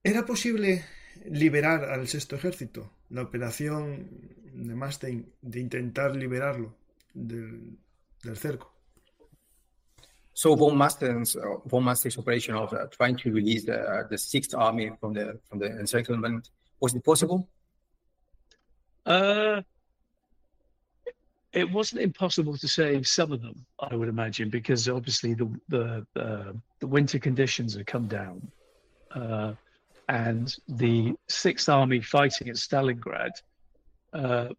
¿Era 0.03 0.25
posible 0.25 0.83
liberar 1.29 1.85
al 1.85 2.07
sexto 2.07 2.35
ejército? 2.35 2.91
La 3.09 3.21
operación 3.21 4.09
de 4.53 4.75
Manstein 4.75 5.31
de 5.41 5.59
intentar 5.61 6.15
liberarlo 6.15 6.75
del, 7.13 7.77
del 8.21 8.37
cerco. 8.37 8.73
So 10.33 10.55
von 10.55 10.75
Manstein's 10.75 11.35
uh, 11.35 11.59
von 11.65 11.83
Manstein's 11.83 12.17
operation 12.17 12.55
of 12.55 12.73
uh, 12.73 12.87
trying 12.89 13.15
to 13.17 13.31
release 13.31 13.65
the, 13.65 13.79
uh, 13.79 14.07
the 14.09 14.17
Sixth 14.17 14.55
Army 14.55 14.91
from 14.99 15.13
the 15.13 15.39
from 15.47 15.59
the 15.59 15.67
encirclement 15.79 16.49
was 16.79 16.95
it 16.95 17.03
possible? 17.03 17.47
Uh, 19.05 19.61
it 21.51 21.71
wasn't 21.71 22.01
impossible 22.01 22.57
to 22.57 22.67
save 22.67 23.07
some 23.07 23.31
of 23.31 23.41
them, 23.41 23.63
I 23.79 23.95
would 23.95 24.09
imagine, 24.09 24.49
because 24.49 24.89
obviously 24.89 25.35
the 25.35 25.47
the 25.69 26.05
uh, 26.15 26.53
the 26.79 26.87
winter 26.87 27.19
conditions 27.19 27.75
had 27.75 27.85
come 27.85 28.07
down. 28.07 28.51
Uh, 29.11 29.53
and 30.09 30.55
the 30.67 31.13
Sixth 31.27 31.69
Army 31.69 32.01
fighting 32.01 32.49
at 32.49 32.55
Stalingrad, 32.55 33.31
uh, 34.13 34.49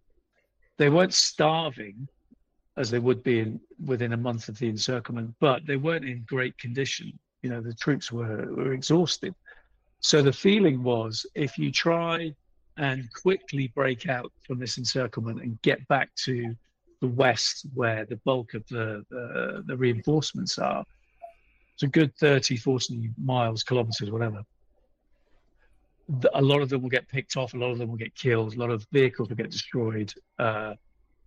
they 0.79 0.89
weren't 0.89 1.15
starving 1.15 2.09
as 2.77 2.91
they 2.91 2.99
would 2.99 3.23
be 3.23 3.41
in, 3.41 3.61
within 3.85 4.13
a 4.13 4.17
month 4.17 4.49
of 4.49 4.59
the 4.59 4.69
encirclement, 4.69 5.33
but 5.41 5.65
they 5.67 5.77
weren't 5.77 6.05
in 6.05 6.25
great 6.27 6.57
condition. 6.59 7.17
You 7.43 7.51
know, 7.51 7.61
the 7.61 7.75
troops 7.75 8.11
were, 8.11 8.53
were 8.53 8.73
exhausted. 8.73 9.35
So 10.01 10.23
the 10.23 10.33
feeling 10.33 10.83
was 10.83 11.25
if 11.35 11.57
you 11.57 11.71
try 11.71 12.35
and 12.77 13.09
quickly 13.13 13.69
break 13.75 14.09
out 14.09 14.33
from 14.45 14.59
this 14.59 14.77
encirclement 14.77 15.41
and 15.43 15.61
get 15.63 15.87
back 15.87 16.13
to 16.25 16.55
the 17.01 17.07
west 17.07 17.67
where 17.75 18.05
the 18.07 18.17
bulk 18.25 18.55
of 18.55 18.67
the, 18.69 19.05
the, 19.11 19.63
the 19.67 19.77
reinforcements 19.77 20.59
are, 20.59 20.85
it's 21.75 21.85
a 21.85 21.89
good 21.89 22.15
30, 22.17 22.57
40 22.57 23.11
miles, 23.23 23.63
kilometers, 23.63 24.11
whatever 24.11 24.43
a 26.35 26.43
lot 26.43 26.61
of 26.61 26.69
them 26.69 26.83
will 26.83 26.91
get 26.91 27.09
picked 27.09 27.37
off, 27.37 27.55
a 27.55 27.57
lot 27.57 27.71
of 27.71 27.79
them 27.79 27.89
will 27.89 27.97
get 27.97 28.15
killed, 28.15 28.55
a 28.55 28.59
lot 28.59 28.71
of 28.71 28.87
vehicles 28.93 29.29
will 29.29 29.37
get 29.37 29.51
destroyed 29.51 30.13
uh, 30.39 30.75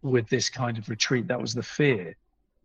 with 0.01 0.27
this 0.29 0.49
kind 0.49 0.77
of 0.77 0.87
retreat. 0.89 1.27
That 1.27 1.41
was 1.41 1.53
the 1.53 1.63
fear, 1.63 2.15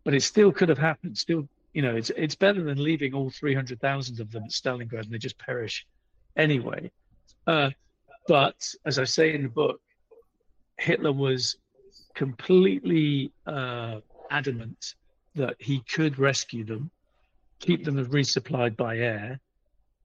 but 0.03 0.13
it 0.13 0.21
still 0.21 0.51
could 0.51 0.69
have 0.69 0.77
happened. 0.77 1.17
Still, 1.17 1.47
you 1.73 1.81
know, 1.81 1.95
it's 1.95 2.11
it's 2.11 2.35
better 2.35 2.63
than 2.63 2.83
leaving 2.83 3.13
all 3.13 3.29
three 3.29 3.55
hundred 3.55 3.79
thousand 3.81 4.19
of 4.19 4.31
them 4.31 4.43
at 4.43 4.51
Stalingrad 4.51 5.03
and 5.03 5.11
they 5.11 5.17
just 5.17 5.37
perish 5.37 5.85
anyway. 6.37 6.91
Uh, 7.47 7.71
but 8.27 8.73
as 8.85 8.99
I 8.99 9.03
say 9.03 9.33
in 9.33 9.43
the 9.43 9.49
book, 9.49 9.81
Hitler 10.77 11.11
was 11.11 11.57
completely 12.13 13.31
uh, 13.47 13.99
adamant 14.29 14.95
that 15.35 15.55
he 15.59 15.79
could 15.79 16.19
rescue 16.19 16.63
them, 16.63 16.91
keep 17.59 17.83
them 17.83 17.95
resupplied 18.05 18.77
by 18.77 18.97
air, 18.97 19.39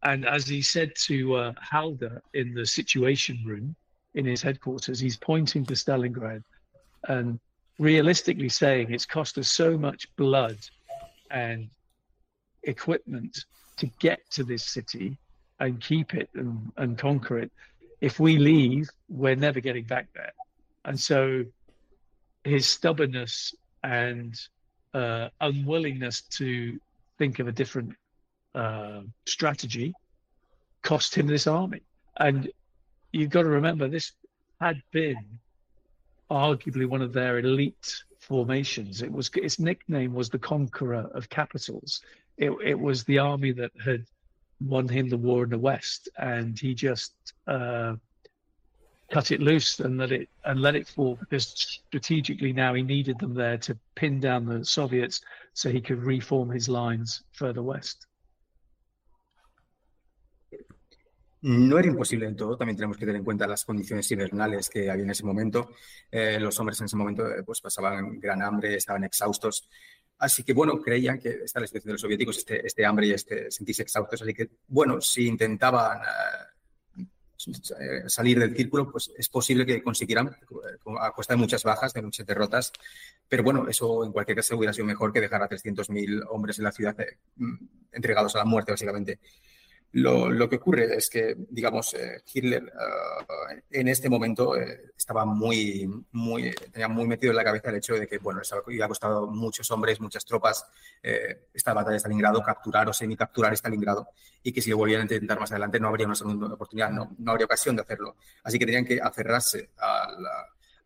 and 0.02 0.26
as 0.26 0.46
he 0.46 0.62
said 0.62 0.92
to 1.06 1.34
uh, 1.34 1.52
Halder 1.60 2.22
in 2.34 2.54
the 2.54 2.66
Situation 2.66 3.42
Room 3.44 3.74
in 4.14 4.24
his 4.24 4.42
headquarters, 4.42 5.00
he's 5.00 5.16
pointing 5.16 5.64
to 5.66 5.74
Stalingrad 5.74 6.42
and 7.08 7.40
realistically 7.78 8.48
saying 8.48 8.92
it's 8.92 9.06
cost 9.06 9.38
us 9.38 9.50
so 9.50 9.76
much 9.76 10.08
blood 10.16 10.58
and 11.30 11.68
equipment 12.62 13.44
to 13.76 13.86
get 14.00 14.18
to 14.30 14.44
this 14.44 14.64
city 14.64 15.16
and 15.60 15.80
keep 15.80 16.14
it 16.14 16.28
and, 16.34 16.72
and 16.76 16.98
conquer 16.98 17.38
it. 17.38 17.50
If 18.00 18.20
we 18.20 18.38
leave, 18.38 18.88
we're 19.08 19.36
never 19.36 19.60
getting 19.60 19.84
back 19.84 20.08
there. 20.14 20.32
And 20.84 20.98
so 20.98 21.44
his 22.44 22.66
stubbornness 22.66 23.54
and 23.82 24.40
uh, 24.94 25.28
unwillingness 25.40 26.22
to 26.22 26.78
think 27.18 27.40
of 27.40 27.48
a 27.48 27.52
different 27.52 27.94
uh, 28.54 29.00
strategy 29.26 29.94
cost 30.82 31.14
him 31.14 31.26
this 31.26 31.46
army. 31.46 31.82
And 32.18 32.50
you've 33.12 33.30
got 33.30 33.42
to 33.42 33.48
remember, 33.48 33.88
this 33.88 34.12
had 34.60 34.82
been 34.92 35.38
arguably 36.30 36.86
one 36.86 37.02
of 37.02 37.12
their 37.12 37.38
elite 37.38 38.02
formations. 38.20 39.02
It 39.02 39.10
was 39.10 39.30
its 39.34 39.58
nickname 39.58 40.14
was 40.14 40.28
the 40.28 40.38
Conqueror 40.38 41.08
of 41.14 41.28
Capitals. 41.28 42.02
It, 42.36 42.50
it 42.64 42.78
was 42.78 43.04
the 43.04 43.18
army 43.18 43.52
that 43.52 43.72
had 43.84 44.04
won 44.60 44.88
him 44.88 45.08
the 45.08 45.16
war 45.16 45.44
in 45.44 45.50
the 45.50 45.58
West, 45.58 46.08
and 46.18 46.58
he 46.58 46.74
just 46.74 47.12
uh, 47.46 47.94
cut 49.10 49.30
it 49.30 49.40
loose 49.40 49.80
and 49.80 49.96
let 49.96 50.12
it 50.12 50.28
and 50.44 50.60
let 50.60 50.76
it 50.76 50.86
fall 50.86 51.16
because 51.16 51.46
strategically 51.46 52.52
now 52.52 52.74
he 52.74 52.82
needed 52.82 53.18
them 53.18 53.34
there 53.34 53.56
to 53.58 53.78
pin 53.94 54.20
down 54.20 54.44
the 54.44 54.64
Soviets 54.64 55.20
so 55.54 55.70
he 55.70 55.80
could 55.80 56.02
reform 56.02 56.50
his 56.50 56.68
lines 56.68 57.22
further 57.32 57.62
west. 57.62 58.07
No 61.40 61.78
era 61.78 61.88
imposible 61.88 62.26
en 62.26 62.34
todo, 62.34 62.56
también 62.56 62.76
tenemos 62.76 62.96
que 62.96 63.06
tener 63.06 63.16
en 63.16 63.24
cuenta 63.24 63.46
las 63.46 63.64
condiciones 63.64 64.10
invernales 64.10 64.68
que 64.68 64.90
había 64.90 65.04
en 65.04 65.10
ese 65.10 65.24
momento. 65.24 65.70
Eh, 66.10 66.38
los 66.40 66.58
hombres 66.58 66.80
en 66.80 66.86
ese 66.86 66.96
momento 66.96 67.28
eh, 67.28 67.44
pues 67.44 67.60
pasaban 67.60 68.18
gran 68.18 68.42
hambre, 68.42 68.74
estaban 68.74 69.04
exhaustos. 69.04 69.68
Así 70.18 70.42
que, 70.42 70.52
bueno, 70.52 70.80
creían 70.80 71.20
que 71.20 71.28
esta 71.44 71.60
la 71.60 71.66
situación 71.66 71.90
de 71.90 71.92
los 71.92 72.00
soviéticos, 72.00 72.38
este, 72.38 72.66
este 72.66 72.84
hambre 72.84 73.06
y 73.06 73.12
este 73.12 73.52
sentirse 73.52 73.82
exhaustos. 73.82 74.20
Así 74.20 74.34
que, 74.34 74.50
bueno, 74.66 75.00
si 75.00 75.28
intentaban 75.28 76.00
eh, 76.00 78.02
salir 78.08 78.40
del 78.40 78.56
círculo, 78.56 78.90
pues 78.90 79.12
es 79.16 79.28
posible 79.28 79.64
que 79.64 79.80
consiguieran, 79.80 80.34
a 81.00 81.12
costa 81.12 81.34
de 81.34 81.38
muchas 81.38 81.62
bajas, 81.62 81.92
de 81.92 82.02
muchas 82.02 82.26
derrotas. 82.26 82.72
Pero 83.28 83.44
bueno, 83.44 83.68
eso 83.68 84.04
en 84.04 84.10
cualquier 84.10 84.38
caso 84.38 84.56
hubiera 84.56 84.72
sido 84.72 84.86
mejor 84.86 85.12
que 85.12 85.20
dejar 85.20 85.42
a 85.42 85.48
300.000 85.48 86.24
hombres 86.30 86.58
en 86.58 86.64
la 86.64 86.72
ciudad 86.72 86.96
mm, 87.36 87.54
entregados 87.92 88.34
a 88.34 88.38
la 88.38 88.44
muerte, 88.44 88.72
básicamente. 88.72 89.20
Lo, 89.92 90.48
que 90.50 90.56
ocurre 90.56 90.96
es 90.96 91.08
que, 91.08 91.34
digamos, 91.48 91.94
eh, 91.94 92.22
Hitler 92.32 92.62
uh, 92.62 93.54
en 93.70 93.88
este 93.88 94.10
momento 94.10 94.54
eh, 94.54 94.92
estaba 94.94 95.24
muy, 95.24 95.88
muy, 96.12 96.54
tenía 96.70 96.88
muy 96.88 97.06
metido 97.06 97.30
en 97.30 97.36
la 97.36 97.44
cabeza 97.44 97.70
el 97.70 97.76
hecho 97.76 97.94
de 97.94 98.06
que, 98.06 98.18
bueno, 98.18 98.42
estaba, 98.42 98.62
había 98.66 98.86
costado 98.86 99.26
muchos 99.28 99.70
hombres, 99.70 99.98
muchas 99.98 100.26
tropas 100.26 100.66
eh, 101.02 101.48
esta 101.54 101.72
batalla 101.72 101.94
de 101.94 102.00
Stalingrado, 102.00 102.42
capturar 102.42 102.86
o 102.88 102.92
semi-capturar 102.92 103.54
Stalingrado, 103.56 104.08
y 104.42 104.52
que 104.52 104.60
si 104.60 104.68
lo 104.68 104.76
volvían 104.76 105.00
a 105.00 105.04
intentar 105.04 105.40
más 105.40 105.50
adelante 105.52 105.80
no 105.80 105.88
habría 105.88 106.06
una 106.06 106.16
segunda 106.16 106.52
oportunidad, 106.52 106.90
no, 106.90 107.16
no 107.18 107.30
habría 107.30 107.46
ocasión 107.46 107.74
de 107.74 107.82
hacerlo. 107.82 108.16
Así 108.42 108.58
que 108.58 108.66
tenían 108.66 108.84
que 108.84 109.00
aferrarse 109.00 109.70
a, 109.78 110.08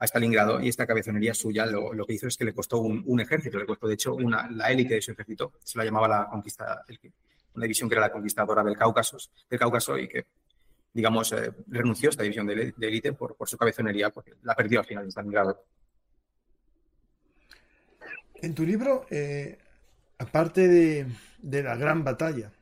Stalingrado 0.04 0.60
y 0.60 0.68
esta 0.68 0.84
cabezonería 0.84 1.32
suya 1.32 1.64
lo, 1.64 1.94
lo, 1.94 2.04
que 2.04 2.14
hizo 2.14 2.26
es 2.26 2.36
que 2.36 2.44
le 2.44 2.52
costó 2.52 2.78
un, 2.78 3.04
un 3.06 3.20
ejército, 3.20 3.56
le 3.56 3.66
costó, 3.66 3.86
de 3.86 3.94
hecho, 3.94 4.16
una, 4.16 4.50
la 4.50 4.68
élite 4.72 4.94
de 4.94 5.00
su 5.00 5.12
ejército, 5.12 5.52
se 5.62 5.78
la 5.78 5.84
llamaba 5.84 6.08
la 6.08 6.28
conquista, 6.28 6.82
el, 6.88 6.98
una 7.54 7.64
división 7.64 7.88
que 7.88 7.94
era 7.94 8.02
la 8.02 8.12
conquistadora 8.12 8.62
del 8.62 8.76
Cáucaso, 8.76 9.18
del 9.48 9.58
Cáucaso 9.58 9.98
y 9.98 10.08
que, 10.08 10.26
digamos, 10.92 11.32
eh, 11.32 11.52
renunció 11.68 12.08
a 12.08 12.10
esta 12.10 12.22
división 12.22 12.46
de 12.46 12.74
élite 12.80 13.12
por, 13.12 13.36
su 13.46 13.56
cabezonería, 13.56 14.10
porque 14.10 14.34
la 14.42 14.54
perdió 14.54 14.80
al 14.80 14.86
final 14.86 15.04
de 15.04 15.10
Stalingrado. 15.10 15.64
En 18.36 18.54
tu 18.54 18.64
libro, 18.64 19.06
eh, 19.10 19.58
aparte 20.18 20.68
de, 20.68 21.62
la 21.62 21.76
gran 21.76 22.04
batalla 22.04 22.52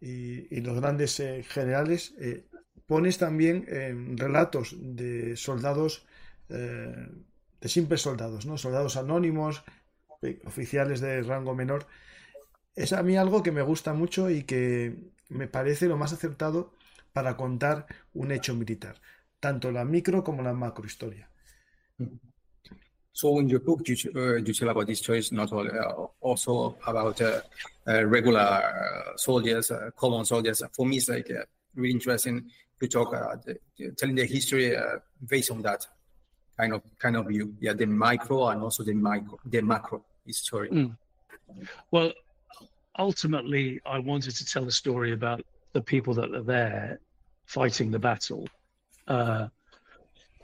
y, 0.00 0.60
los 0.60 0.80
grandes 0.80 1.18
eh, 1.20 1.42
generales, 1.42 2.14
pones 2.86 3.18
también 3.18 3.64
relatos 4.18 4.74
de 4.76 5.36
soldados, 5.36 6.06
de 6.48 7.68
simples 7.68 8.02
soldados, 8.02 8.46
¿no? 8.46 8.58
Soldados 8.58 8.96
anónimos, 8.96 9.62
oficiales 10.44 11.00
de 11.00 11.22
rango 11.22 11.54
menor, 11.54 11.86
es 12.74 12.92
a 12.92 13.02
mí 13.02 13.16
algo 13.16 13.42
que 13.42 13.52
me 13.52 13.62
gusta 13.62 13.92
mucho 13.92 14.30
y 14.30 14.44
que 14.44 15.10
me 15.28 15.46
parece 15.46 15.86
lo 15.86 15.96
más 15.96 16.12
acertado 16.12 16.72
para 17.12 17.36
contar 17.36 17.86
un 18.14 18.32
hecho 18.32 18.54
militar, 18.54 19.00
tanto 19.40 19.70
la 19.72 19.84
micro 19.84 20.22
como 20.22 20.42
la 20.42 20.52
macro 20.52 20.86
historia. 20.86 21.28
So 23.12 23.38
in 23.38 23.48
your 23.48 23.60
book, 23.60 23.82
you, 23.84 23.96
uh, 24.14 24.36
you 24.36 24.54
tell 24.54 24.70
about 24.70 24.86
this 24.86 25.00
choice, 25.00 25.30
not 25.32 25.52
only, 25.52 25.72
uh, 25.72 26.06
also 26.20 26.78
about 26.86 27.20
uh, 27.20 27.40
uh 27.86 28.04
regular 28.06 28.40
uh, 28.40 29.16
soldiers, 29.16 29.70
uh, 29.70 29.90
common 29.94 30.24
soldiers. 30.24 30.62
For 30.72 30.86
me, 30.86 30.96
it's 30.96 31.08
like 31.08 31.30
really 31.74 31.92
interesting 31.92 32.50
to 32.80 32.88
talk, 32.88 33.10
the, 33.44 33.58
telling 33.96 34.14
the 34.14 34.24
history 34.24 34.74
based 35.28 35.50
on 35.50 35.60
that 35.62 35.86
kind 36.56 36.72
of 36.72 36.82
kind 36.98 37.16
of 37.16 37.26
view. 37.26 37.54
Yeah, 37.60 37.74
the 37.74 37.86
micro 37.86 38.48
and 38.48 38.62
also 38.62 38.84
the 38.84 38.94
micro, 38.94 39.38
the 39.44 39.60
macro 39.60 40.02
history. 40.24 40.70
Mm. 40.70 40.96
Well, 41.90 42.12
ultimately, 43.00 43.80
I 43.86 43.98
wanted 43.98 44.36
to 44.36 44.44
tell 44.44 44.68
a 44.68 44.70
story 44.70 45.12
about 45.12 45.42
the 45.72 45.80
people 45.80 46.12
that 46.14 46.34
are 46.34 46.42
there 46.42 47.00
fighting 47.46 47.90
the 47.90 47.98
battle, 47.98 48.46
uh, 49.08 49.48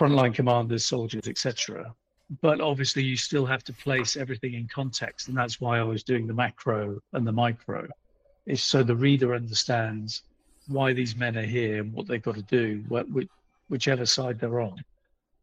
frontline 0.01 0.35
commanders, 0.35 0.85
soldiers, 0.85 1.29
etc. 1.29 1.95
But 2.41 2.61
obviously, 2.61 3.05
you 3.05 3.17
still 3.17 3.47
have 3.47 3.63
to 3.65 3.73
place 3.73 4.17
everything 4.17 4.55
in 4.55 4.67
context, 4.69 5.29
and 5.29 5.37
that's 5.37 5.61
why 5.61 5.79
I 5.79 5.83
was 5.83 6.03
doing 6.03 6.27
the 6.27 6.35
macro 6.35 6.99
and 7.13 7.27
the 7.27 7.33
micro, 7.33 7.87
is 8.47 8.63
so 8.63 8.83
the 8.83 8.97
reader 8.97 9.35
understands 9.35 10.23
why 10.67 10.93
these 10.93 11.15
men 11.15 11.37
are 11.37 11.43
here 11.43 11.83
and 11.83 11.93
what 11.93 12.09
they've 12.09 12.23
got 12.23 12.37
to 12.37 12.43
do, 12.43 12.83
whichever 13.69 14.07
side 14.07 14.41
they're 14.41 14.61
on. 14.61 14.83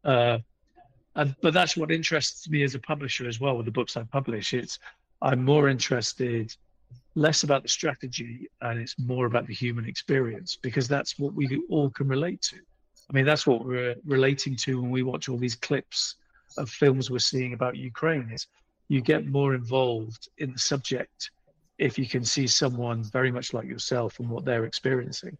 Uh, 0.04 0.38
and, 1.14 1.34
but 1.40 1.54
that's 1.54 1.76
what 1.76 1.92
interests 1.92 2.50
me 2.50 2.64
as 2.64 2.74
a 2.74 2.80
publisher 2.80 3.28
as 3.28 3.40
well 3.40 3.56
with 3.56 3.66
the 3.66 3.72
books 3.72 3.96
I 3.96 4.02
publish. 4.02 4.52
It's 4.52 4.80
I'm 5.22 5.44
more 5.44 5.68
interested 5.68 6.54
less 7.14 7.44
about 7.44 7.62
the 7.62 7.68
strategy 7.68 8.48
and 8.60 8.78
it's 8.80 8.98
more 8.98 9.26
about 9.26 9.46
the 9.46 9.54
human 9.54 9.86
experience 9.86 10.56
because 10.60 10.88
that's 10.88 11.18
what 11.18 11.34
we 11.34 11.62
all 11.70 11.90
can 11.90 12.08
relate 12.08 12.42
to. 12.42 12.56
I 13.08 13.12
mean, 13.12 13.24
that's 13.24 13.46
what 13.46 13.64
we're 13.64 13.96
relating 14.04 14.56
to 14.56 14.80
when 14.80 14.90
we 14.90 15.02
watch 15.02 15.28
all 15.28 15.36
these 15.36 15.54
clips 15.54 16.16
of 16.58 16.70
films 16.70 17.10
we're 17.10 17.18
seeing 17.18 17.52
about 17.52 17.76
Ukraine 17.76 18.30
is 18.32 18.46
you 18.88 19.00
get 19.00 19.26
more 19.26 19.54
involved 19.54 20.28
in 20.38 20.52
the 20.52 20.58
subject 20.58 21.30
if 21.78 21.98
you 21.98 22.06
can 22.06 22.24
see 22.24 22.46
someone 22.46 23.02
very 23.04 23.30
much 23.30 23.52
like 23.52 23.66
yourself 23.66 24.18
and 24.20 24.28
what 24.28 24.44
they're 24.44 24.64
experiencing. 24.64 25.36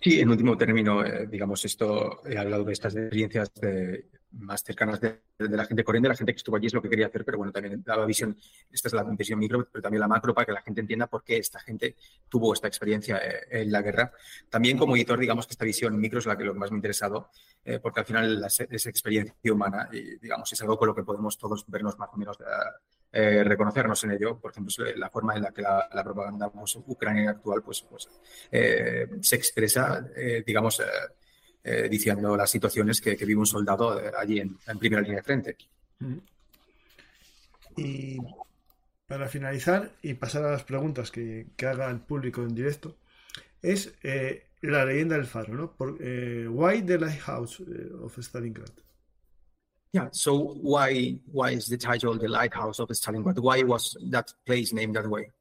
Sí, 0.00 0.20
en 0.20 0.30
último 0.30 0.56
término, 0.56 1.04
eh, 1.04 1.26
digamos, 1.28 1.64
esto 1.64 2.22
he 2.24 2.38
hablado 2.38 2.64
de 2.64 2.72
estas 2.72 2.94
experiencias 2.94 3.52
de, 3.54 4.04
más 4.32 4.62
cercanas 4.62 5.00
de, 5.00 5.20
de, 5.38 5.56
la 5.56 5.64
gente 5.64 5.84
corriente, 5.84 6.08
la 6.08 6.16
gente 6.16 6.32
que 6.32 6.38
estuvo 6.38 6.56
allí 6.56 6.66
es 6.66 6.74
lo 6.74 6.82
que 6.82 6.88
quería 6.88 7.06
hacer, 7.06 7.24
pero 7.24 7.38
bueno, 7.38 7.52
también 7.52 7.82
daba 7.84 8.04
visión, 8.06 8.36
esta 8.70 8.88
es 8.88 8.94
la 8.94 9.02
visión 9.04 9.38
micro, 9.38 9.66
pero 9.70 9.82
también 9.82 10.00
la 10.00 10.08
macro 10.08 10.34
para 10.34 10.44
que 10.44 10.52
la 10.52 10.62
gente 10.62 10.80
entienda 10.80 11.06
por 11.06 11.24
qué 11.24 11.38
esta 11.38 11.60
gente 11.60 11.96
tuvo 12.28 12.52
esta 12.52 12.68
experiencia 12.68 13.18
eh, 13.18 13.62
en 13.62 13.72
la 13.72 13.82
guerra. 13.82 14.12
También 14.48 14.76
como 14.76 14.96
editor, 14.96 15.18
digamos 15.18 15.46
que 15.46 15.52
esta 15.52 15.64
visión 15.64 15.98
micro 15.98 16.18
es 16.18 16.26
la 16.26 16.36
que 16.36 16.44
lo 16.44 16.54
más 16.54 16.70
me 16.70 16.76
ha 16.76 16.78
interesado, 16.78 17.30
eh, 17.64 17.78
porque 17.80 18.00
al 18.00 18.06
final 18.06 18.40
la, 18.40 18.46
es 18.46 18.86
experiencia 18.86 19.52
humana 19.52 19.88
y 19.92 20.18
digamos 20.18 20.52
es 20.52 20.60
algo 20.62 20.78
con 20.78 20.88
lo 20.88 20.94
que 20.94 21.04
podemos 21.04 21.38
todos 21.38 21.64
vernos 21.68 21.98
más 21.98 22.10
o 22.12 22.16
menos, 22.16 22.38
eh, 23.10 23.42
reconocernos 23.42 24.04
en 24.04 24.12
ello. 24.12 24.38
Por 24.38 24.50
ejemplo, 24.50 24.72
la 24.96 25.08
forma 25.10 25.34
en 25.34 25.42
la 25.42 25.52
que 25.52 25.62
la, 25.62 25.88
la 25.92 26.04
propaganda 26.04 26.50
pues, 26.50 26.76
ucraniana 26.76 27.30
actual 27.30 27.62
pues, 27.62 27.82
pues 27.82 28.08
eh, 28.50 29.08
se 29.20 29.36
expresa, 29.36 30.06
eh, 30.14 30.42
digamos, 30.46 30.82
eh, 31.68 31.88
diciendo 31.88 32.34
las 32.36 32.50
situaciones 32.50 33.00
que, 33.00 33.16
que, 33.16 33.26
vive 33.26 33.40
un 33.40 33.46
soldado 33.46 34.00
eh, 34.00 34.10
allí 34.18 34.40
en, 34.40 34.56
en, 34.66 34.78
primera 34.78 35.02
línea 35.02 35.18
de 35.18 35.22
frente. 35.22 35.56
Y 37.76 38.16
para 39.06 39.28
finalizar 39.28 39.92
y 40.02 40.14
pasar 40.14 40.44
a 40.44 40.52
las 40.52 40.64
preguntas 40.64 41.10
que, 41.10 41.48
que 41.56 41.66
haga 41.66 41.90
el 41.90 42.00
público 42.00 42.42
en 42.42 42.54
directo, 42.54 42.96
es 43.60 43.92
eh, 44.02 44.46
la 44.62 44.84
leyenda 44.84 45.16
del 45.16 45.26
faro, 45.26 45.54
¿no? 45.54 45.72
Por, 45.72 45.98
eh, 46.00 46.46
why 46.48 46.80
the 46.82 46.98
lighthouse 46.98 47.60
of 48.02 48.16
Stalingrad? 48.18 48.72
Yeah, 49.92 50.08
so 50.12 50.54
why 50.62 51.18
why 51.32 51.50
is 51.52 51.66
the 51.66 51.78
title 51.78 52.18
the 52.18 52.28
lighthouse 52.28 52.78
of 52.78 52.88
Stalingrad? 52.90 53.38
Why 53.38 53.62
was 53.62 53.96
that 54.10 54.32
place 54.46 54.72
named 54.72 54.96
that 54.96 55.08
way? 55.08 55.32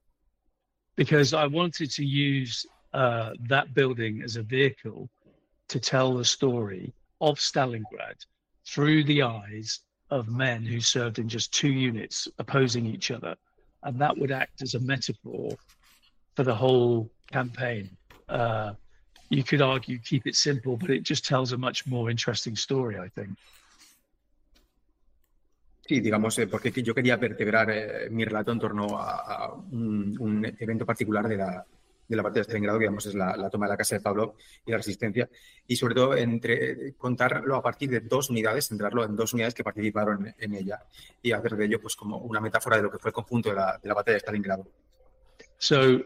Because 0.95 1.34
I 1.34 1.47
wanted 1.47 1.91
to 1.91 2.03
use 2.03 2.65
uh, 2.93 3.32
that 3.49 3.73
building 3.73 4.21
as 4.23 4.36
a 4.38 4.43
vehicle 4.43 5.09
to 5.70 5.80
tell 5.80 6.15
the 6.15 6.26
story 6.26 6.93
of 7.22 7.38
Stalingrad 7.38 8.26
through 8.65 9.03
the 9.05 9.24
eyes 9.24 9.80
of 10.09 10.30
men 10.30 10.63
who 10.63 10.80
served 10.80 11.20
in 11.20 11.28
just 11.28 11.53
two 11.53 11.72
units 11.72 12.28
opposing 12.39 12.86
each 12.86 13.11
other. 13.11 13.36
And 13.84 13.99
that 13.99 14.18
would 14.18 14.32
act 14.32 14.61
as 14.61 14.74
a 14.74 14.80
metaphor 14.80 15.51
for 16.36 16.43
the 16.43 16.55
whole 16.55 17.09
campaign. 17.32 17.89
Uh, 18.30 18.74
you 19.30 19.43
could 19.43 19.61
argue 19.61 19.99
keep 19.99 20.26
it 20.26 20.36
simple, 20.36 20.78
but 20.78 20.89
it 20.89 21.03
just 21.03 21.26
tells 21.26 21.51
a 21.51 21.57
much 21.57 21.86
more 21.86 22.09
interesting 22.09 22.55
story, 22.55 22.97
I 22.97 23.09
think. 23.09 23.38
Sí, 25.88 26.01
digamos, 26.01 26.38
eh, 26.38 26.47
porque 26.47 26.72
yo 26.84 26.93
quería 26.93 27.15
vertebrar 27.15 27.70
eh, 27.72 28.09
mi 28.09 28.26
relato 28.26 28.51
en 28.51 28.59
torno 28.59 28.88
a, 28.99 29.53
un, 29.72 30.18
un, 30.20 30.45
evento 30.59 30.86
particular 30.86 31.30
de 31.30 31.38
la, 31.38 31.65
de 32.08 32.16
la 32.16 32.24
parte 32.24 32.39
de 32.39 32.43
Stalingrado, 32.43 32.80
que 32.80 32.84
digamos 32.84 33.05
es 33.05 33.16
la, 33.16 33.49
toma 33.49 33.66
de 33.66 33.72
la 33.72 33.78
casa 33.78 33.95
de 33.95 34.01
Pavlov 34.01 34.36
y 34.66 34.72
la 34.72 34.78
resistencia, 34.78 35.30
y 35.68 35.76
sobre 35.76 35.95
todo 35.95 36.16
entre 36.16 36.93
contarlo 36.93 37.55
a 37.55 37.62
partir 37.62 37.89
de 37.89 37.99
dos 38.01 38.30
unidades, 38.30 38.68
centrarlo 38.68 39.03
en 39.03 39.16
dos 39.16 39.34
unidades 39.34 39.53
que 39.53 39.64
participaron 39.64 40.34
en, 40.38 40.53
ella 40.53 40.80
y 41.22 41.32
hacer 41.32 41.55
de 41.55 41.66
ello 41.66 41.82
pues 41.82 41.95
como 41.95 42.18
una 42.20 42.39
metáfora 42.39 42.78
de 42.78 42.84
lo 42.84 42.91
que 42.91 42.97
fue 42.97 43.10
el 43.10 43.14
conjunto 43.14 43.49
de 43.49 43.55
la, 43.55 43.80
de 43.82 43.88
la 43.88 43.93
batalla 43.93 44.16
de 44.16 44.20
Stalingrado. 44.20 44.68
So, 45.60 46.03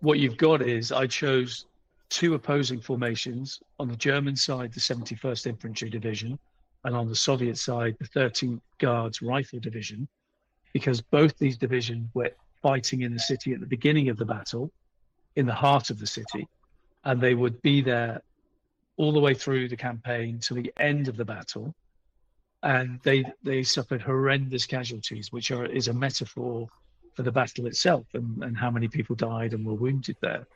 what 0.00 0.18
you've 0.18 0.36
got 0.36 0.62
is 0.62 0.90
I 0.90 1.06
chose 1.06 1.66
two 2.08 2.34
opposing 2.34 2.80
formations 2.80 3.60
on 3.78 3.88
the 3.88 3.96
German 3.96 4.36
side, 4.36 4.72
the 4.72 4.80
71st 4.80 5.46
Infantry 5.46 5.90
Division, 5.90 6.38
and 6.84 6.94
on 6.94 7.08
the 7.08 7.14
Soviet 7.14 7.56
side, 7.56 7.96
the 7.98 8.08
13th 8.08 8.60
Guards 8.78 9.22
Rifle 9.22 9.60
Division, 9.60 10.06
because 10.72 11.00
both 11.00 11.36
these 11.38 11.56
divisions 11.56 12.08
were 12.14 12.30
fighting 12.62 13.02
in 13.02 13.12
the 13.12 13.18
city 13.18 13.52
at 13.52 13.60
the 13.60 13.66
beginning 13.66 14.08
of 14.08 14.16
the 14.16 14.24
battle 14.24 14.70
in 15.36 15.46
the 15.46 15.54
heart 15.54 15.90
of 15.90 15.98
the 15.98 16.06
city, 16.06 16.48
and 17.04 17.20
they 17.20 17.34
would 17.34 17.60
be 17.62 17.80
there 17.80 18.22
all 18.96 19.12
the 19.12 19.20
way 19.20 19.34
through 19.34 19.68
the 19.68 19.76
campaign 19.76 20.38
to 20.38 20.54
the 20.54 20.72
end 20.78 21.08
of 21.08 21.16
the 21.16 21.24
battle. 21.24 21.74
And 22.62 23.00
they 23.02 23.24
they 23.42 23.62
suffered 23.62 24.00
horrendous 24.00 24.66
casualties, 24.66 25.32
which 25.32 25.50
are 25.50 25.66
is 25.66 25.88
a 25.88 25.92
metaphor 25.92 26.68
for 27.14 27.22
the 27.22 27.32
battle 27.32 27.66
itself 27.66 28.06
and, 28.14 28.42
and 28.42 28.56
how 28.56 28.70
many 28.70 28.88
people 28.88 29.14
died 29.14 29.52
and 29.52 29.64
were 29.64 29.74
wounded 29.74 30.16
there. 30.20 30.46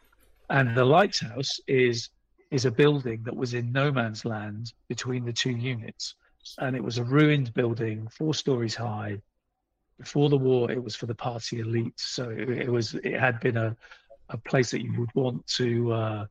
And 0.50 0.76
the 0.76 0.84
lighthouse 0.84 1.60
is 1.66 2.08
is 2.50 2.64
a 2.64 2.70
building 2.70 3.22
that 3.24 3.36
was 3.36 3.52
in 3.54 3.70
no 3.72 3.92
man's 3.92 4.24
land 4.24 4.72
between 4.88 5.24
the 5.24 5.32
two 5.32 5.50
units. 5.50 6.14
And 6.58 6.74
it 6.74 6.82
was 6.82 6.96
a 6.96 7.04
ruined 7.04 7.52
building, 7.52 8.08
four 8.08 8.32
stories 8.32 8.74
high. 8.74 9.20
Before 9.98 10.30
the 10.30 10.38
war, 10.38 10.70
it 10.70 10.82
was 10.82 10.96
for 10.96 11.06
the 11.06 11.14
party 11.14 11.60
elite. 11.60 12.00
So 12.00 12.30
it, 12.30 12.48
it 12.48 12.70
was 12.70 12.94
it 12.94 13.20
had 13.20 13.38
been 13.40 13.58
a, 13.58 13.76
a 14.30 14.36
place 14.36 14.70
that 14.70 14.82
you 14.82 14.92
would 14.98 15.14
want 15.14 15.46
to 15.46 15.92
uh, 15.92 16.26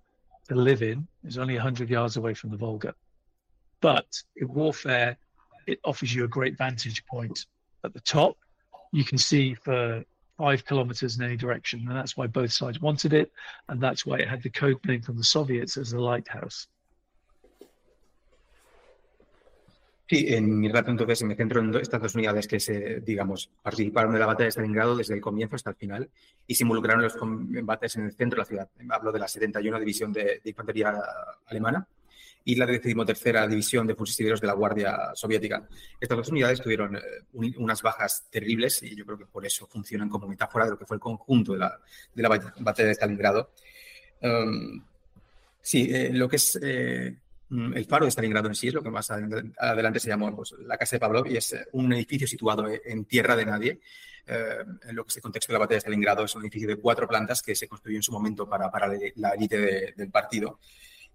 to 0.49 0.55
live 0.55 0.81
in. 0.81 1.07
It's 1.23 1.37
only 1.37 1.55
100 1.55 1.89
yards 1.89 2.17
away 2.17 2.33
from 2.33 2.51
the 2.51 2.57
Volga. 2.57 2.93
But 3.81 4.07
in 4.35 4.53
warfare, 4.53 5.17
it 5.67 5.79
offers 5.83 6.13
you 6.13 6.23
a 6.23 6.27
great 6.27 6.57
vantage 6.57 7.05
point. 7.05 7.45
At 7.83 7.93
the 7.93 7.99
top, 7.99 8.37
you 8.91 9.03
can 9.03 9.17
see 9.17 9.53
for 9.53 10.03
five 10.37 10.65
kilometers 10.65 11.17
in 11.17 11.25
any 11.25 11.35
direction, 11.35 11.85
and 11.87 11.95
that's 11.95 12.15
why 12.15 12.27
both 12.27 12.53
sides 12.53 12.79
wanted 12.79 13.13
it, 13.13 13.31
and 13.69 13.81
that's 13.81 14.05
why 14.05 14.17
it 14.17 14.27
had 14.27 14.41
the 14.41 14.49
code 14.49 14.77
name 14.85 15.01
from 15.01 15.17
the 15.17 15.23
Soviets 15.23 15.77
as 15.77 15.91
the 15.91 15.99
lighthouse. 15.99 16.67
Sí, 20.10 20.26
en 20.30 20.58
mi 20.58 20.70
relato 20.70 20.89
entonces 20.91 21.22
me 21.24 21.36
centro 21.36 21.60
en 21.60 21.76
estas 21.76 22.01
dos 22.01 22.16
unidades 22.16 22.47
que 22.47 22.62
se, 22.62 23.01
digamos, 23.01 23.51
participaron 23.62 24.14
de 24.14 24.20
la 24.20 24.26
batalla 24.26 24.45
de 24.45 24.51
Stalingrado 24.51 24.95
desde 24.95 25.16
el 25.16 25.22
comienzo 25.22 25.58
hasta 25.58 25.72
el 25.72 25.76
final 25.76 26.10
y 26.47 26.55
se 26.55 26.64
involucraron 26.64 27.01
en 27.01 27.10
los 27.10 27.18
combates 27.18 27.97
en 27.97 28.05
el 28.05 28.14
centro 28.14 28.38
de 28.38 28.41
la 28.41 28.45
ciudad. 28.45 28.70
Hablo 28.89 29.12
de 29.12 29.20
la 29.20 29.28
71 29.28 29.78
División 29.80 30.14
de, 30.14 30.39
Infantería 30.45 30.97
Alemana 31.47 31.86
y 32.45 32.55
la 32.55 32.66
decimotercera 32.66 33.45
División 33.49 33.86
de 33.86 33.95
Fusileros 33.95 34.39
de 34.39 34.47
la 34.47 34.53
Guardia 34.53 35.12
Soviética. 35.14 35.68
Estas 35.99 36.18
dos 36.18 36.30
unidades 36.30 36.62
tuvieron 36.62 36.95
eh, 36.95 37.01
unas 37.34 37.82
bajas 37.82 38.28
terribles 38.30 38.82
y 38.84 38.95
yo 38.95 39.05
creo 39.05 39.18
que 39.18 39.26
por 39.26 39.45
eso 39.45 39.68
funcionan 39.68 40.08
como 40.08 40.26
metáfora 40.26 40.64
de 40.64 40.72
lo 40.72 40.80
que 40.80 40.86
fue 40.86 40.95
el 40.95 41.01
conjunto 41.01 41.51
de 41.51 41.60
la, 41.60 42.30
batalla 42.60 42.88
de 42.88 42.95
Stalingrado. 42.95 43.51
Um, 44.22 44.86
sí, 45.62 45.89
eh, 45.93 46.12
lo 46.14 46.30
que 46.30 46.38
es 46.38 46.58
eh, 46.64 47.18
el 47.49 47.85
faro 47.85 48.05
de 48.05 48.11
Stalingrado 48.11 48.47
en 48.47 48.55
sí 48.55 48.67
es 48.67 48.73
lo 48.73 48.83
que 48.83 48.89
más 48.89 49.09
adelante 49.09 49.99
se 49.99 50.09
llamó 50.09 50.35
pues, 50.35 50.53
la 50.59 50.77
Casa 50.77 50.95
de 50.95 50.99
Pavlov 50.99 51.27
y 51.27 51.37
es 51.37 51.53
eh, 51.53 51.65
un 51.73 51.93
edificio 51.93 52.27
situado 52.27 52.67
en 52.67 53.05
tierra 53.05 53.35
de 53.35 53.45
nadie. 53.45 53.79
Eh, 54.25 54.57
en 54.89 54.95
lo 54.95 55.05
que 55.05 55.09
es 55.09 55.15
el 55.15 55.21
contexto 55.21 55.51
de 55.51 55.53
la 55.53 55.59
batalla 55.59 55.77
de 55.77 55.81
Stalingrado 55.81 56.25
es 56.25 56.35
un 56.35 56.41
edificio 56.41 56.67
de 56.67 56.75
cuatro 56.75 57.07
plantas 57.07 57.41
que 57.41 57.55
se 57.55 57.67
construyó 57.67 57.97
en 57.97 58.03
su 58.03 58.11
momento 58.11 58.47
para, 58.47 58.69
para 58.69 58.91
la 59.15 59.29
élite 59.29 59.93
del 59.95 60.11
partido 60.11 60.59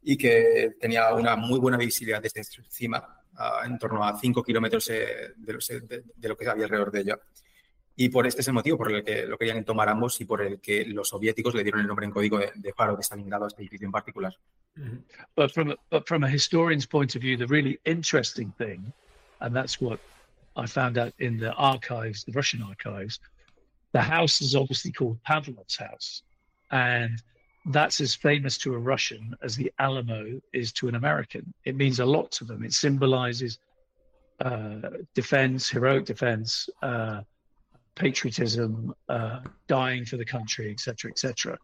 y 0.02 0.16
que 0.16 0.76
tenía 0.80 1.14
una 1.14 1.36
muy 1.36 1.60
buena 1.60 1.76
visibilidad 1.76 2.22
desde 2.22 2.40
encima, 2.40 3.20
en 3.64 3.78
torno 3.78 4.04
a 4.04 4.18
cinco 4.18 4.42
kilómetros 4.42 4.88
eh, 4.90 5.32
de, 5.36 6.04
de, 6.16 6.28
lo 6.28 6.36
que 6.36 6.48
había 6.48 6.64
alrededor 6.64 6.90
de 6.90 7.00
ella. 7.00 7.20
Y 7.95 8.09
por 8.09 8.26
este 8.26 8.40
es 8.40 8.49
el 8.49 8.55
motivo 8.55 8.78
por 8.78 8.90
el 8.90 9.05
que 9.05 9.26
lo 9.26 9.36
querían 9.36 9.64
tomar 9.64 9.88
ambos 9.88 10.20
y 10.20 10.24
por 10.24 10.40
el 10.40 10.61
que 10.61 10.84
los 10.86 11.09
soviéticos 11.09 11.55
le 11.55 11.62
dieron 11.62 11.80
el 11.80 11.86
nombre 11.86 12.07
en 12.07 12.12
código 12.12 12.38
de, 12.38 12.51
de 12.55 12.72
faro 12.72 12.97
de 12.97 13.03
Stalingrado 13.03 13.45
a 13.45 13.49
este 13.49 13.62
edificio 13.62 13.86
en 13.86 13.93
particular. 13.93 14.34
Mm-hmm. 14.78 14.99
But 15.36 15.53
from 15.53 15.70
a, 15.72 15.76
but 15.90 16.09
from 16.09 16.24
a 16.24 16.28
historian's 16.28 16.86
point 16.86 17.14
of 17.14 17.20
view, 17.20 17.36
the 17.36 17.47
really 17.47 17.78
interesting 17.84 18.53
thing, 18.57 18.93
and 19.40 19.55
that's 19.55 19.80
what 19.80 20.01
I 20.57 20.66
found 20.66 20.97
out 20.97 21.12
in 21.18 21.38
the 21.38 21.53
archives, 21.53 22.24
the 22.24 22.32
Russian 22.32 22.62
archives, 22.62 23.20
the 23.93 24.01
house 24.01 24.40
is 24.40 24.57
obviously 24.57 24.93
called 24.93 25.22
Pavlov's 25.24 25.76
house, 25.76 26.22
and 26.70 27.22
that's 27.66 28.01
as 28.01 28.14
famous 28.14 28.57
to 28.59 28.74
a 28.74 28.78
Russian 28.78 29.36
as 29.43 29.55
the 29.55 29.70
Alamo 29.78 30.40
is 30.55 30.72
to 30.72 30.88
an 30.88 30.95
American. 30.95 31.53
It 31.64 31.76
means 31.76 32.01
a 32.01 32.07
lot 32.07 32.32
to 32.32 32.45
them. 32.45 32.64
It 32.64 32.72
symbolizes 32.72 33.59
uh, 34.40 34.90
defense, 35.14 35.68
heroic 35.68 36.07
defense. 36.07 36.68
Uh, 36.82 37.20
patriotism, 37.95 38.95
uh, 39.09 39.40
dying 39.68 40.05
for 40.05 40.16
the 40.16 40.24
country, 40.24 40.70
etc., 40.70 41.11
etc. 41.11 41.59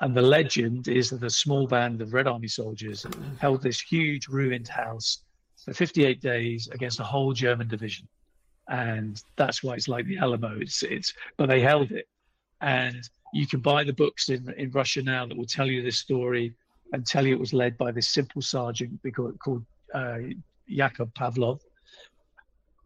And 0.00 0.14
the 0.16 0.22
legend 0.22 0.88
is 0.88 1.10
that 1.10 1.22
a 1.22 1.30
small 1.30 1.66
band 1.66 2.00
of 2.00 2.12
Red 2.12 2.26
Army 2.26 2.48
soldiers 2.48 3.06
held 3.40 3.62
this 3.62 3.80
huge 3.80 4.28
ruined 4.28 4.68
house 4.68 5.18
for 5.64 5.72
58 5.72 6.20
days 6.20 6.68
against 6.72 7.00
a 7.00 7.04
whole 7.04 7.32
German 7.32 7.68
division, 7.68 8.08
and 8.68 9.22
that's 9.36 9.62
why 9.62 9.74
it's 9.74 9.88
like 9.88 10.06
the 10.06 10.18
Alamo. 10.18 10.58
It's 10.60 10.82
it's 10.82 11.12
but 11.36 11.48
they 11.48 11.60
held 11.60 11.92
it, 11.92 12.06
and 12.60 13.08
you 13.32 13.46
can 13.46 13.60
buy 13.60 13.84
the 13.84 13.92
books 13.92 14.28
in 14.28 14.52
in 14.56 14.70
Russia 14.70 15.02
now 15.02 15.26
that 15.26 15.36
will 15.36 15.46
tell 15.46 15.68
you 15.68 15.82
this 15.82 15.98
story 15.98 16.54
and 16.92 17.06
tell 17.06 17.26
you 17.26 17.34
it 17.34 17.40
was 17.40 17.52
led 17.52 17.78
by 17.78 17.90
this 17.90 18.08
simple 18.08 18.42
sergeant 18.42 19.00
because, 19.02 19.34
called 19.42 19.64
uh, 19.94 20.18
Yakov 20.66 21.10
Pavlov, 21.14 21.60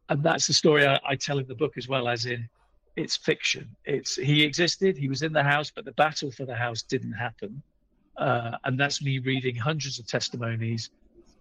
and 0.09 0.23
that's 0.23 0.47
the 0.47 0.53
story 0.53 0.87
I, 0.87 1.01
I 1.05 1.17
tell 1.17 1.39
in 1.39 1.47
the 1.47 1.55
book 1.55 1.77
as 1.77 1.89
well, 1.89 2.09
as 2.09 2.27
in 2.27 2.49
it's 2.97 3.17
fiction. 3.17 3.77
It's 3.85 4.17
he 4.17 4.43
existed, 4.43 4.97
he 4.97 5.09
was 5.09 5.23
in 5.23 5.33
the 5.33 5.43
house, 5.43 5.71
but 5.71 5.85
the 5.85 5.93
battle 5.93 6.31
for 6.31 6.47
the 6.47 6.55
house 6.55 6.83
didn't 6.83 7.13
happen. 7.13 7.63
Uh, 8.17 8.53
and 8.65 8.81
that's 8.81 9.03
me 9.03 9.19
reading 9.19 9.55
hundreds 9.55 9.99
of 9.99 10.07
testimonies, 10.07 10.91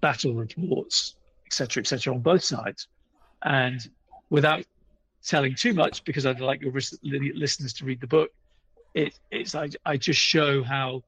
battle 0.02 0.34
reports, 0.34 1.16
etc., 1.46 1.82
etc., 1.82 2.14
on 2.14 2.20
both 2.20 2.44
sides. 2.44 2.88
And 3.44 3.80
without 4.30 4.66
telling 5.26 5.56
too 5.56 5.74
much, 5.74 6.04
because 6.04 6.26
I'd 6.26 6.42
like 6.42 6.62
your 6.62 6.74
listeners 6.74 7.74
to 7.74 7.86
read 7.86 8.02
the 8.02 8.08
book, 8.08 8.32
it, 8.94 9.18
it's 9.32 9.56
I, 9.56 9.70
I 9.86 9.96
just 9.96 10.20
show 10.20 10.64
how 10.64 11.04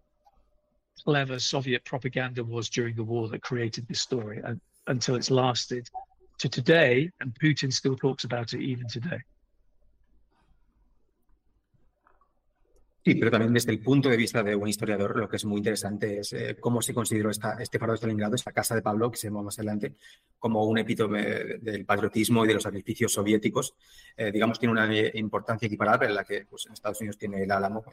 clever 1.04 1.39
Soviet 1.39 1.84
propaganda 1.84 2.43
was 2.43 2.70
during 2.70 2.95
the 2.95 3.04
war 3.04 3.28
that 3.28 3.41
created 3.41 3.88
this 3.88 4.02
story, 4.02 4.41
and 4.43 4.62
until 4.88 5.16
it's 5.16 5.30
lasted 5.30 5.89
to 6.39 6.48
today, 6.48 7.12
and 7.20 7.34
Putin 7.34 7.74
still 7.74 7.95
talks 7.95 8.24
about 8.24 8.54
it 8.54 8.62
even 8.62 8.88
today. 8.88 9.20
Sí, 13.08 13.16
pero 13.16 13.32
también 13.32 13.53
desde 13.53 13.72
el 13.72 13.80
punto 13.80 14.10
de 14.10 14.18
vista 14.18 14.43
de 14.43 14.53
un 14.53 14.68
historiador, 14.68 15.16
lo 15.16 15.30
que 15.30 15.38
es 15.38 15.45
muy 15.45 15.60
interesante 15.60 16.20
es 16.20 16.34
eh, 16.34 16.58
cómo 16.60 16.82
se 16.82 16.93
consideró 16.93 17.30
esta, 17.30 17.53
este 17.53 17.80
faro 17.80 17.93
de 17.93 17.99
Stalingrado, 17.99 18.36
esta 18.36 18.51
casa 18.51 18.76
de 18.76 18.82
Pablo, 18.82 19.10
que 19.10 19.18
se 19.18 19.30
llama 19.30 19.43
más 19.43 19.58
adelante, 19.58 19.95
como 20.38 20.66
un 20.66 20.78
epítome 20.78 21.24
del 21.62 21.86
patriotismo 21.86 22.43
y 22.43 22.49
de 22.49 22.55
los 22.55 22.64
sacrificios 22.64 23.14
soviéticos. 23.14 23.76
Eh, 24.18 24.30
digamos, 24.34 24.60
tiene 24.60 24.74
una 24.74 24.93
importancia 25.14 25.68
equiparable 25.68 26.08
en 26.08 26.16
la 26.16 26.26
que 26.26 26.47
pues, 26.49 26.66
en 26.66 26.74
Estados 26.74 26.99
Unidos 26.99 27.18
tiene 27.18 27.43
el 27.43 27.49
Álamo. 27.49 27.86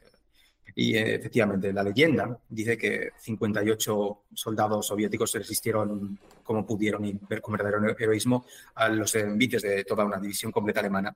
Y 0.74 0.96
eh, 0.96 1.14
efectivamente, 1.14 1.72
la 1.72 1.84
leyenda 1.84 2.36
dice 2.48 2.76
que 2.76 3.10
58 3.16 4.22
soldados 4.34 4.84
soviéticos 4.84 5.32
resistieron 5.34 6.18
como 6.42 6.66
pudieron 6.66 7.04
y 7.04 7.16
ver 7.28 7.40
con 7.40 7.52
verdadero 7.52 7.96
heroísmo 7.96 8.46
a 8.74 8.88
los 8.88 9.14
envites 9.14 9.62
de 9.62 9.84
toda 9.84 10.04
una 10.04 10.18
división 10.18 10.50
completa 10.50 10.80
alemana. 10.80 11.14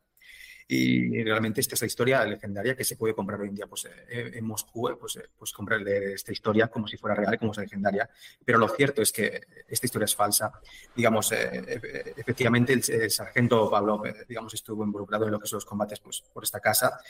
Y 0.71 1.25
realmente 1.25 1.63
esta 1.63 1.77
es 1.77 1.81
la 1.81 1.87
historia 1.87 2.23
legendaria 2.27 2.77
que 2.77 2.85
se 2.85 2.97
puede 2.97 3.15
comprar 3.15 3.41
hoy 3.41 3.49
en 3.49 3.55
día 3.55 3.67
pues, 3.67 3.87
eh, 3.87 4.33
en 4.35 4.45
Moscú, 4.45 4.91
eh, 4.91 4.97
pues, 5.01 5.17
eh, 5.17 5.25
pues 5.39 5.51
comprar 5.51 5.81
esta 5.89 6.31
historia 6.31 6.69
como 6.69 6.87
si 6.87 6.99
fuera 6.99 7.17
real, 7.17 7.39
como 7.39 7.55
si 7.55 7.63
legendaria. 7.63 8.09
Pero 8.45 8.59
lo 8.59 8.69
cierto 8.69 9.01
es 9.01 9.11
que 9.11 9.47
esta 9.67 9.87
historia 9.87 10.05
es 10.05 10.15
falsa. 10.15 10.53
Digamos, 10.95 11.33
efectivamente 11.33 12.75
el, 12.75 13.11
sargento 13.11 13.71
Pablo, 13.71 14.03
digamos, 14.29 14.53
estuvo 14.53 14.85
involucrado 14.85 15.25
en 15.25 15.31
lo 15.31 15.41
que 15.41 15.47
son 15.47 15.57
los 15.57 15.65
combates 15.65 16.01
pues, 16.01 16.23
por 16.35 16.45
esta 16.45 16.61
casa, 16.61 17.01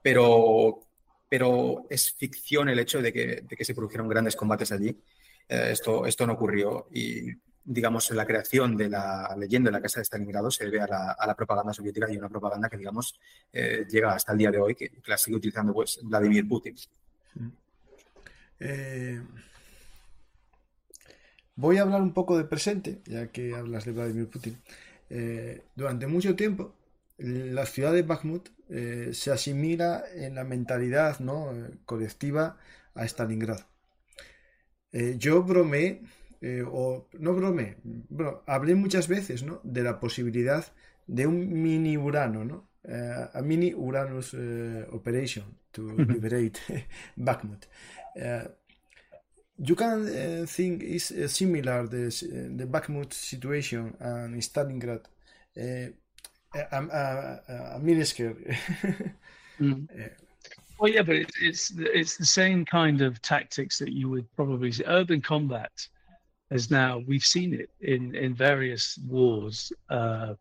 pero, 0.00 0.80
pero 1.28 1.84
es 1.90 2.12
ficción 2.12 2.70
el 2.70 2.78
hecho 2.78 3.02
de 3.02 3.12
que, 3.12 3.42
de 3.42 3.56
que 3.56 3.64
se 3.64 3.74
produjeron 3.74 4.08
grandes 4.08 4.36
combates 4.36 4.72
allí. 4.72 4.98
esto, 5.46 6.06
esto 6.06 6.26
no 6.26 6.32
ocurrió 6.32 6.86
y 6.90 7.30
digamos, 7.64 8.10
la 8.10 8.26
creación 8.26 8.76
de 8.76 8.88
la 8.88 9.34
leyenda 9.38 9.68
de 9.68 9.72
la 9.72 9.82
Casa 9.82 10.00
de 10.00 10.04
Stalingrado 10.04 10.50
se 10.50 10.64
debe 10.64 10.80
a 10.80 11.26
la, 11.26 11.34
propaganda 11.36 11.72
soviética 11.72 12.10
y 12.10 12.16
una 12.16 12.28
propaganda 12.28 12.68
que, 12.68 12.76
digamos, 12.76 13.18
eh, 13.52 13.86
llega 13.88 14.14
hasta 14.14 14.32
el 14.32 14.38
día 14.38 14.50
de 14.50 14.58
hoy, 14.58 14.74
que, 14.74 14.90
la 15.06 15.16
sigue 15.16 15.36
utilizando 15.36 15.72
pues, 15.72 16.00
Vladimir 16.02 16.46
Putin. 16.48 16.74
Mm. 17.34 17.48
Eh, 18.60 19.22
voy 21.54 21.78
a 21.78 21.82
hablar 21.82 22.02
un 22.02 22.12
poco 22.12 22.36
de 22.36 22.44
presente, 22.44 23.00
ya 23.06 23.28
que 23.28 23.54
hablas 23.54 23.84
de 23.84 23.92
Vladimir 23.92 24.28
Putin. 24.28 24.58
Eh, 25.10 25.62
durante 25.76 26.06
mucho 26.06 26.34
tiempo, 26.34 26.74
la 27.18 27.66
ciudad 27.66 27.92
de 27.92 28.02
Bakhmut 28.02 28.48
se 29.12 29.30
asimila 29.30 30.02
en 30.14 30.34
la 30.34 30.44
mentalidad 30.44 31.20
¿no? 31.20 31.52
Colectiva 31.84 32.56
a 32.94 33.04
Stalingrado. 33.04 33.66
Yo 34.92 35.44
bromé, 36.42 36.62
o 36.66 37.08
no 37.18 37.34
bromé, 37.34 37.76
bueno, 37.84 38.42
hablé 38.46 38.74
muchas 38.74 39.08
veces 39.08 39.42
¿no? 39.42 39.60
de 39.62 39.82
la 39.82 40.00
posibilidad 40.00 40.64
de 41.06 41.26
un 41.26 41.62
mini 41.62 41.96
Urano, 41.96 42.44
¿no? 42.44 42.68
a 42.84 43.40
mini 43.42 43.72
Uranus 43.72 44.34
operation 44.90 45.44
to 45.70 45.82
liberate 46.08 46.58
Bakhmut. 47.16 47.68
you 49.58 49.76
can 49.76 50.46
think 50.48 50.82
is 50.82 51.14
similar 51.28 51.86
the, 51.86 52.10
the 52.56 52.66
Bakhmut 52.66 53.12
situation 53.12 53.96
and 54.00 54.42
Stalingrad 54.42 55.04
a, 56.54 56.76
a, 56.76 57.76
a 57.76 57.80
miniskirt. 57.80 58.36
mm. 59.60 59.88
Well, 60.78 60.90
yeah, 60.90 61.02
but 61.02 61.14
it's, 61.14 61.36
it's 61.40 61.72
it's 61.76 62.16
the 62.16 62.26
same 62.26 62.64
kind 62.64 63.02
of 63.02 63.22
tactics 63.22 63.78
that 63.78 63.92
you 63.92 64.08
would 64.08 64.26
probably 64.34 64.72
see. 64.72 64.82
Urban 64.84 65.20
combat 65.20 65.70
has 66.52 66.70
now 66.70 67.02
we've 67.06 67.24
seen 67.24 67.54
it 67.54 67.70
in 67.80 68.14
in 68.14 68.34
various 68.34 68.98
wars 69.08 69.72
uh, 69.90 70.34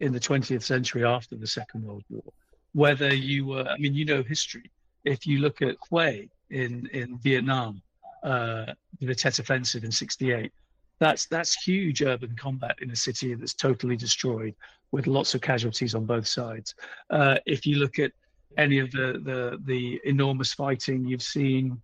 in 0.00 0.12
the 0.12 0.20
20th 0.20 0.62
century 0.62 1.04
after 1.04 1.36
the 1.36 1.46
Second 1.46 1.84
World 1.84 2.04
War. 2.10 2.32
Whether 2.74 3.14
you 3.14 3.46
were, 3.46 3.66
I 3.68 3.76
mean, 3.76 3.94
you 3.94 4.04
know 4.04 4.22
history. 4.22 4.70
If 5.04 5.26
you 5.26 5.40
look 5.40 5.60
at 5.62 5.76
Hue 5.90 6.28
in 6.50 6.88
in 6.92 7.18
Vietnam, 7.18 7.82
uh, 8.22 8.66
the 9.00 9.14
Tet 9.14 9.38
Offensive 9.38 9.84
in 9.84 9.92
'68, 9.92 10.52
that's 10.98 11.26
that's 11.26 11.54
huge 11.62 12.02
urban 12.02 12.34
combat 12.36 12.76
in 12.80 12.90
a 12.90 12.96
city 12.96 13.34
that's 13.34 13.54
totally 13.54 13.96
destroyed 13.96 14.54
with 14.92 15.06
lots 15.06 15.34
of 15.34 15.40
casualties 15.40 15.94
on 15.94 16.04
both 16.04 16.28
sides. 16.28 16.74
Uh, 17.10 17.36
if 17.46 17.66
you 17.66 17.76
look 17.76 17.98
at 17.98 18.12
any 18.56 18.78
of 18.78 18.90
the, 18.92 19.20
the 19.24 19.60
the 19.64 20.00
enormous 20.04 20.52
fighting 20.52 21.04
you've 21.04 21.22
seen 21.22 21.80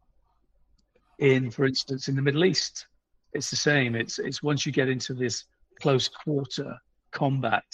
in, 1.18 1.50
for 1.50 1.64
instance, 1.66 2.08
in 2.08 2.14
the 2.14 2.22
Middle 2.22 2.44
East, 2.44 2.86
it's 3.32 3.50
the 3.50 3.56
same. 3.56 3.94
It's 3.94 4.18
it's 4.18 4.42
once 4.42 4.64
you 4.66 4.72
get 4.72 4.88
into 4.88 5.14
this 5.14 5.44
close 5.80 6.08
quarter 6.08 6.76
combat 7.10 7.64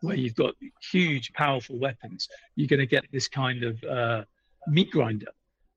where 0.00 0.16
you've 0.16 0.34
got 0.34 0.54
huge, 0.90 1.32
powerful 1.32 1.78
weapons, 1.78 2.28
you're 2.56 2.68
going 2.68 2.80
to 2.80 2.86
get 2.86 3.04
this 3.12 3.28
kind 3.28 3.62
of 3.62 3.82
uh, 3.84 4.24
meat 4.66 4.90
grinder. 4.90 5.28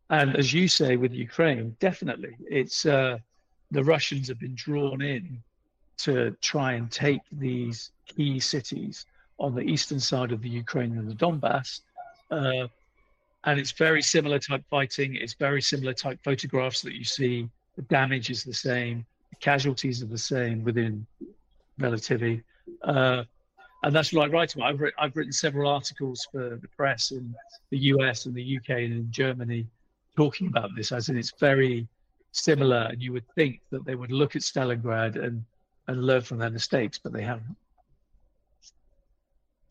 And 0.10 0.36
as 0.36 0.54
you 0.54 0.68
say 0.68 0.98
with 0.98 1.14
Ukraine, 1.14 1.76
definitely, 1.80 2.36
it's 2.48 2.86
uh, 2.86 3.18
the 3.72 3.84
Russians 3.84 4.28
have 4.28 4.40
been 4.40 4.56
drawn 4.56 5.02
in 5.02 5.42
to 5.98 6.32
try 6.42 6.74
and 6.74 6.92
take 6.92 7.22
these 7.32 7.92
key 8.06 8.40
cities 8.40 9.06
on 9.40 9.56
the 9.56 9.62
eastern 9.62 10.00
side 10.00 10.32
of 10.32 10.42
the 10.42 10.50
Ukraine 10.50 10.98
and 10.98 11.10
the 11.10 11.16
Donbass. 11.16 11.82
Uh, 12.32 12.68
and 13.46 13.60
it's 13.60 13.72
very 13.72 14.02
similar 14.02 14.40
type 14.40 14.64
fighting. 14.70 15.16
It's 15.16 15.34
very 15.34 15.62
similar 15.62 15.94
type 15.94 16.20
photographs 16.24 16.82
that 16.82 16.94
you 16.94 17.04
see. 17.04 17.48
The 17.76 17.84
damage 17.84 18.30
is 18.30 18.44
the 18.44 18.54
same. 18.54 19.06
Casualties 19.40 20.02
are 20.02 20.08
the 20.08 20.18
same 20.18 20.64
within 20.64 21.06
relativity. 21.78 22.44
Uh, 22.84 23.24
and 23.84 23.96
that's 23.96 24.12
what 24.12 24.30
I 24.30 24.32
write 24.32 24.56
about. 24.56 24.74
I've, 24.74 24.82
I've 24.98 25.16
written 25.16 25.32
several 25.32 25.70
articles 25.70 26.28
for 26.32 26.58
the 26.62 26.68
press 26.76 27.12
in 27.12 27.36
the 27.70 27.78
US 27.78 28.26
and 28.26 28.34
the 28.34 28.58
UK 28.58 28.70
and 28.70 28.94
in 28.94 29.12
Germany 29.12 29.68
talking 30.16 30.48
about 30.48 30.70
this, 30.76 30.92
as 30.92 31.10
in 31.10 31.18
it's 31.18 31.34
very 31.40 31.88
similar. 32.32 32.88
And 32.92 33.02
you 33.02 33.14
would 33.14 33.28
think 33.36 33.62
that 33.72 33.86
they 33.86 33.96
would 33.96 34.12
look 34.12 34.36
at 34.36 34.42
Stalingrad 34.42 35.22
and, 35.24 35.44
and 35.88 36.04
learn 36.04 36.22
from 36.22 36.40
their 36.40 36.50
mistakes, 36.50 36.98
but 36.98 37.14
they 37.14 37.22
haven't. 37.22 37.56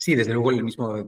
Sí, 0.05 0.15
desde 0.15 0.35
luego 0.35 0.51
el 0.51 0.63
mismo 0.63 1.03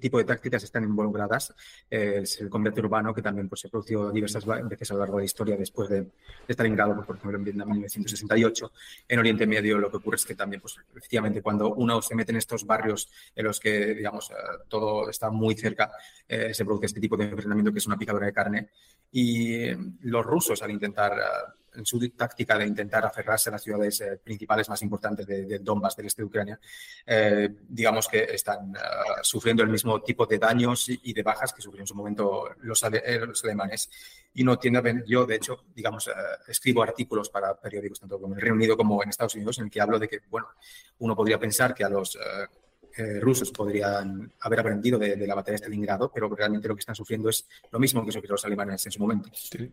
tipo 0.00 0.16
de 0.16 0.24
tácticas 0.24 0.64
están 0.64 0.84
involucradas. 0.84 1.54
Eh, 1.90 2.24
el 2.40 2.48
combate 2.48 2.80
urbano 2.80 3.12
que 3.12 3.20
también 3.20 3.46
pues, 3.46 3.60
se 3.60 3.68
produjo 3.68 4.10
diversas 4.10 4.46
veces 4.46 4.90
a 4.90 4.94
lo 4.94 5.00
largo 5.00 5.18
de 5.18 5.24
la 5.24 5.26
historia 5.26 5.54
después 5.54 5.90
de, 5.90 6.00
de 6.00 6.54
Stalingrado, 6.54 6.94
pues, 6.94 7.06
por 7.06 7.16
ejemplo 7.16 7.36
en 7.36 7.44
Vietnam 7.44 7.68
en 7.68 7.74
1968. 7.74 8.72
En 9.06 9.18
Oriente 9.18 9.46
Medio 9.46 9.76
lo 9.76 9.90
que 9.90 9.98
ocurre 9.98 10.16
es 10.16 10.24
que 10.24 10.34
también, 10.34 10.62
pues 10.62 10.78
efectivamente, 10.96 11.42
cuando 11.42 11.74
uno 11.74 12.00
se 12.00 12.14
mete 12.14 12.32
en 12.32 12.38
estos 12.38 12.64
barrios 12.64 13.10
en 13.36 13.44
los 13.44 13.60
que, 13.60 13.94
digamos, 13.94 14.30
eh, 14.30 14.34
todo 14.66 15.10
está 15.10 15.28
muy 15.28 15.54
cerca, 15.54 15.90
eh, 16.26 16.54
se 16.54 16.64
produce 16.64 16.86
este 16.86 17.00
tipo 17.00 17.18
de 17.18 17.24
enfrentamiento 17.24 17.70
que 17.70 17.80
es 17.80 17.86
una 17.86 17.98
picadura 17.98 18.24
de 18.24 18.32
carne. 18.32 18.70
Y 19.12 19.72
los 20.08 20.24
rusos, 20.24 20.62
al 20.62 20.70
intentar 20.70 21.12
en 21.74 21.86
su 21.86 21.98
táctica 22.10 22.58
de 22.58 22.66
intentar 22.66 23.04
aferrarse 23.04 23.48
a 23.48 23.52
las 23.52 23.62
ciudades 23.62 24.00
eh, 24.00 24.20
principales 24.22 24.68
más 24.68 24.82
importantes 24.82 25.26
de, 25.26 25.58
Donbass, 25.58 25.96
del 25.96 26.06
este 26.06 26.22
de 26.22 26.26
Ucrania, 26.26 26.60
eh, 27.06 27.48
digamos 27.68 28.08
que 28.08 28.24
están 28.24 28.70
uh, 28.70 29.22
sufriendo 29.22 29.62
el 29.62 29.68
mismo 29.68 30.02
tipo 30.02 30.26
de 30.26 30.38
daños 30.38 30.88
y, 30.88 31.12
de 31.12 31.22
bajas 31.22 31.52
que 31.52 31.62
sufrieron 31.62 31.82
en 31.82 31.86
su 31.86 31.94
momento 31.94 32.50
los, 32.60 32.82
ale, 32.84 33.02
eh, 33.04 33.18
los 33.26 33.42
alemanes. 33.44 33.90
Y 34.34 34.44
no 34.44 34.58
tiene, 34.58 35.02
yo 35.06 35.26
de 35.26 35.36
hecho, 35.36 35.64
digamos, 35.74 36.10
escribo 36.48 36.82
artículos 36.82 37.28
para 37.28 37.54
periódicos 37.54 38.00
tanto 38.00 38.18
en 38.24 38.32
el 38.32 38.40
Reino 38.40 38.54
Unido 38.54 38.76
como 38.76 39.02
en 39.02 39.10
Estados 39.10 39.34
Unidos 39.34 39.58
en 39.58 39.64
el 39.64 39.70
que 39.70 39.80
hablo 39.80 39.98
de 39.98 40.08
que, 40.08 40.20
bueno, 40.30 40.48
uno 41.00 41.14
podría 41.14 41.38
pensar 41.38 41.74
que 41.74 41.84
a 41.84 41.90
los 41.90 42.18
eh, 42.96 43.20
rusos 43.20 43.50
podrían 43.50 44.30
haber 44.40 44.60
aprendido 44.60 44.98
de, 44.98 45.16
de, 45.16 45.26
la 45.26 45.34
batalla 45.34 45.52
de 45.52 45.58
Stalingrado, 45.58 46.10
pero 46.12 46.28
realmente 46.28 46.68
lo 46.68 46.74
que 46.74 46.80
están 46.80 46.94
sufriendo 46.94 47.30
es 47.30 47.48
lo 47.70 47.78
mismo 47.78 48.04
que 48.04 48.12
sufrieron 48.12 48.34
los 48.34 48.44
alemanes 48.44 48.84
en 48.84 48.92
su 48.92 49.00
momento. 49.00 49.30
Sí. 49.32 49.72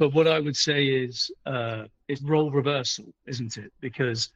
But 0.00 0.14
what 0.14 0.26
I 0.26 0.40
would 0.40 0.56
say 0.56 0.86
is 0.86 1.30
uh, 1.44 1.84
it's 2.08 2.22
role 2.22 2.50
reversal, 2.50 3.12
isn't 3.26 3.58
it? 3.58 3.70
Because 3.82 4.30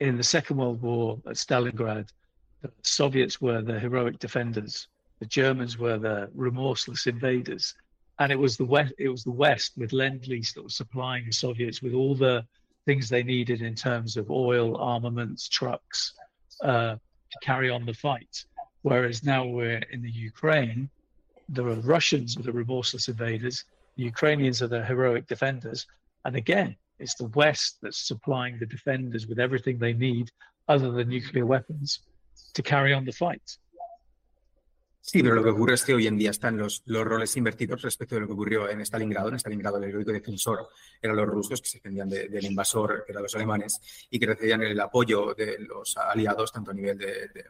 in 0.00 0.16
the 0.16 0.24
Second 0.24 0.56
World 0.56 0.82
War 0.82 1.20
at 1.28 1.36
Stalingrad, 1.36 2.08
the 2.62 2.72
Soviets 2.82 3.40
were 3.40 3.62
the 3.62 3.78
heroic 3.78 4.18
defenders, 4.18 4.88
the 5.20 5.26
Germans 5.26 5.78
were 5.78 5.96
the 5.96 6.28
remorseless 6.34 7.06
invaders, 7.06 7.72
and 8.18 8.32
it 8.32 8.38
was 8.38 8.56
the 8.56 8.64
West. 8.64 8.94
It 8.98 9.08
was 9.08 9.22
the 9.22 9.30
West 9.30 9.74
with 9.76 9.92
Lend 9.92 10.26
Lease 10.26 10.52
that 10.54 10.64
was 10.64 10.74
supplying 10.74 11.26
the 11.26 11.32
Soviets 11.32 11.82
with 11.82 11.94
all 11.94 12.16
the 12.16 12.44
things 12.84 13.08
they 13.08 13.22
needed 13.22 13.62
in 13.62 13.76
terms 13.76 14.16
of 14.16 14.28
oil, 14.28 14.76
armaments, 14.76 15.48
trucks 15.48 16.14
uh, 16.64 16.96
to 16.96 17.38
carry 17.42 17.70
on 17.70 17.86
the 17.86 17.94
fight. 17.94 18.44
Whereas 18.82 19.22
now 19.22 19.44
we're 19.46 19.84
in 19.92 20.02
the 20.02 20.10
Ukraine, 20.10 20.90
the 21.48 21.62
Russians 21.62 22.36
are 22.36 22.42
the 22.42 22.50
remorseless 22.50 23.06
invaders, 23.06 23.62
the 23.96 24.04
Ukrainians 24.04 24.62
are 24.62 24.68
the 24.68 24.84
heroic 24.84 25.26
defenders. 25.26 25.86
And 26.24 26.36
again, 26.36 26.76
it's 26.98 27.14
the 27.14 27.30
West 27.34 27.78
that's 27.82 28.06
supplying 28.06 28.58
the 28.58 28.66
defenders 28.66 29.26
with 29.26 29.38
everything 29.38 29.78
they 29.78 29.94
need 29.94 30.30
other 30.68 30.90
than 30.90 31.08
nuclear 31.08 31.46
weapons 31.46 32.00
to 32.54 32.62
carry 32.62 32.92
on 32.92 33.04
the 33.04 33.12
fight. 33.12 33.58
Sí, 35.00 35.22
pero 35.22 35.36
lo 35.36 35.42
que 35.44 35.50
ocurre 35.50 35.74
es 35.74 35.84
que 35.84 35.94
hoy 35.94 36.08
en 36.08 36.18
día 36.18 36.30
están 36.30 36.58
los, 36.58 36.82
los 36.86 37.04
roles 37.04 37.36
invertidos 37.36 37.80
respecto 37.80 38.16
de 38.16 38.22
lo 38.22 38.26
que 38.26 38.32
ocurrió 38.32 38.68
en 38.68 38.80
Stalingrado. 38.80 39.28
En 39.28 39.36
Stalingrado 39.36 39.76
el 39.78 39.84
heroico 39.84 40.10
defensor 40.10 40.68
eran 41.00 41.16
los 41.16 41.28
rusos 41.28 41.60
que 41.60 41.68
se 41.68 41.78
defendían 41.78 42.08
de, 42.08 42.28
del 42.28 42.44
invasor, 42.44 43.04
que 43.06 43.12
eran 43.12 43.22
los 43.22 43.34
alemanes, 43.36 43.80
y 44.10 44.18
que 44.18 44.26
recibían 44.26 44.64
el 44.64 44.80
apoyo 44.80 45.32
de 45.32 45.60
los 45.60 45.96
aliados 45.96 46.50
tanto 46.50 46.72
a 46.72 46.74
nivel 46.74 46.98
de, 46.98 47.28
de 47.28 47.44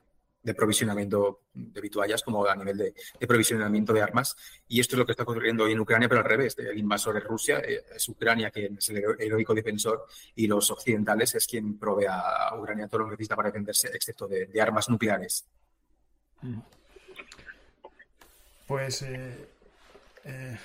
de 0.46 0.54
provisionamiento 0.54 1.42
de 1.52 1.80
vituallas 1.80 2.22
como 2.22 2.46
a 2.46 2.54
nivel 2.54 2.76
de, 2.78 2.94
provisionamiento 3.26 3.92
de 3.92 4.00
armas. 4.00 4.36
Y 4.68 4.78
esto 4.78 4.94
es 4.94 4.98
lo 5.00 5.04
que 5.04 5.12
está 5.12 5.24
ocurriendo 5.24 5.64
hoy 5.64 5.72
en 5.72 5.80
Ucrania, 5.80 6.08
pero 6.08 6.20
al 6.20 6.26
revés. 6.26 6.56
El 6.58 6.78
invasor 6.78 7.16
es 7.16 7.24
Rusia, 7.24 7.58
eh, 7.58 7.84
es 7.94 8.08
Ucrania 8.08 8.52
quien 8.52 8.78
es 8.78 8.88
el 8.90 8.98
heroico 9.18 9.54
defensor 9.54 10.06
y 10.36 10.46
los 10.46 10.70
occidentales 10.70 11.34
es 11.34 11.46
quien 11.46 11.78
provee 11.78 12.06
a 12.08 12.54
Ucrania 12.56 12.86
todo 12.86 13.00
lo 13.00 13.06
que 13.06 13.10
necesita 13.12 13.34
para 13.34 13.48
defenderse, 13.48 13.88
excepto 13.88 14.28
de, 14.28 14.48
armas 14.60 14.88
nucleares. 14.88 15.44
Pues, 18.68 19.02
eh, 19.02 19.48
eh, 20.24 20.56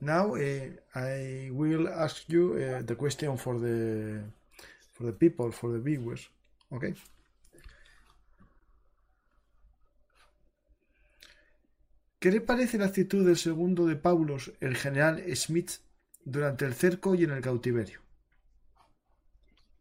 now 0.00 0.34
eh, 0.34 0.78
I 0.94 1.50
will 1.52 1.88
ask 1.88 2.28
you 2.28 2.56
eh, 2.56 2.82
the 2.84 2.96
question 2.96 3.36
for 3.36 3.58
the 3.58 4.20
for 4.92 5.04
the 5.04 5.12
people, 5.12 5.52
for 5.52 5.72
the 5.72 5.78
viewers. 5.78 6.28
Okay. 6.72 6.94
¿Qué 12.22 12.30
le 12.30 12.40
parece 12.40 12.78
la 12.78 12.86
actitud 12.86 13.26
del 13.26 13.36
segundo 13.36 13.84
de 13.84 13.96
Paulus, 13.96 14.52
el 14.60 14.76
general 14.76 15.20
Schmidt, 15.34 15.80
durante 16.24 16.64
el 16.64 16.72
cerco 16.72 17.16
y 17.16 17.24
en 17.24 17.32
el 17.32 17.42
cautiverio? 17.42 17.98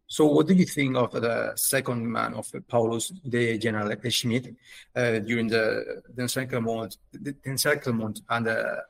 So, 0.08 0.26
what 0.26 0.48
do 0.48 0.56
you 0.56 0.66
think 0.66 0.98
of 0.98 1.12
the 1.12 1.52
second 1.56 2.04
man 2.04 2.34
of 2.34 2.52
Paulus, 2.68 3.14
the 3.24 3.60
General 3.60 3.96
Schmidt, 4.10 4.56
uh, 4.96 5.20
during 5.20 5.50
the, 5.50 6.02
the 6.16 6.24
encirclement, 6.24 6.98
the 7.12 7.36
encirclement 7.46 8.24
and 8.28 8.48
the 8.48 8.86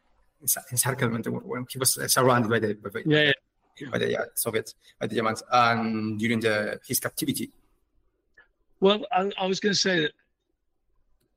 encirclement 0.71 1.27
when 1.27 1.65
he 1.69 1.77
was 1.77 1.99
surrounded 2.07 2.49
by 2.49 2.59
the, 2.59 2.73
by, 2.75 3.01
yeah, 3.05 3.33
yeah. 3.75 3.89
by 3.91 3.97
the 3.97 4.11
yeah, 4.11 4.23
Soviets, 4.33 4.75
by 4.97 5.07
the 5.07 5.15
Germans, 5.15 5.43
and 5.51 6.17
during 6.17 6.39
the, 6.39 6.79
his 6.87 7.01
captivity? 7.01 7.51
Well, 8.79 9.05
I, 9.11 9.29
I 9.37 9.45
was 9.45 9.59
going 9.59 9.73
to 9.73 9.79
say 9.79 9.99
that 10.03 10.13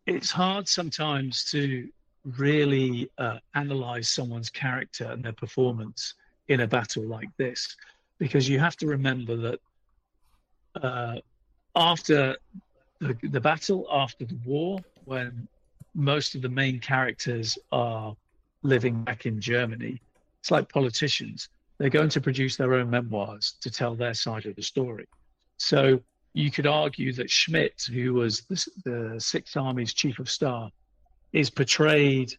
it's 0.06 0.30
hard 0.30 0.68
sometimes 0.68 1.50
to 1.50 1.88
really 2.24 3.10
uh, 3.18 3.38
analyze 3.54 4.08
someone's 4.08 4.50
character 4.50 5.04
and 5.04 5.22
their 5.22 5.32
performance 5.32 6.14
in 6.48 6.60
a 6.60 6.66
battle 6.66 7.04
like 7.04 7.28
this 7.36 7.76
because 8.18 8.48
you 8.48 8.58
have 8.58 8.76
to 8.76 8.86
remember 8.86 9.36
that 9.36 9.60
uh, 10.82 11.16
after 11.76 12.36
the, 13.00 13.16
the 13.30 13.40
battle 13.40 13.86
after 13.90 14.24
the 14.24 14.38
war, 14.44 14.78
when 15.04 15.46
most 15.94 16.34
of 16.34 16.42
the 16.42 16.48
main 16.48 16.78
characters 16.80 17.58
are 17.72 18.16
living 18.62 19.02
back 19.04 19.26
in 19.26 19.40
Germany, 19.40 20.00
it's 20.40 20.50
like 20.50 20.68
politicians. 20.68 21.48
They're 21.78 21.90
going 21.90 22.08
to 22.10 22.20
produce 22.20 22.56
their 22.56 22.74
own 22.74 22.90
memoirs 22.90 23.54
to 23.60 23.70
tell 23.70 23.94
their 23.94 24.14
side 24.14 24.46
of 24.46 24.56
the 24.56 24.62
story. 24.62 25.06
So 25.56 26.00
you 26.32 26.50
could 26.50 26.66
argue 26.66 27.12
that 27.14 27.30
Schmidt, 27.30 27.88
who 27.92 28.14
was 28.14 28.42
the, 28.42 28.66
the 28.84 29.20
Sixth 29.20 29.56
Army's 29.56 29.92
chief 29.92 30.18
of 30.18 30.30
staff, 30.30 30.72
is 31.34 31.50
portrayed 31.50 32.32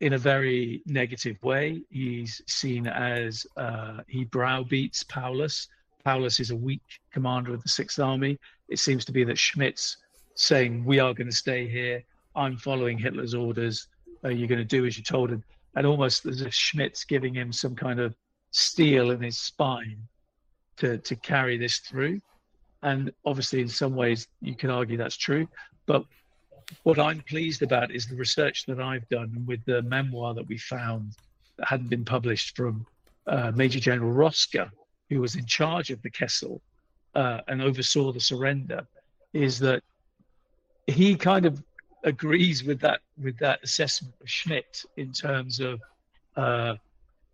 in 0.00 0.14
a 0.14 0.18
very 0.18 0.82
negative 0.86 1.36
way. 1.42 1.82
He's 1.90 2.40
seen 2.46 2.86
as 2.86 3.46
uh, 3.56 3.98
he 4.08 4.24
browbeats 4.24 5.04
Paulus. 5.04 5.68
Paulus 6.04 6.40
is 6.40 6.50
a 6.50 6.56
weak 6.56 6.82
commander 7.12 7.52
of 7.52 7.62
the 7.62 7.68
Sixth 7.68 7.98
Army. 8.00 8.38
It 8.68 8.78
seems 8.78 9.04
to 9.04 9.12
be 9.12 9.24
that 9.24 9.38
Schmidt's 9.38 9.98
saying, 10.34 10.84
"We 10.84 10.98
are 10.98 11.14
going 11.14 11.30
to 11.30 11.36
stay 11.36 11.68
here. 11.68 12.02
I'm 12.34 12.56
following 12.56 12.98
Hitler's 12.98 13.34
orders. 13.34 13.88
You're 14.22 14.48
going 14.48 14.58
to 14.58 14.64
do 14.64 14.86
as 14.86 14.96
you're 14.96 15.04
told." 15.04 15.30
And, 15.30 15.42
and 15.76 15.86
almost 15.86 16.24
as 16.24 16.40
if 16.40 16.52
Schmidt's 16.54 17.04
giving 17.04 17.34
him 17.34 17.52
some 17.52 17.76
kind 17.76 18.00
of 18.00 18.14
steel 18.50 19.10
in 19.10 19.20
his 19.20 19.38
spine 19.38 19.98
to 20.78 20.96
to 20.98 21.14
carry 21.16 21.58
this 21.58 21.78
through. 21.78 22.22
And 22.82 23.12
obviously, 23.26 23.60
in 23.60 23.68
some 23.68 23.94
ways, 23.94 24.28
you 24.40 24.56
can 24.56 24.70
argue 24.70 24.96
that's 24.96 25.16
true. 25.16 25.46
But 25.86 26.04
what 26.82 26.98
I'm 26.98 27.20
pleased 27.20 27.62
about 27.62 27.90
is 27.90 28.06
the 28.06 28.16
research 28.16 28.66
that 28.66 28.80
I've 28.80 29.08
done 29.08 29.44
with 29.46 29.64
the 29.64 29.82
memoir 29.82 30.34
that 30.34 30.46
we 30.46 30.58
found 30.58 31.12
that 31.56 31.68
hadn't 31.68 31.88
been 31.88 32.04
published 32.04 32.56
from 32.56 32.86
uh, 33.26 33.52
Major 33.54 33.80
General 33.80 34.12
Roske, 34.12 34.70
who 35.08 35.20
was 35.20 35.36
in 35.36 35.46
charge 35.46 35.90
of 35.90 36.00
the 36.02 36.10
Kessel 36.10 36.60
uh, 37.14 37.40
and 37.48 37.62
oversaw 37.62 38.12
the 38.12 38.20
surrender, 38.20 38.86
is 39.32 39.58
that 39.60 39.82
he 40.86 41.16
kind 41.16 41.46
of 41.46 41.62
agrees 42.02 42.64
with 42.64 42.80
that 42.80 43.00
with 43.22 43.38
that 43.38 43.60
assessment 43.62 44.14
of 44.20 44.28
Schmidt 44.28 44.84
in 44.96 45.12
terms 45.12 45.60
of 45.60 45.80
uh, 46.36 46.74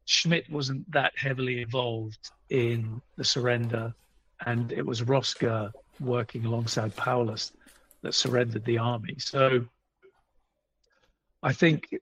Schmidt 0.05 0.49
wasn't 0.51 0.91
that 0.93 1.13
heavily 1.17 1.63
involved 1.63 2.31
in 2.51 3.01
the 3.17 3.25
surrender, 3.25 3.93
and 4.47 4.73
it 4.73 4.85
was 4.85 5.03
Roske 5.03 5.73
working 5.99 6.45
alongside 6.47 6.95
Paulus 6.97 7.53
that 8.03 8.15
surrendered 8.15 8.65
the 8.65 8.79
army. 8.79 9.17
So 9.19 9.65
I 11.43 11.53
think, 11.53 11.95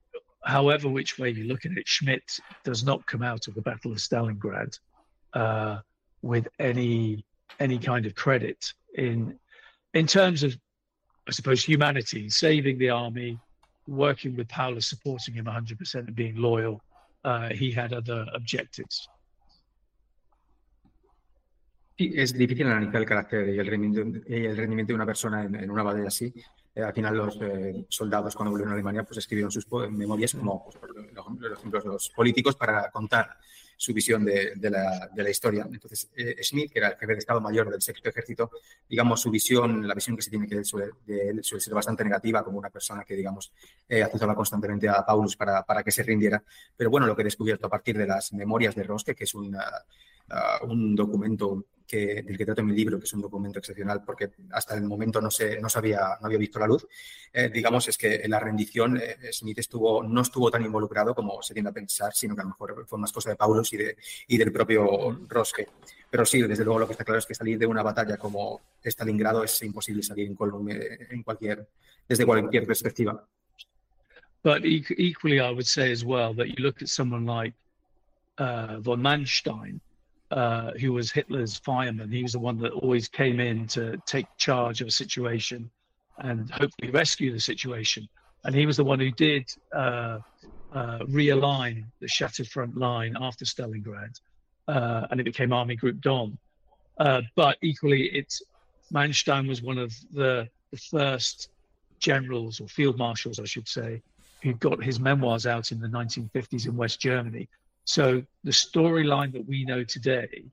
however 0.45 0.89
which 0.89 1.19
way 1.19 1.31
you 1.31 1.45
look 1.45 1.65
at 1.65 1.73
it, 1.73 1.87
Schmidt 1.87 2.39
does 2.65 2.85
not 2.85 3.07
come 3.07 3.23
out 3.23 3.49
of 3.49 3.55
the 3.55 3.63
Battle 3.63 3.93
of 3.93 3.99
Stalingrad 3.99 4.79
uh, 5.35 5.79
with 6.23 6.49
any 6.59 7.25
any 7.61 7.79
kind 7.79 8.07
of 8.07 8.15
credit 8.15 8.73
in 8.95 9.39
in 9.95 10.07
terms 10.07 10.43
of, 10.43 10.57
I 11.27 11.33
suppose, 11.33 11.65
humanity, 11.65 12.29
saving 12.29 12.79
the 12.79 12.91
army, 12.91 13.39
working 13.87 14.37
with 14.37 14.49
Paulus, 14.49 14.87
supporting 14.87 15.35
him 15.35 15.47
100% 15.47 15.95
and 15.95 16.15
being 16.15 16.37
loyal. 16.37 16.81
Uh, 17.25 17.49
he 17.49 17.73
had 17.73 17.93
other 17.93 18.27
objectives. 18.35 19.09
Sí, 21.99 22.13
es 22.15 22.33
difícil 22.33 22.65
analizar 22.69 22.97
el 23.01 23.05
carácter 23.07 23.49
y 23.49 23.59
el 23.59 23.67
rendimiento, 23.67 24.21
el 24.29 24.57
rendimiento 24.57 24.93
de 24.93 24.95
una 24.95 25.07
persona 25.07 25.43
en, 25.43 25.69
una 25.69 25.83
batalla 25.83 26.07
así. 26.07 26.33
Eh, 26.73 26.81
al 26.81 26.95
final 26.95 27.17
los 27.17 27.37
eh, 27.43 27.87
soldados 27.89 28.37
cuando 28.37 28.53
volvieron 28.53 28.71
a 28.71 28.75
Alemania 28.75 29.03
pues 29.03 29.19
escribieron 29.19 29.51
sus 29.51 29.67
memorias 29.91 30.33
como 30.33 30.63
pues, 30.63 30.77
por 30.77 30.91
ejemplo, 31.53 31.81
los 31.81 32.11
políticos 32.11 32.55
para 32.55 32.89
contar 32.93 33.37
su 33.77 33.93
visión 33.93 34.25
de, 34.25 34.55
la, 34.71 35.31
historia. 35.31 35.67
Entonces, 35.69 36.09
eh, 36.17 36.37
Schmidt, 36.43 36.73
que 36.73 36.81
era 36.81 36.89
el 36.89 36.97
jefe 36.97 37.13
de 37.13 37.19
Estado 37.19 37.41
Mayor 37.41 37.71
del 37.71 37.81
Sexto 37.81 38.11
Ejército, 38.11 38.51
digamos, 38.89 39.21
su 39.21 39.31
visión, 39.31 39.87
la 39.87 39.95
visión 39.95 40.17
que 40.17 40.23
se 40.23 40.31
tiene 40.31 40.49
que 40.49 40.65
suele, 40.65 40.91
de 41.07 41.31
él 41.31 41.45
suele 41.45 41.61
ser 41.61 41.75
bastante 41.75 42.05
negativa, 42.05 42.45
como 42.45 42.59
una 42.59 42.71
persona 42.71 43.05
que, 43.05 43.15
digamos, 43.15 43.53
eh, 43.89 44.05
constantemente 44.35 44.89
a 44.89 45.05
Paulus 45.07 45.37
para, 45.37 45.65
para 45.65 45.85
que 45.85 45.93
se 45.93 46.03
rindiera. 46.03 46.43
Pero 46.77 46.91
bueno, 46.91 47.07
lo 47.07 47.15
que 47.15 47.23
he 47.23 47.25
descubierto 47.25 47.69
a 47.69 47.71
partir 47.71 47.97
de 47.97 48.07
las 48.07 48.33
memorias 48.33 48.75
de 48.75 48.83
Rosque, 48.83 49.15
que 49.15 49.25
es 49.25 49.35
una, 49.35 49.65
uh, 50.29 50.67
un 50.67 50.97
documento 50.97 51.65
que, 51.89 52.22
del 52.22 52.36
que 52.36 52.45
trato 52.45 52.61
en 52.61 52.66
mi 52.66 52.74
libro, 52.74 52.99
que 52.99 53.07
es 53.07 53.12
un 53.14 53.22
documento 53.22 53.59
excepcional 53.59 54.05
porque 54.05 54.30
hasta 54.53 54.74
el 54.74 54.84
momento 54.84 55.20
no, 55.20 55.30
se, 55.30 55.61
no, 55.61 55.68
se 55.68 55.78
había, 55.78 56.01
no 56.20 56.26
había 56.26 56.39
visto 56.39 56.59
la 56.59 56.66
luz, 56.66 56.86
eh, 57.32 57.51
digamos, 57.53 57.89
es 57.89 57.97
que 57.97 58.16
en 58.16 58.30
la 58.30 58.39
rendición 58.39 58.99
eh, 58.99 59.32
Smith 59.32 59.59
estuvo, 59.59 60.03
no 60.03 60.20
estuvo 60.20 60.51
tan 60.51 60.64
involucrado 60.64 61.14
como 61.14 61.43
se 61.43 61.55
tiende 61.55 61.70
a 61.70 61.72
pensar, 61.72 62.12
sino 62.14 62.34
que 62.36 62.43
a 62.43 62.45
lo 62.45 62.51
mejor 62.51 62.86
fue 62.86 62.99
más 62.99 63.11
cosa 63.11 63.30
de 63.30 63.36
Paulus 63.36 63.72
y, 63.72 63.78
de, 63.78 63.97
y 64.28 64.36
del 64.36 64.53
propio 64.53 65.26
Rosque. 65.26 65.66
Pero 66.11 66.24
sí, 66.24 66.43
desde 66.43 66.64
luego 66.64 66.80
lo 66.80 66.86
que 66.86 66.93
está 66.93 67.05
claro 67.05 67.18
es 67.18 67.26
que 67.26 67.34
salir 67.34 67.59
de 67.59 67.66
una 67.66 67.82
batalla 67.82 68.16
como 68.16 68.61
Stalingrado 68.84 69.43
es 69.43 69.62
imposible 69.62 70.03
salir 70.03 70.26
en, 70.26 70.36
en 71.11 71.22
cualquier, 71.22 71.66
desde 72.07 72.24
cualquier 72.24 72.66
perspectiva. 72.66 73.26
But 74.43 74.64
equally, 74.64 75.41
I 75.41 75.51
would 75.51 75.66
say 75.66 75.91
as 75.91 76.05
well 76.05 76.32
that 76.34 76.47
you 76.47 76.62
look 76.62 76.80
at 76.80 76.89
someone 76.89 77.26
like 77.26 77.55
uh, 78.39 78.78
von 78.78 79.03
Manstein, 79.03 79.80
uh, 80.31 80.72
who 80.72 80.93
was 80.93 81.11
Hitler's 81.11 81.59
fireman. 81.59 82.11
He 82.11 82.22
was 82.22 82.33
the 82.33 82.39
one 82.39 82.59
that 82.59 82.72
always 82.72 83.09
came 83.09 83.41
in 83.41 83.66
to 83.68 83.97
take 84.07 84.26
charge 84.37 84.81
of 84.81 84.89
a 84.89 84.91
situation 84.91 85.70
and 86.18 86.51
hopefully 86.51 86.91
rescue 86.91 87.33
the 87.33 87.41
situation. 87.41 88.09
And 88.45 88.55
he 88.55 88.66
was 88.66 88.76
the 88.76 88.85
one 88.85 89.01
who 89.01 89.11
did 89.11 89.49
uh, 89.74 90.18
uh, 90.72 90.99
realign 91.01 91.85
the 92.01 92.09
shattered 92.09 92.49
front 92.49 92.76
line 92.76 93.16
after 93.20 93.45
Stalingrad, 93.45 94.20
uh, 94.68 95.07
and 95.11 95.20
it 95.20 95.24
became 95.24 95.53
Army 95.53 95.76
Group 95.76 96.01
Don. 96.01 96.37
Uh, 96.99 97.22
but 97.37 97.57
equally, 97.62 98.07
it's 98.07 98.43
Manstein 98.93 99.49
was 99.49 99.62
one 99.62 99.79
of 99.79 99.95
the, 100.12 100.49
the 100.72 100.79
first 100.79 101.49
generals 102.01 102.61
or 102.61 102.68
field 102.68 102.99
marshals, 102.99 103.39
I 103.39 103.45
should 103.45 103.68
say, 103.68 104.03
who 104.43 104.55
got 104.55 104.83
his 104.83 105.01
memoirs 105.01 105.47
out 105.47 105.72
in 105.72 105.81
the 105.81 105.89
1950s 105.89 106.66
in 106.66 106.76
West 106.76 107.01
Germany 107.01 107.49
so 107.89 108.22
the 108.45 108.51
storyline 108.51 109.32
that 109.32 109.49
we 109.49 109.64
know 109.64 109.82
today 109.82 110.45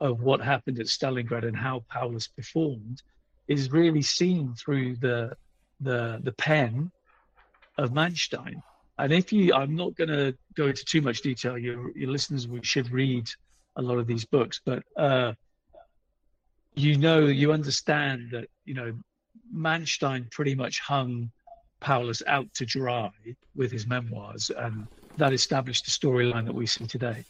of 0.00 0.22
what 0.22 0.40
happened 0.40 0.80
at 0.80 0.86
Stalingrad 0.86 1.46
and 1.46 1.54
how 1.54 1.84
Paulus 1.90 2.28
performed 2.28 3.02
is 3.46 3.70
really 3.70 4.00
seen 4.00 4.54
through 4.54 4.96
the 4.96 5.36
the 5.80 6.18
the 6.22 6.32
pen 6.32 6.90
of 7.76 7.90
Manstein. 7.90 8.62
And 8.96 9.12
if 9.12 9.34
you, 9.34 9.52
I'm 9.52 9.76
not 9.76 9.96
going 9.96 10.08
to 10.08 10.34
go 10.54 10.68
into 10.68 10.82
too 10.82 11.02
much 11.02 11.20
detail. 11.20 11.58
Your 11.58 11.94
your 11.94 12.10
listeners 12.10 12.48
should 12.62 12.90
read 12.90 13.28
a 13.76 13.82
lot 13.82 13.98
of 13.98 14.06
these 14.06 14.24
books, 14.24 14.62
but 14.64 14.82
uh, 14.96 15.34
you 16.74 16.96
know, 16.96 17.26
you 17.26 17.52
understand 17.52 18.30
that 18.30 18.48
you 18.64 18.72
know 18.72 18.94
Manstein 19.54 20.30
pretty 20.30 20.54
much 20.54 20.80
hung 20.80 21.30
Paulus 21.80 22.22
out 22.26 22.46
to 22.54 22.64
dry 22.64 23.10
with 23.54 23.70
his 23.70 23.86
memoirs, 23.86 24.50
and 24.56 24.88
that 25.18 25.32
established 25.32 25.84
the 25.84 25.90
storyline 25.90 26.46
that 26.46 26.54
we 26.54 26.66
see 26.66 26.86
today. 26.86 27.24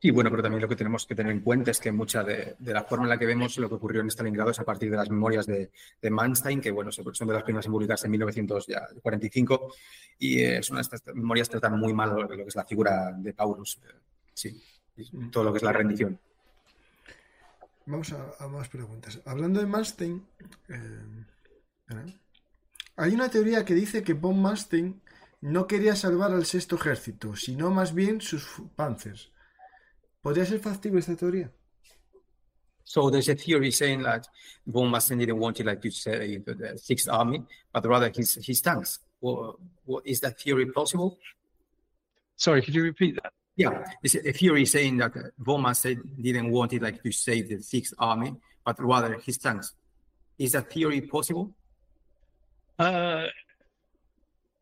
Y 0.00 0.12
bueno, 0.12 0.30
pero 0.30 0.44
también 0.44 0.62
lo 0.62 0.68
que 0.68 0.76
tenemos 0.76 1.04
que 1.06 1.16
tener 1.16 1.32
en 1.32 1.40
cuenta 1.40 1.72
es 1.72 1.80
que 1.80 1.90
mucha 1.90 2.22
de, 2.22 2.54
de, 2.56 2.72
la 2.72 2.84
forma 2.84 3.06
en 3.06 3.08
la 3.08 3.18
que 3.18 3.26
vemos 3.26 3.58
lo 3.58 3.68
que 3.68 3.74
ocurrió 3.74 4.00
en 4.00 4.06
Stalingrado 4.08 4.52
es 4.52 4.60
a 4.60 4.64
partir 4.64 4.90
de 4.92 4.96
las 4.96 5.10
memorias 5.10 5.44
de, 5.44 5.72
de 6.00 6.10
Manstein, 6.10 6.60
que 6.60 6.70
bueno, 6.70 6.92
son 6.92 7.26
de 7.26 7.34
las 7.34 7.42
primeras 7.42 7.66
en 7.66 7.72
publicarse 7.72 8.06
en 8.06 8.12
1945, 8.12 9.74
y 10.20 10.40
eh, 10.40 10.62
son 10.62 10.78
estas 10.78 11.04
memorias 11.14 11.48
tratan 11.48 11.80
muy 11.80 11.92
mal 11.92 12.10
lo, 12.10 12.22
lo, 12.22 12.28
que 12.28 12.42
es 12.42 12.54
la 12.54 12.64
figura 12.64 13.12
de 13.12 13.32
Paulus, 13.32 13.80
eh, 13.82 13.94
sí, 14.32 14.62
todo 15.32 15.42
lo 15.42 15.52
que 15.52 15.56
es 15.56 15.64
la 15.64 15.72
rendición. 15.72 16.16
Vamos 17.86 18.12
a, 18.12 18.36
a 18.38 18.46
más 18.46 18.68
preguntas. 18.68 19.20
Hablando 19.24 19.58
de 19.58 19.66
Manstein, 19.66 20.24
eh, 20.68 22.14
hay 22.94 23.14
una 23.14 23.28
teoría 23.28 23.64
que 23.64 23.74
dice 23.74 24.04
que 24.04 24.14
von 24.14 24.40
Manstein 24.40 25.00
no 25.40 25.66
quería 25.66 25.94
salvar 25.94 26.32
al 26.32 26.44
sexto 26.44 26.76
ejército, 26.76 27.36
sino 27.36 27.70
más 27.70 27.94
bien 27.94 28.20
sus 28.20 28.44
panzers. 28.76 29.30
¿Podría 30.20 30.44
ser 30.44 30.60
factible 30.60 31.00
esta 31.00 31.16
teoría? 31.16 31.50
So 32.84 33.10
there's 33.10 33.28
a 33.28 33.34
theory 33.34 33.70
saying 33.70 34.02
that 34.04 34.26
von 34.66 34.90
Manstein 34.90 35.18
didn't 35.18 35.38
want 35.38 35.58
to, 35.58 35.64
like 35.64 35.84
you 35.84 35.90
say, 35.90 36.38
the 36.38 36.78
Sixth 36.78 37.06
Army, 37.08 37.44
but 37.70 37.84
rather 37.84 38.10
his 38.10 38.38
his 38.42 38.62
tanks. 38.62 39.00
Well, 39.20 39.58
well, 39.84 40.00
is 40.04 40.20
that 40.20 40.40
theory 40.40 40.64
plausible? 40.66 41.18
Sorry, 42.36 42.62
could 42.62 42.74
you 42.74 42.82
repeat 42.82 43.16
that? 43.22 43.32
Yeah, 43.56 43.84
it's 44.02 44.14
a 44.14 44.32
theory 44.32 44.64
saying 44.64 44.96
that 44.98 45.12
von 45.38 45.62
Manstein 45.62 46.00
didn't 46.18 46.50
want 46.50 46.72
it, 46.72 46.80
like 46.80 47.02
to 47.02 47.12
save 47.12 47.50
the 47.50 47.60
Sixth 47.60 47.92
Army, 47.98 48.34
but 48.64 48.80
rather 48.80 49.18
his 49.18 49.36
tanks. 49.36 49.74
Is 50.38 50.52
that 50.52 50.70
theory 50.70 51.02
possible? 51.02 51.50
Uh, 52.78 53.26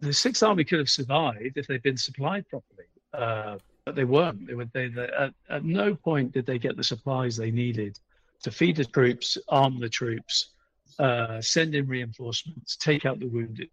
the 0.01 0.13
Sixth 0.13 0.43
Army 0.43 0.65
could 0.65 0.79
have 0.79 0.91
survived 0.91 1.57
if 1.57 1.67
they'd 1.67 1.83
been 1.83 1.97
supplied 1.97 2.49
properly, 2.49 2.85
uh, 3.15 3.59
but 3.85 3.95
they 3.95 4.05
weren't. 4.05 4.47
They 4.47 4.55
were. 4.55 4.67
They, 4.73 4.89
they 4.89 5.09
at, 5.09 5.35
at, 5.49 5.65
no 5.65 5.95
point 5.95 6.33
did 6.33 6.47
they 6.47 6.59
get 6.59 6.77
the 6.77 6.85
supplies 6.85 7.37
they 7.37 7.51
needed 7.51 7.99
to 8.43 8.51
feed 8.51 8.77
the 8.77 8.85
troops, 8.85 9.39
arm 9.49 9.81
the 9.81 9.89
troops, 9.89 10.51
uh, 10.99 11.41
send 11.41 11.75
in 11.75 11.87
reinforcements, 11.87 12.77
take 12.77 13.07
out 13.07 13.19
the 13.19 13.29
wounded. 13.29 13.71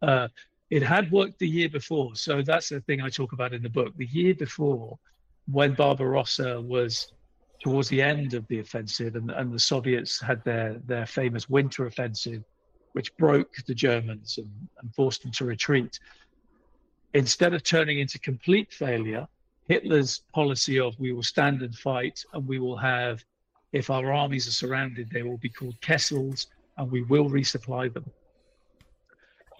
Uh, 0.00 0.28
it 0.70 0.82
had 0.82 1.10
worked 1.10 1.38
the 1.38 1.48
year 1.48 1.68
before, 1.68 2.14
so 2.14 2.42
that's 2.42 2.68
the 2.68 2.80
thing 2.82 3.00
I 3.00 3.08
talk 3.08 3.32
about 3.32 3.52
in 3.52 3.62
the 3.62 3.70
book. 3.70 3.96
The 3.96 4.06
year 4.06 4.34
before, 4.34 4.98
when 5.50 5.74
Barbarossa 5.74 6.60
was 6.60 7.12
towards 7.60 7.88
the 7.88 8.02
end 8.02 8.34
of 8.34 8.46
the 8.48 8.60
offensive, 8.60 9.16
and, 9.16 9.30
and 9.30 9.52
the 9.52 9.58
Soviets 9.58 10.20
had 10.20 10.44
their, 10.44 10.78
their 10.86 11.06
famous 11.06 11.48
winter 11.48 11.86
offensive, 11.86 12.44
which 12.98 13.16
broke 13.16 13.54
the 13.68 13.74
Germans 13.76 14.38
and, 14.38 14.50
and 14.80 14.92
forced 14.92 15.22
them 15.22 15.30
to 15.30 15.44
retreat. 15.44 16.00
Instead 17.14 17.54
of 17.54 17.62
turning 17.62 18.00
into 18.00 18.18
complete 18.18 18.72
failure, 18.72 19.24
Hitler's 19.68 20.22
policy 20.34 20.80
of 20.80 20.98
we 20.98 21.12
will 21.12 21.22
stand 21.22 21.62
and 21.62 21.72
fight, 21.72 22.24
and 22.32 22.44
we 22.48 22.58
will 22.58 22.76
have, 22.76 23.24
if 23.70 23.88
our 23.88 24.12
armies 24.12 24.48
are 24.48 24.58
surrounded, 24.62 25.08
they 25.12 25.22
will 25.22 25.36
be 25.36 25.48
called 25.48 25.80
Kessels, 25.80 26.48
and 26.76 26.90
we 26.90 27.02
will 27.02 27.30
resupply 27.30 27.94
them. 27.94 28.04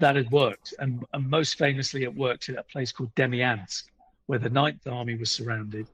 That 0.00 0.16
had 0.16 0.32
worked, 0.32 0.74
and, 0.80 1.04
and 1.12 1.30
most 1.30 1.58
famously, 1.58 2.02
it 2.02 2.16
worked 2.16 2.48
at 2.48 2.56
a 2.58 2.64
place 2.64 2.90
called 2.90 3.14
Demyansk, 3.14 3.84
where 4.26 4.40
the 4.40 4.50
Ninth 4.50 4.84
Army 4.88 5.14
was 5.14 5.30
surrounded 5.30 5.86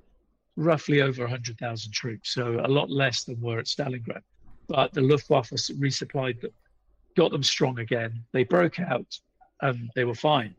roughly 0.56 1.02
over 1.02 1.24
100,000 1.24 1.92
troops, 1.92 2.30
so 2.30 2.62
a 2.64 2.68
lot 2.68 2.88
less 2.88 3.24
than 3.24 3.38
were 3.42 3.58
at 3.58 3.66
Stalingrad. 3.66 4.22
But 4.66 4.94
the 4.94 5.02
Luftwaffe 5.02 5.50
resupplied 5.50 6.40
them, 6.40 6.52
got 7.16 7.30
them 7.30 7.42
strong 7.42 7.78
again. 7.78 8.24
They 8.32 8.44
broke 8.44 8.80
out 8.80 9.18
and 9.62 9.90
they 9.94 10.04
were 10.04 10.14
fine. 10.14 10.54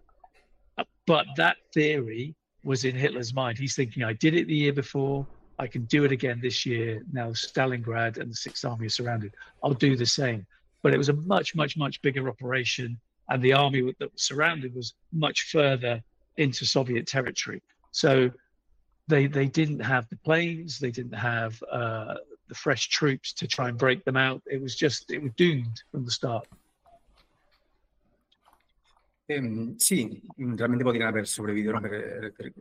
But 1.06 1.28
that 1.38 1.58
theory 1.74 2.36
was 2.64 2.86
in 2.86 2.96
Hitler's 2.96 3.34
mind. 3.34 3.58
He's 3.58 3.76
thinking, 3.76 4.04
I 4.04 4.14
did 4.14 4.34
it 4.34 4.48
the 4.48 4.56
year 4.56 4.74
before. 4.74 5.26
I 5.60 5.68
can 5.68 5.86
do 5.86 6.04
it 6.04 6.12
again 6.12 6.40
this 6.42 6.66
year. 6.66 7.04
Now 7.12 7.30
Stalingrad 7.30 8.18
and 8.18 8.32
the 8.32 8.36
Sixth 8.36 8.66
Army 8.66 8.88
are 8.88 8.90
surrounded. 8.90 9.34
I'll 9.64 9.74
do 9.74 9.96
the 9.96 10.06
same. 10.06 10.46
But 10.82 10.94
it 10.94 10.98
was 10.98 11.10
a 11.10 11.14
much, 11.14 11.56
much, 11.56 11.78
much 11.78 12.02
bigger 12.02 12.28
operation. 12.28 13.00
And 13.30 13.42
the 13.42 13.54
army 13.54 13.94
that 14.00 14.12
was 14.12 14.22
surrounded 14.22 14.76
was 14.76 14.94
much 15.14 15.50
further 15.52 16.04
into 16.38 16.66
Soviet 16.66 17.08
territory. 17.08 17.62
So 17.92 18.32
they 19.08 19.28
they 19.28 19.48
didn't 19.48 19.80
have 19.80 20.08
the 20.10 20.18
planes, 20.18 20.80
they 20.80 20.92
didn't 20.92 21.14
have 21.14 21.62
uh, 21.72 22.16
the 22.48 22.56
fresh 22.56 22.90
troops 22.90 23.34
to 23.34 23.48
try 23.48 23.70
and 23.70 23.78
break 23.78 24.04
them 24.06 24.18
out. 24.18 24.42
It 24.46 24.62
was 24.62 24.76
just 24.76 25.12
it 25.12 25.22
was 25.22 25.32
doomed 25.36 25.82
from 25.92 26.06
the 26.06 26.12
start. 26.12 26.48
Eh, 29.28 29.42
sí, 29.80 30.22
realmente 30.38 30.84
podrían 30.84 31.08
haber 31.08 31.26
sobrevivido, 31.26 31.74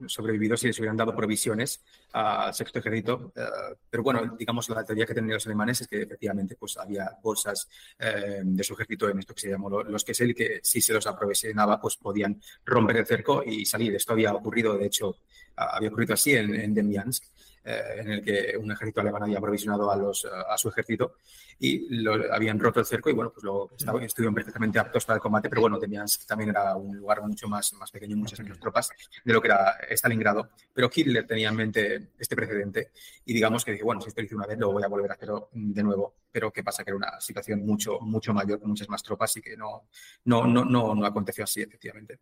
sobrevivido 0.06 0.56
si 0.56 0.68
les 0.68 0.78
hubieran 0.78 0.96
dado 0.96 1.14
provisiones 1.14 1.84
al 2.12 2.54
sexto 2.54 2.78
ejército. 2.78 3.32
Uh, 3.36 3.76
pero 3.90 4.02
bueno, 4.02 4.34
digamos, 4.38 4.70
la 4.70 4.82
teoría 4.82 5.04
que 5.04 5.12
tenían 5.12 5.34
los 5.34 5.46
alemanes 5.46 5.82
es 5.82 5.88
que 5.88 6.02
efectivamente 6.02 6.56
pues, 6.56 6.78
había 6.78 7.10
bolsas 7.22 7.68
eh, 7.98 8.40
de 8.42 8.64
su 8.64 8.72
ejército 8.72 9.10
en 9.10 9.18
esto 9.18 9.34
que 9.34 9.42
se 9.42 9.50
llamó 9.50 9.68
los 9.82 10.06
y 10.08 10.34
que 10.34 10.60
si 10.62 10.80
se 10.80 10.94
los 10.94 11.06
aprovisionaba, 11.06 11.78
pues 11.78 11.96
podían 11.96 12.40
romper 12.64 12.96
el 12.98 13.06
cerco 13.06 13.42
y 13.44 13.66
salir. 13.66 13.94
Esto 13.94 14.14
había 14.14 14.32
ocurrido, 14.32 14.78
de 14.78 14.86
hecho, 14.86 15.18
había 15.56 15.90
ocurrido 15.90 16.14
así 16.14 16.32
en, 16.32 16.54
en 16.54 16.72
Demyansk. 16.72 17.24
Eh, 17.66 18.00
en 18.00 18.10
el 18.10 18.22
que 18.22 18.58
un 18.58 18.70
ejército 18.70 19.00
alemán 19.00 19.22
había 19.22 19.40
provisionado 19.40 19.90
a, 19.90 19.96
los, 19.96 20.26
a 20.26 20.58
su 20.58 20.68
ejército 20.68 21.16
y 21.58 22.02
lo, 22.02 22.12
habían 22.30 22.60
roto 22.60 22.80
el 22.80 22.84
cerco 22.84 23.08
y 23.08 23.14
bueno, 23.14 23.32
pues 23.32 23.42
lo, 23.42 23.70
estaban, 23.74 24.02
estuvieron 24.02 24.34
perfectamente 24.34 24.78
aptos 24.78 25.06
para 25.06 25.16
el 25.16 25.22
combate, 25.22 25.48
pero 25.48 25.62
bueno, 25.62 25.78
Demyansk 25.78 26.26
también 26.26 26.50
era 26.50 26.76
un 26.76 26.94
lugar 26.94 27.22
mucho 27.22 27.48
más, 27.48 27.72
más 27.72 27.90
pequeño, 27.90 28.18
muchas 28.18 28.38
menos 28.40 28.60
tropas 28.60 28.90
de 29.24 29.32
lo 29.32 29.40
que 29.40 29.48
era 29.48 29.78
Stalingrado. 29.92 30.50
Pero 30.74 30.90
Hitler 30.94 31.26
tenía 31.26 31.48
en 31.48 31.56
mente 31.56 32.08
este 32.18 32.36
precedente 32.36 32.90
y 33.24 33.32
digamos 33.32 33.64
que 33.64 33.72
dije, 33.72 33.84
bueno, 33.84 34.02
si 34.02 34.08
esto 34.08 34.20
lo 34.20 34.26
hice 34.26 34.34
una 34.34 34.46
vez, 34.46 34.58
lo 34.58 34.70
voy 34.70 34.82
a 34.82 34.88
volver 34.88 35.10
a 35.10 35.14
hacerlo 35.14 35.48
de 35.52 35.82
nuevo. 35.82 36.16
Pero 36.30 36.52
qué 36.52 36.62
pasa, 36.62 36.84
que 36.84 36.90
era 36.90 36.98
una 36.98 37.18
situación 37.18 37.64
mucho, 37.64 37.98
mucho 38.00 38.34
mayor, 38.34 38.60
con 38.60 38.68
muchas 38.68 38.90
más 38.90 39.02
tropas 39.02 39.34
y 39.38 39.40
que 39.40 39.56
no, 39.56 39.88
no, 40.24 40.46
no, 40.46 40.66
no, 40.66 40.94
no 40.94 41.06
aconteció 41.06 41.44
así, 41.44 41.62
efectivamente. 41.62 42.18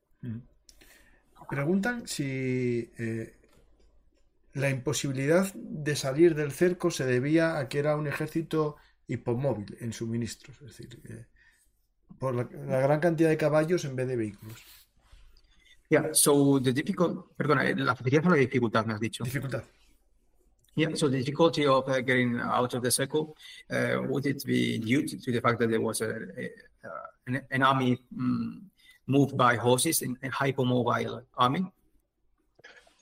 Preguntan 1.48 2.06
si 2.06 2.90
eh, 2.96 3.41
la 4.54 4.70
imposibilidad 4.70 5.52
de 5.54 5.96
salir 5.96 6.34
del 6.34 6.52
cerco 6.52 6.90
se 6.90 7.06
debía 7.06 7.58
a 7.58 7.68
que 7.68 7.78
era 7.78 7.96
un 7.96 8.06
ejército 8.06 8.76
hipomóvil 9.06 9.76
en 9.80 9.92
suministros, 9.92 10.56
es 10.62 10.76
decir, 10.76 11.00
eh, 11.08 11.26
por 12.18 12.34
la, 12.34 12.48
la, 12.66 12.80
gran 12.80 13.00
cantidad 13.00 13.30
de 13.30 13.36
caballos 13.36 13.84
en 13.84 13.96
vez 13.96 14.08
de 14.08 14.16
vehículos. 14.16 14.62
Yeah, 15.88 16.14
so 16.14 16.58
the 16.58 16.72
difficult, 16.72 17.36
perdona, 17.36 17.66
eh, 17.66 17.74
la 17.76 17.94
facilidad 17.94 18.26
o 18.26 18.30
la 18.30 18.36
dificultad 18.36 18.86
me 18.86 18.94
has 18.94 19.00
dicho. 19.00 19.24
Dificultad. 19.24 19.64
Yeah, 20.74 20.94
so 20.94 21.10
the 21.10 21.18
difficulty 21.18 21.66
of 21.66 21.86
uh, 21.86 22.00
getting 22.00 22.40
out 22.40 22.72
of 22.72 22.82
the 22.82 22.90
circle, 22.90 23.36
uh, 23.70 24.00
would 24.08 24.24
it 24.24 24.42
be 24.46 24.78
due 24.78 25.06
to, 25.06 25.32
the 25.32 25.40
fact 25.40 25.58
that 25.58 25.68
there 25.68 25.82
was 25.82 26.00
a, 26.00 26.08
a, 26.08 26.50
uh, 26.88 27.06
an, 27.26 27.42
an, 27.50 27.62
army 27.62 27.98
um, 28.18 28.70
moved 29.06 29.36
by 29.36 29.56
horses, 29.56 30.00
a 30.00 30.30
hypermobile 30.30 31.24
army? 31.36 31.70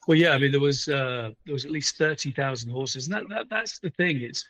Well, 0.06 0.18
yeah, 0.18 0.30
I 0.30 0.38
mean 0.38 0.50
there 0.50 0.60
was 0.60 0.88
uh, 0.88 1.30
there 1.44 1.52
was 1.52 1.64
at 1.64 1.70
least 1.70 1.96
thirty 1.96 2.30
thousand 2.30 2.70
horses, 2.70 3.06
and 3.06 3.14
that, 3.14 3.28
that 3.28 3.48
that's 3.50 3.78
the 3.78 3.90
thing. 3.90 4.22
It's 4.22 4.44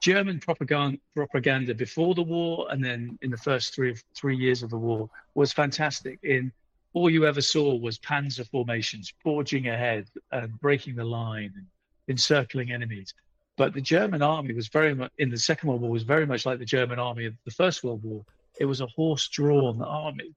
German 0.00 0.38
propaganda 0.38 0.98
propaganda 1.14 1.74
before 1.74 2.14
the 2.14 2.22
war, 2.22 2.66
and 2.70 2.84
then 2.84 3.18
in 3.22 3.30
the 3.30 3.36
first 3.36 3.74
three 3.74 3.96
three 4.14 4.36
years 4.36 4.62
of 4.62 4.70
the 4.70 4.78
war 4.78 5.08
was 5.34 5.52
fantastic. 5.52 6.18
In 6.22 6.52
all 6.92 7.08
you 7.08 7.26
ever 7.26 7.40
saw 7.40 7.74
was 7.74 7.98
panzer 7.98 8.46
formations 8.50 9.12
forging 9.22 9.68
ahead 9.68 10.08
and 10.30 10.60
breaking 10.60 10.94
the 10.96 11.04
line 11.04 11.52
and 11.56 11.66
encircling 12.08 12.70
enemies. 12.70 13.14
But 13.56 13.74
the 13.74 13.80
German 13.80 14.22
army 14.22 14.54
was 14.54 14.68
very 14.68 14.94
much 14.94 15.10
in 15.18 15.30
the 15.30 15.36
Second 15.36 15.68
World 15.68 15.80
War 15.82 15.90
was 15.90 16.02
very 16.02 16.26
much 16.26 16.44
like 16.44 16.58
the 16.58 16.64
German 16.64 16.98
army 16.98 17.26
of 17.26 17.34
the 17.44 17.50
First 17.50 17.82
World 17.82 18.02
War. 18.02 18.24
It 18.60 18.66
was 18.66 18.80
a 18.80 18.86
horse-drawn 18.86 19.82
army. 19.82 20.34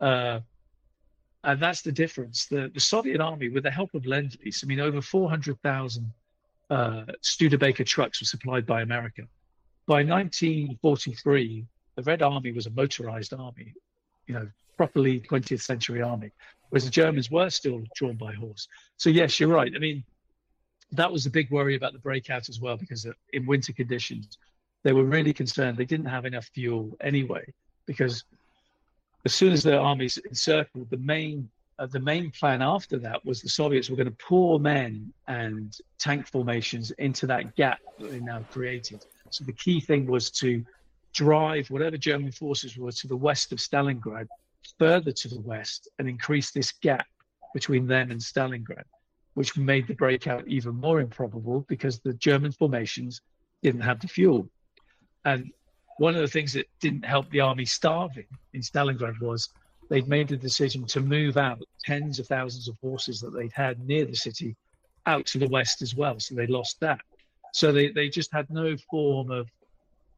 Uh, 0.00 0.40
and 1.44 1.60
that's 1.60 1.82
the 1.82 1.92
difference. 1.92 2.46
The, 2.46 2.70
the 2.72 2.80
Soviet 2.80 3.20
army, 3.20 3.48
with 3.48 3.64
the 3.64 3.70
help 3.70 3.94
of 3.94 4.06
Lend 4.06 4.38
Lease, 4.44 4.62
I 4.62 4.66
mean, 4.66 4.80
over 4.80 5.00
400,000 5.00 6.12
uh, 6.70 7.04
Studebaker 7.20 7.84
trucks 7.84 8.20
were 8.20 8.26
supplied 8.26 8.64
by 8.66 8.82
America. 8.82 9.22
By 9.86 10.04
1943, 10.04 11.66
the 11.96 12.02
Red 12.02 12.22
Army 12.22 12.52
was 12.52 12.66
a 12.66 12.70
motorized 12.70 13.34
army, 13.34 13.74
you 14.26 14.34
know, 14.34 14.48
properly 14.76 15.20
20th 15.20 15.60
century 15.60 16.00
army, 16.00 16.30
whereas 16.70 16.84
the 16.84 16.90
Germans 16.90 17.30
were 17.30 17.50
still 17.50 17.82
drawn 17.96 18.16
by 18.16 18.32
horse. 18.32 18.68
So, 18.96 19.10
yes, 19.10 19.40
you're 19.40 19.48
right. 19.48 19.72
I 19.74 19.78
mean, 19.78 20.04
that 20.92 21.10
was 21.10 21.26
a 21.26 21.30
big 21.30 21.50
worry 21.50 21.74
about 21.74 21.92
the 21.92 21.98
breakout 21.98 22.48
as 22.48 22.60
well, 22.60 22.76
because 22.76 23.06
in 23.32 23.46
winter 23.46 23.72
conditions, 23.72 24.38
they 24.84 24.92
were 24.92 25.04
really 25.04 25.32
concerned. 25.32 25.76
They 25.76 25.84
didn't 25.84 26.06
have 26.06 26.24
enough 26.24 26.48
fuel 26.54 26.96
anyway, 27.00 27.52
because 27.86 28.24
as 29.24 29.34
soon 29.34 29.52
as 29.52 29.62
the 29.62 29.78
armies 29.78 30.18
encircled, 30.18 30.90
the 30.90 30.96
main 30.98 31.48
uh, 31.78 31.86
the 31.86 32.00
main 32.00 32.30
plan 32.30 32.60
after 32.60 32.98
that 32.98 33.24
was 33.24 33.40
the 33.40 33.48
Soviets 33.48 33.88
were 33.88 33.96
going 33.96 34.08
to 34.08 34.16
pour 34.16 34.60
men 34.60 35.12
and 35.26 35.78
tank 35.98 36.26
formations 36.26 36.90
into 36.92 37.26
that 37.26 37.56
gap 37.56 37.78
that 37.98 38.10
they 38.10 38.20
now 38.20 38.44
created. 38.52 39.04
So 39.30 39.44
the 39.44 39.54
key 39.54 39.80
thing 39.80 40.06
was 40.06 40.30
to 40.32 40.64
drive 41.12 41.70
whatever 41.70 41.96
German 41.96 42.30
forces 42.30 42.76
were 42.76 42.92
to 42.92 43.08
the 43.08 43.16
west 43.16 43.52
of 43.52 43.58
Stalingrad 43.58 44.28
further 44.78 45.12
to 45.12 45.28
the 45.28 45.40
west 45.40 45.88
and 45.98 46.08
increase 46.08 46.50
this 46.50 46.72
gap 46.72 47.06
between 47.54 47.86
them 47.86 48.10
and 48.10 48.20
Stalingrad, 48.20 48.84
which 49.34 49.56
made 49.56 49.86
the 49.86 49.94
breakout 49.94 50.46
even 50.46 50.74
more 50.74 51.00
improbable 51.00 51.64
because 51.68 52.00
the 52.00 52.14
German 52.14 52.52
formations 52.52 53.22
didn't 53.62 53.80
have 53.80 54.00
the 54.00 54.08
fuel. 54.08 54.48
And 55.24 55.52
one 55.98 56.14
of 56.14 56.20
the 56.20 56.28
things 56.28 56.52
that 56.54 56.68
didn't 56.80 57.04
help 57.04 57.30
the 57.30 57.40
army 57.40 57.64
starving 57.64 58.26
in 58.54 58.60
Stalingrad 58.60 59.20
was 59.20 59.50
they'd 59.88 60.08
made 60.08 60.28
the 60.28 60.36
decision 60.36 60.86
to 60.86 61.00
move 61.00 61.36
out 61.36 61.60
tens 61.84 62.18
of 62.18 62.26
thousands 62.26 62.68
of 62.68 62.76
horses 62.80 63.20
that 63.20 63.30
they'd 63.30 63.52
had 63.52 63.86
near 63.86 64.04
the 64.04 64.16
city 64.16 64.56
out 65.06 65.26
to 65.26 65.38
the 65.38 65.48
west 65.48 65.82
as 65.82 65.94
well. 65.94 66.18
So 66.18 66.34
they 66.34 66.46
lost 66.46 66.80
that. 66.80 67.00
So 67.52 67.72
they, 67.72 67.90
they 67.90 68.08
just 68.08 68.32
had 68.32 68.48
no 68.48 68.76
form 68.90 69.30
of, 69.30 69.50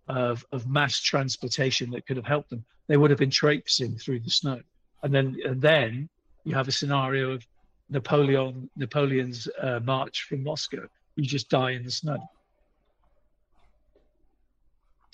of, 0.08 0.44
of 0.52 0.68
mass 0.68 1.00
transportation 1.00 1.90
that 1.90 2.06
could 2.06 2.16
have 2.16 2.26
helped 2.26 2.50
them. 2.50 2.64
They 2.86 2.96
would 2.96 3.10
have 3.10 3.18
been 3.18 3.30
traipsing 3.30 3.96
through 3.96 4.20
the 4.20 4.30
snow. 4.30 4.60
And 5.02 5.12
then, 5.12 5.36
and 5.44 5.60
then 5.60 6.08
you 6.44 6.54
have 6.54 6.68
a 6.68 6.72
scenario 6.72 7.32
of 7.32 7.46
Napoleon, 7.90 8.70
Napoleon's 8.76 9.48
uh, 9.60 9.80
march 9.84 10.22
from 10.28 10.44
Moscow. 10.44 10.86
You 11.16 11.24
just 11.24 11.48
die 11.48 11.72
in 11.72 11.84
the 11.84 11.90
snow. 11.90 12.18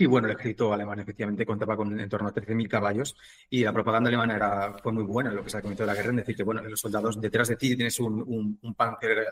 Sí, 0.01 0.06
bueno, 0.06 0.28
el 0.28 0.32
ejército 0.32 0.72
alemán 0.72 0.98
efectivamente 0.98 1.44
contaba 1.44 1.77
con 1.77 2.01
en 2.01 2.09
torno 2.09 2.27
a 2.27 2.32
13.000 2.32 2.66
caballos 2.70 3.14
y 3.51 3.64
la 3.64 3.70
propaganda 3.70 4.09
alemana 4.09 4.35
era, 4.35 4.78
fue 4.82 4.93
muy 4.93 5.02
buena 5.02 5.28
en 5.28 5.36
lo 5.36 5.44
que 5.44 5.51
se 5.51 5.59
ha 5.59 5.60
comentado 5.60 5.86
de 5.86 5.94
la 5.94 6.01
guerra, 6.01 6.09
en 6.09 6.16
decir 6.16 6.35
que 6.35 6.43
bueno, 6.43 6.62
los 6.62 6.81
soldados 6.81 7.20
detrás 7.20 7.48
de 7.48 7.56
ti 7.56 7.77
tienes 7.77 8.01
un, 8.01 8.22
un, 8.27 8.59
un 8.62 8.74
panzer 8.74 9.18
eh, 9.18 9.24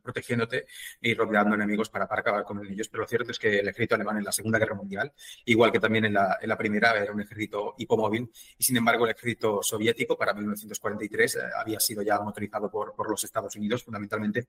protegiéndote 0.00 0.66
y 1.00 1.14
rodeando 1.14 1.56
enemigos 1.56 1.88
para, 1.88 2.06
para, 2.06 2.20
acabar 2.20 2.44
con 2.44 2.64
ellos. 2.64 2.86
Pero 2.88 3.00
lo 3.00 3.08
cierto 3.08 3.32
es 3.32 3.40
que 3.40 3.58
el 3.58 3.66
ejército 3.66 3.96
alemán 3.96 4.18
en 4.18 4.22
la 4.22 4.30
Segunda 4.30 4.60
Guerra 4.60 4.76
Mundial, 4.76 5.12
igual 5.46 5.72
que 5.72 5.80
también 5.80 6.04
en 6.04 6.14
la, 6.14 6.38
en 6.40 6.48
la 6.48 6.56
Primera, 6.56 6.96
era 6.96 7.12
un 7.12 7.20
ejército 7.20 7.74
hipomóvil 7.78 8.30
y 8.56 8.62
sin 8.62 8.76
embargo 8.76 9.06
el 9.06 9.10
ejército 9.10 9.64
soviético 9.64 10.16
para 10.16 10.32
1943 10.32 11.34
eh, 11.34 11.40
había 11.58 11.80
sido 11.80 12.02
ya 12.02 12.20
motorizado 12.20 12.70
por, 12.70 12.94
por 12.94 13.10
los 13.10 13.24
Estados 13.24 13.56
Unidos 13.56 13.82
fundamentalmente. 13.82 14.46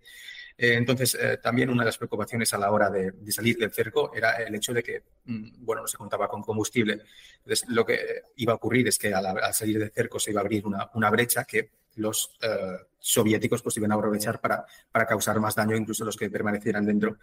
Eh, 0.56 0.76
entonces, 0.76 1.18
eh, 1.20 1.40
también 1.42 1.72
una 1.72 1.82
de 1.82 1.88
las 1.88 1.98
preocupaciones 1.98 2.54
a 2.54 2.60
la 2.60 2.70
hora 2.70 2.92
de, 2.92 3.14
de 3.14 3.32
salir 3.32 3.58
del 3.58 3.72
cerco 3.72 4.14
era 4.14 4.36
el 4.36 4.54
hecho 4.54 4.72
de 4.72 4.84
que 4.84 5.02
mm, 5.26 5.55
bueno, 5.60 5.84
no 5.84 5.88
se 5.88 5.98
contaba 5.98 6.27
con 6.27 6.41
combustible. 6.41 7.02
Entonces, 7.38 7.68
lo 7.69 7.86
que 7.86 8.23
iba 8.36 8.53
a 8.53 8.56
ocurrir 8.56 8.88
es 8.88 8.98
que 8.98 9.14
al, 9.14 9.26
al 9.26 9.53
salir 9.53 9.80
de 9.80 9.90
cerco 9.90 10.19
se 10.19 10.32
iba 10.32 10.41
a 10.41 10.44
abrir 10.44 10.65
una, 10.65 10.90
una 10.94 11.10
brecha 11.10 11.45
que 11.45 11.72
los 11.95 12.38
eh, 12.41 12.77
soviéticos 13.06 13.61
pues 13.61 13.77
iban 13.77 13.91
a 13.91 13.95
aprovechar 13.95 14.41
para, 14.41 14.65
para 14.91 15.06
causar 15.06 15.40
más 15.40 15.53
daño, 15.53 15.76
incluso 15.76 16.03
los 16.03 16.18
que 16.18 16.30
permanecieran 16.30 16.86
dentro. 16.86 17.18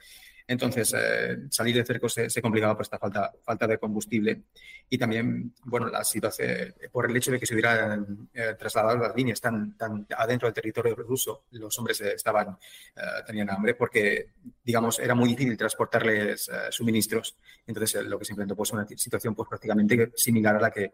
Entonces, 0.46 0.94
eh, 0.96 1.38
salir 1.50 1.74
de 1.74 1.84
cerco 1.84 2.08
se, 2.08 2.30
se, 2.30 2.40
complicaba 2.40 2.74
por 2.74 2.82
esta 2.82 2.98
falta, 2.98 3.32
falta 3.42 3.66
de 3.66 3.78
combustible 3.78 4.42
y 4.88 4.96
también, 4.96 5.54
bueno, 5.64 5.88
la 5.88 6.04
situación, 6.04 6.74
por 6.92 7.10
el 7.10 7.16
hecho 7.16 7.32
de 7.32 7.40
que 7.40 7.46
se 7.46 7.54
hubieran 7.54 8.28
eh, 8.32 8.54
trasladado 8.56 8.98
las 8.98 9.16
líneas 9.16 9.40
tan, 9.40 9.76
tan 9.76 10.06
adentro 10.16 10.46
del 10.46 10.54
territorio 10.54 10.94
ruso, 10.94 11.44
los 11.50 11.76
hombres 11.78 12.00
estaban, 12.00 12.56
eh, 12.96 13.00
tenían 13.26 13.50
hambre 13.50 13.74
porque, 13.74 14.28
digamos, 14.62 15.00
era 15.00 15.16
muy 15.16 15.30
difícil 15.30 15.56
transportarles 15.56 16.48
eh, 16.48 16.52
suministros. 16.70 17.36
Entonces, 17.66 18.04
lo 18.04 18.18
que 18.18 18.24
se 18.24 18.32
enfrentó 18.32 18.54
pues 18.54 18.70
una 18.72 18.86
situación 18.86 19.34
pues 19.34 19.48
prácticamente 19.48 20.12
similar 20.14 20.56
a 20.56 20.60
la 20.60 20.70
que 20.70 20.92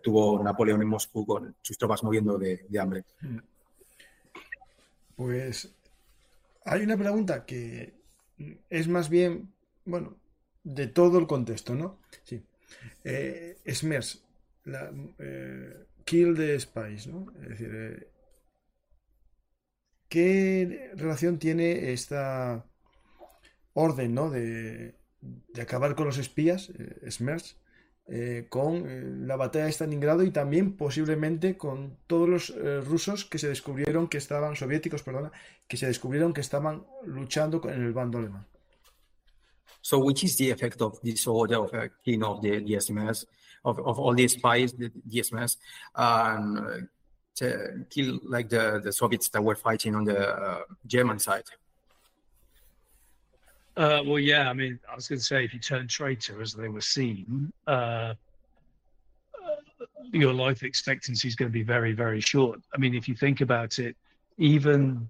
tuvo 0.00 0.40
Napoleón 0.44 0.80
en 0.80 0.86
Moscú 0.86 1.26
con 1.26 1.56
sus 1.60 1.76
tropas 1.76 2.04
moviendo 2.04 2.38
de, 2.38 2.66
de 2.68 2.78
hambre. 2.78 3.04
Pues 5.16 5.74
hay 6.64 6.82
una 6.82 6.96
pregunta 6.96 7.44
que 7.46 7.94
es 8.68 8.86
más 8.86 9.08
bien, 9.08 9.52
bueno, 9.84 10.16
de 10.62 10.86
todo 10.86 11.18
el 11.18 11.26
contexto, 11.26 11.74
¿no? 11.74 11.98
Sí. 12.22 12.44
Eh, 13.04 13.58
Smers, 13.72 14.24
la, 14.64 14.92
eh, 15.18 15.86
Kill 16.04 16.36
the 16.36 16.60
Spice, 16.60 17.10
¿no? 17.10 17.32
Es 17.42 17.48
decir, 17.48 17.70
eh, 17.72 18.08
¿qué 20.08 20.92
relación 20.94 21.38
tiene 21.38 21.92
esta 21.92 22.66
orden, 23.72 24.14
¿no? 24.14 24.30
De, 24.30 24.94
de 25.20 25.62
acabar 25.62 25.94
con 25.94 26.06
los 26.06 26.18
espías, 26.18 26.70
eh, 26.70 27.10
Smers, 27.10 27.56
eh, 28.08 28.46
con 28.48 28.88
eh, 28.88 29.02
la 29.26 29.34
batalla 29.34 29.64
de 29.64 29.72
Stalingrado 29.72 30.22
y 30.22 30.30
también 30.30 30.76
posiblemente 30.76 31.56
con 31.56 31.96
todos 32.06 32.28
los 32.28 32.50
eh, 32.50 32.80
rusos 32.80 33.24
que 33.24 33.38
se 33.38 33.48
descubrieron 33.48 34.06
que 34.06 34.18
estaban, 34.18 34.54
soviéticos, 34.54 35.02
perdona, 35.02 35.32
que 35.66 35.76
se 35.76 35.86
descubrieron 35.86 36.32
que 36.32 36.40
estaban 36.40 36.86
luchando 37.04 37.60
en 37.68 37.82
el 37.82 37.92
bando 37.92 38.18
alemán. 38.18 38.46
So, 39.80 39.98
which 39.98 40.24
is 40.24 40.36
the 40.36 40.50
effect 40.50 40.80
of 40.82 41.00
this 41.00 41.26
order 41.26 41.58
of 41.58 41.72
uh, 41.72 41.88
killing 42.04 42.22
of 42.22 42.40
the, 42.42 42.60
the 42.60 42.74
SMS, 42.74 43.26
of, 43.64 43.78
of 43.80 43.98
all 43.98 44.14
the 44.14 44.28
spies, 44.28 44.72
the, 44.72 44.90
the 45.04 45.20
SMS, 45.20 45.58
um, 45.94 46.88
to 47.36 47.84
kill 47.90 48.20
like 48.24 48.48
the, 48.48 48.80
the 48.82 48.92
Soviets 48.92 49.28
that 49.28 49.42
were 49.42 49.56
fighting 49.56 49.94
on 49.94 50.04
the 50.04 50.28
uh, 50.28 50.62
German 50.86 51.18
side? 51.18 51.44
Uh, 53.76 54.02
well, 54.06 54.18
yeah. 54.18 54.48
I 54.48 54.52
mean, 54.54 54.78
I 54.90 54.94
was 54.94 55.06
going 55.08 55.18
to 55.18 55.24
say, 55.24 55.44
if 55.44 55.52
you 55.52 55.60
turn 55.60 55.86
traitor 55.86 56.40
as 56.40 56.54
they 56.54 56.68
were 56.68 56.80
seen, 56.80 57.52
uh, 57.66 58.14
your 60.12 60.32
life 60.32 60.62
expectancy 60.62 61.28
is 61.28 61.36
going 61.36 61.50
to 61.50 61.52
be 61.52 61.62
very, 61.62 61.92
very 61.92 62.20
short. 62.20 62.60
I 62.74 62.78
mean, 62.78 62.94
if 62.94 63.08
you 63.08 63.14
think 63.14 63.40
about 63.40 63.78
it, 63.78 63.96
even 64.38 65.08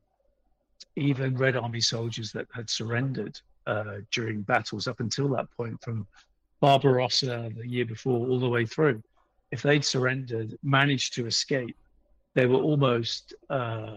even 0.97 1.37
Red 1.37 1.57
Army 1.57 1.81
soldiers 1.81 2.33
that 2.33 2.47
had 2.55 2.71
surrendered 2.71 3.39
uh, 3.67 3.99
during 4.11 4.41
battles 4.43 4.87
up 4.87 5.01
until 5.01 5.29
that 5.29 5.51
point, 5.55 5.81
from 5.83 6.07
Barbarossa 6.61 7.53
the 7.55 7.69
year 7.69 7.85
before 7.85 8.27
all 8.27 8.41
the 8.41 8.49
way 8.49 8.65
through, 8.65 9.03
if 9.51 9.63
they'd 9.63 9.85
surrendered, 9.85 10.57
managed 10.63 11.15
to 11.15 11.27
escape, 11.27 11.77
they 12.35 12.47
were 12.47 12.61
almost. 12.61 13.35
Uh, 13.49 13.97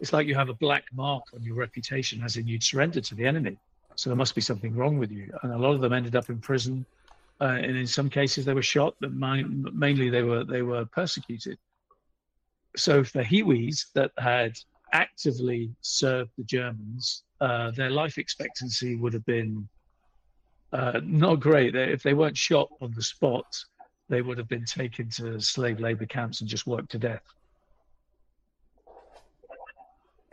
it's 0.00 0.12
like 0.12 0.26
you 0.26 0.34
have 0.34 0.50
a 0.50 0.54
black 0.54 0.84
mark 0.92 1.22
on 1.34 1.42
your 1.42 1.54
reputation, 1.54 2.22
as 2.22 2.36
in 2.36 2.46
you'd 2.46 2.62
surrendered 2.62 3.04
to 3.04 3.14
the 3.14 3.24
enemy. 3.24 3.56
So 3.96 4.10
there 4.10 4.16
must 4.16 4.34
be 4.34 4.40
something 4.40 4.74
wrong 4.74 4.98
with 4.98 5.10
you. 5.10 5.32
And 5.42 5.52
a 5.52 5.58
lot 5.58 5.74
of 5.74 5.80
them 5.80 5.92
ended 5.92 6.16
up 6.16 6.28
in 6.28 6.38
prison, 6.38 6.84
uh, 7.40 7.44
and 7.44 7.76
in 7.76 7.86
some 7.86 8.08
cases 8.08 8.44
they 8.44 8.54
were 8.54 8.62
shot, 8.62 8.94
but 9.00 9.12
mainly 9.12 10.10
they 10.10 10.22
were 10.22 10.44
they 10.44 10.62
were 10.62 10.84
persecuted. 10.86 11.58
So 12.76 13.02
for 13.02 13.24
Hiwis 13.24 13.92
that 13.94 14.12
had 14.18 14.58
actively 14.92 15.70
served 15.80 16.30
the 16.36 16.44
Germans, 16.44 17.24
uh, 17.40 17.70
their 17.70 17.90
life 17.90 18.18
expectancy 18.18 18.96
would 18.96 19.14
have 19.14 19.24
been 19.24 19.68
uh, 20.72 21.00
not 21.02 21.40
great. 21.40 21.72
They, 21.72 21.84
if 21.84 22.02
they 22.02 22.14
weren't 22.14 22.36
shot 22.36 22.68
on 22.80 22.92
the 22.94 23.02
spot, 23.02 23.46
they 24.08 24.22
would 24.22 24.38
have 24.38 24.48
been 24.48 24.64
taken 24.64 25.08
to 25.10 25.40
slave 25.40 25.80
labor 25.80 26.06
camps 26.06 26.40
and 26.40 26.48
just 26.48 26.66
worked 26.66 26.90
to 26.92 26.98
death. 26.98 27.22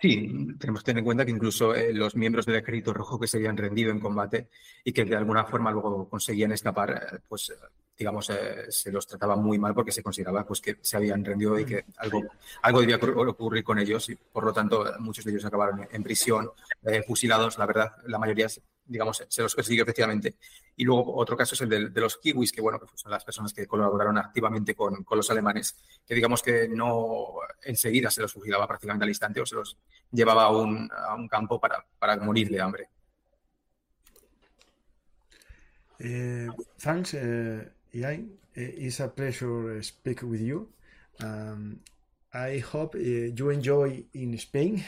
Sí, 0.03 0.29
tenemos 0.59 0.81
que 0.81 0.87
tener 0.87 0.99
en 0.99 1.05
cuenta 1.05 1.23
que 1.23 1.31
incluso 1.31 1.73
eh, 1.73 1.93
los 1.93 2.13
miembros 2.17 2.45
del 2.45 2.57
Ejército 2.57 2.93
Rojo 2.93 3.17
que 3.17 3.25
se 3.25 3.37
habían 3.37 3.55
rendido 3.55 3.89
en 3.89 4.01
combate 4.01 4.49
y 4.83 4.91
que 4.91 5.05
de 5.05 5.15
alguna 5.15 5.45
forma 5.45 5.71
luego 5.71 6.09
conseguían 6.09 6.51
escapar, 6.51 6.91
eh, 6.91 7.19
pues 7.25 7.51
eh, 7.51 7.53
digamos, 7.97 8.29
eh, 8.29 8.65
se 8.69 8.91
los 8.91 9.07
trataba 9.07 9.35
muy 9.35 9.57
mal 9.59 9.73
porque 9.73 9.93
se 9.93 10.03
consideraba 10.03 10.45
pues, 10.45 10.61
que 10.61 10.77
se 10.81 10.97
habían 10.97 11.23
rendido 11.23 11.57
y 11.57 11.65
que 11.65 11.85
algo, 11.97 12.21
algo 12.63 12.81
debía 12.81 12.97
ocurrir 12.97 13.63
con 13.63 13.79
ellos 13.79 14.09
y 14.09 14.15
por 14.15 14.43
lo 14.43 14.51
tanto 14.51 14.83
muchos 14.99 15.23
de 15.23 15.31
ellos 15.31 15.45
acabaron 15.45 15.87
en 15.89 16.03
prisión, 16.03 16.49
eh, 16.83 17.03
fusilados, 17.07 17.57
la 17.57 17.65
verdad, 17.65 17.93
la 18.07 18.19
mayoría 18.19 18.47
digamos, 18.85 19.23
se 19.29 19.41
los 19.41 19.55
persiguió 19.55 19.83
efectivamente. 19.83 20.35
Y 20.75 20.85
luego 20.85 21.15
otro 21.15 21.37
caso 21.37 21.55
es 21.55 21.61
el 21.61 21.93
de, 21.93 22.01
los 22.01 22.17
kiwis, 22.17 22.51
que 22.51 22.61
bueno, 22.61 22.79
que 22.79 22.87
son 22.95 23.11
las 23.11 23.23
personas 23.23 23.53
que 23.53 23.67
colaboraron 23.67 24.17
activamente 24.17 24.75
con, 24.75 25.03
con, 25.03 25.17
los 25.17 25.29
alemanes, 25.29 25.77
que 26.05 26.15
digamos 26.15 26.41
que 26.41 26.67
no 26.67 27.33
enseguida 27.61 28.09
se 28.09 28.21
los 28.21 28.33
fusilaba 28.33 28.67
prácticamente 28.67 29.03
al 29.03 29.09
instante 29.09 29.41
o 29.41 29.45
se 29.45 29.55
los 29.55 29.77
llevaba 30.11 30.45
a 30.45 30.49
un, 30.51 30.89
a 30.91 31.15
un 31.15 31.27
campo 31.27 31.59
para, 31.59 31.85
para 31.99 32.17
morir 32.17 32.49
de 32.49 32.61
hambre. 32.61 32.89
Uh, 35.99 36.51
thanks, 36.79 37.13
uh. 37.13 37.63
It's 38.55 38.99
a 38.99 39.07
pleasure 39.07 39.81
speak 39.81 40.21
with 40.21 40.41
you. 40.41 40.67
Um, 41.21 41.79
I 42.33 42.57
hope 42.59 42.95
uh, 42.95 42.99
you 42.99 44.37
Spain, 44.37 44.83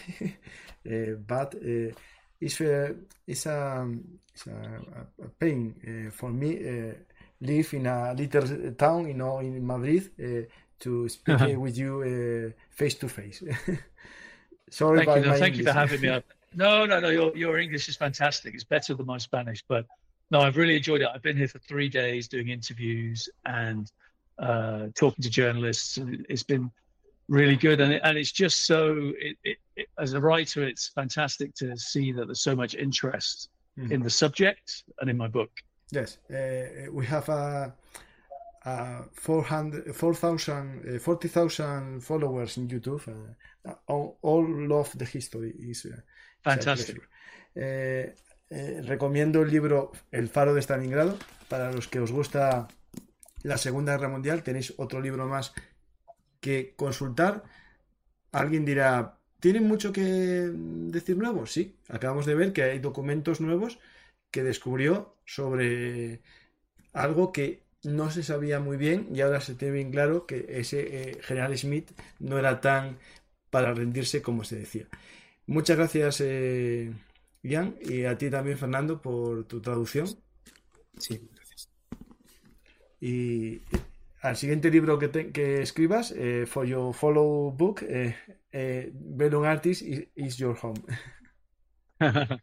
but 1.27 1.55
it's, 2.41 2.61
uh, 2.61 2.93
it's, 3.27 3.45
a, 3.45 3.87
it's 4.33 4.47
a, 4.47 4.81
a 5.23 5.27
pain 5.39 5.75
uh, 5.87 6.11
for 6.11 6.29
me 6.29 6.57
uh, 6.57 6.93
live 7.41 7.73
in 7.73 7.85
a 7.85 8.13
little 8.13 8.71
town, 8.73 9.07
you 9.07 9.13
know, 9.13 9.39
in 9.39 9.65
Madrid 9.65 10.11
uh, 10.19 10.47
to 10.79 11.09
speak 11.09 11.35
uh-huh. 11.35 11.59
with 11.59 11.77
you 11.77 12.53
face 12.69 12.95
to 12.95 13.07
face. 13.07 13.43
Sorry 14.69 15.05
thank 15.05 15.25
you, 15.25 15.31
no, 15.31 15.37
thank 15.37 15.43
English. 15.43 15.57
you 15.59 15.65
for 15.65 15.71
having 15.71 16.01
me. 16.01 16.21
No, 16.57 16.85
no, 16.85 17.01
no. 17.01 17.09
Your 17.09 17.35
your 17.35 17.59
English 17.59 17.89
is 17.89 17.97
fantastic. 17.97 18.53
It's 18.53 18.63
better 18.63 18.93
than 18.93 19.05
my 19.05 19.17
Spanish, 19.17 19.61
but 19.67 19.85
no, 20.31 20.39
I've 20.39 20.55
really 20.55 20.77
enjoyed 20.77 21.01
it. 21.01 21.09
I've 21.13 21.21
been 21.21 21.37
here 21.37 21.49
for 21.49 21.59
three 21.59 21.89
days 21.89 22.29
doing 22.29 22.47
interviews 22.47 23.29
and 23.45 23.91
uh, 24.39 24.87
talking 24.95 25.21
to 25.23 25.29
journalists. 25.29 25.97
and 25.97 26.25
It's 26.29 26.43
been 26.43 26.71
really 27.27 27.55
good, 27.55 27.81
and 27.81 27.93
it, 27.93 28.01
and 28.03 28.17
it's 28.17 28.31
just 28.31 28.65
so. 28.65 29.13
It, 29.19 29.37
it, 29.43 29.57
it, 29.75 29.87
as 29.99 30.13
a 30.13 30.19
writer, 30.19 30.63
it's 30.63 30.89
fantastic 30.89 31.53
to 31.55 31.77
see 31.77 32.11
that 32.11 32.25
there's 32.25 32.41
so 32.41 32.55
much 32.55 32.75
interest 32.75 33.49
mm-hmm. 33.77 33.91
in 33.91 34.01
the 34.01 34.09
subject 34.09 34.83
and 34.99 35.09
in 35.09 35.17
my 35.17 35.27
book. 35.27 35.51
Yes, 35.91 36.17
uh, 36.29 36.91
we 36.91 37.05
have 37.05 37.29
a. 37.29 37.73
Uh, 38.65 39.03
400, 39.13 39.95
4,000, 39.95 40.95
uh, 40.95 40.99
40,000 40.99 42.01
followers 42.01 42.57
in 42.57 42.67
YouTube. 42.67 43.07
Uh, 43.07 43.73
all, 43.87 44.17
all 44.23 44.43
love 44.67 44.91
the 44.97 45.05
history. 45.05 45.53
Is 45.59 45.85
uh, 45.85 46.01
fantastic. 46.43 46.97
Uh, 47.55 48.09
recomiendo 48.87 49.43
el 49.43 49.51
libro 49.51 49.91
El 50.11 50.29
Faro 50.29 50.55
de 50.55 50.61
Stalingrado. 50.61 51.15
Para 51.47 51.71
los 51.71 51.87
que 51.87 51.99
os 51.99 52.11
gusta 52.11 52.67
la 53.43 53.57
Segunda 53.59 53.95
Guerra 53.97 54.09
Mundial, 54.09 54.41
tenéis 54.41 54.73
otro 54.77 54.99
libro 54.99 55.27
más 55.27 55.53
que 56.45 56.57
consultar. 56.83 57.33
Alguien 58.31 58.65
dirá, 58.65 59.19
¿tienen 59.39 59.65
mucho 59.67 59.91
que 59.93 60.01
decir 60.03 61.17
nuevo? 61.17 61.45
Sí, 61.47 61.77
acabamos 61.89 62.25
de 62.25 62.35
ver 62.35 62.53
que 62.53 62.63
hay 62.63 62.79
documentos 62.79 63.41
nuevos 63.41 63.79
que 64.31 64.43
descubrió 64.43 65.15
sobre 65.25 66.21
algo 66.93 67.31
que 67.31 67.63
no 67.83 68.11
se 68.11 68.23
sabía 68.23 68.59
muy 68.59 68.77
bien 68.77 69.09
y 69.13 69.21
ahora 69.21 69.41
se 69.41 69.55
tiene 69.55 69.75
bien 69.75 69.91
claro 69.91 70.25
que 70.27 70.45
ese 70.49 71.11
eh, 71.11 71.19
general 71.23 71.57
Smith 71.57 71.91
no 72.19 72.39
era 72.39 72.61
tan 72.61 72.97
para 73.51 73.73
rendirse 73.73 74.21
como 74.21 74.43
se 74.43 74.57
decía. 74.57 74.87
Muchas 75.47 75.77
gracias, 75.77 76.21
eh, 76.21 76.93
Ian, 77.43 77.75
y 77.81 78.05
a 78.05 78.17
ti 78.17 78.29
también, 78.31 78.57
Fernando, 78.57 79.01
por 79.01 79.45
tu 79.45 79.61
traducción. 79.61 80.07
Sí, 80.99 81.21
gracias. 81.33 81.69
Y 82.99 83.61
al 84.25 84.35
siguiente 84.35 84.71
libro 84.71 84.97
que, 84.97 85.07
te, 85.07 85.31
que 85.31 85.61
escribas, 85.61 86.11
eh, 86.11 86.45
for 86.47 86.65
your 86.65 86.93
follow 86.93 87.51
book, 87.51 87.83
eh, 87.83 88.15
eh, 88.51 88.89
Bellum 88.91 89.43
Artist 89.43 89.83
is, 89.83 90.07
is, 90.15 90.37
your 90.37 90.57
home. 90.61 90.81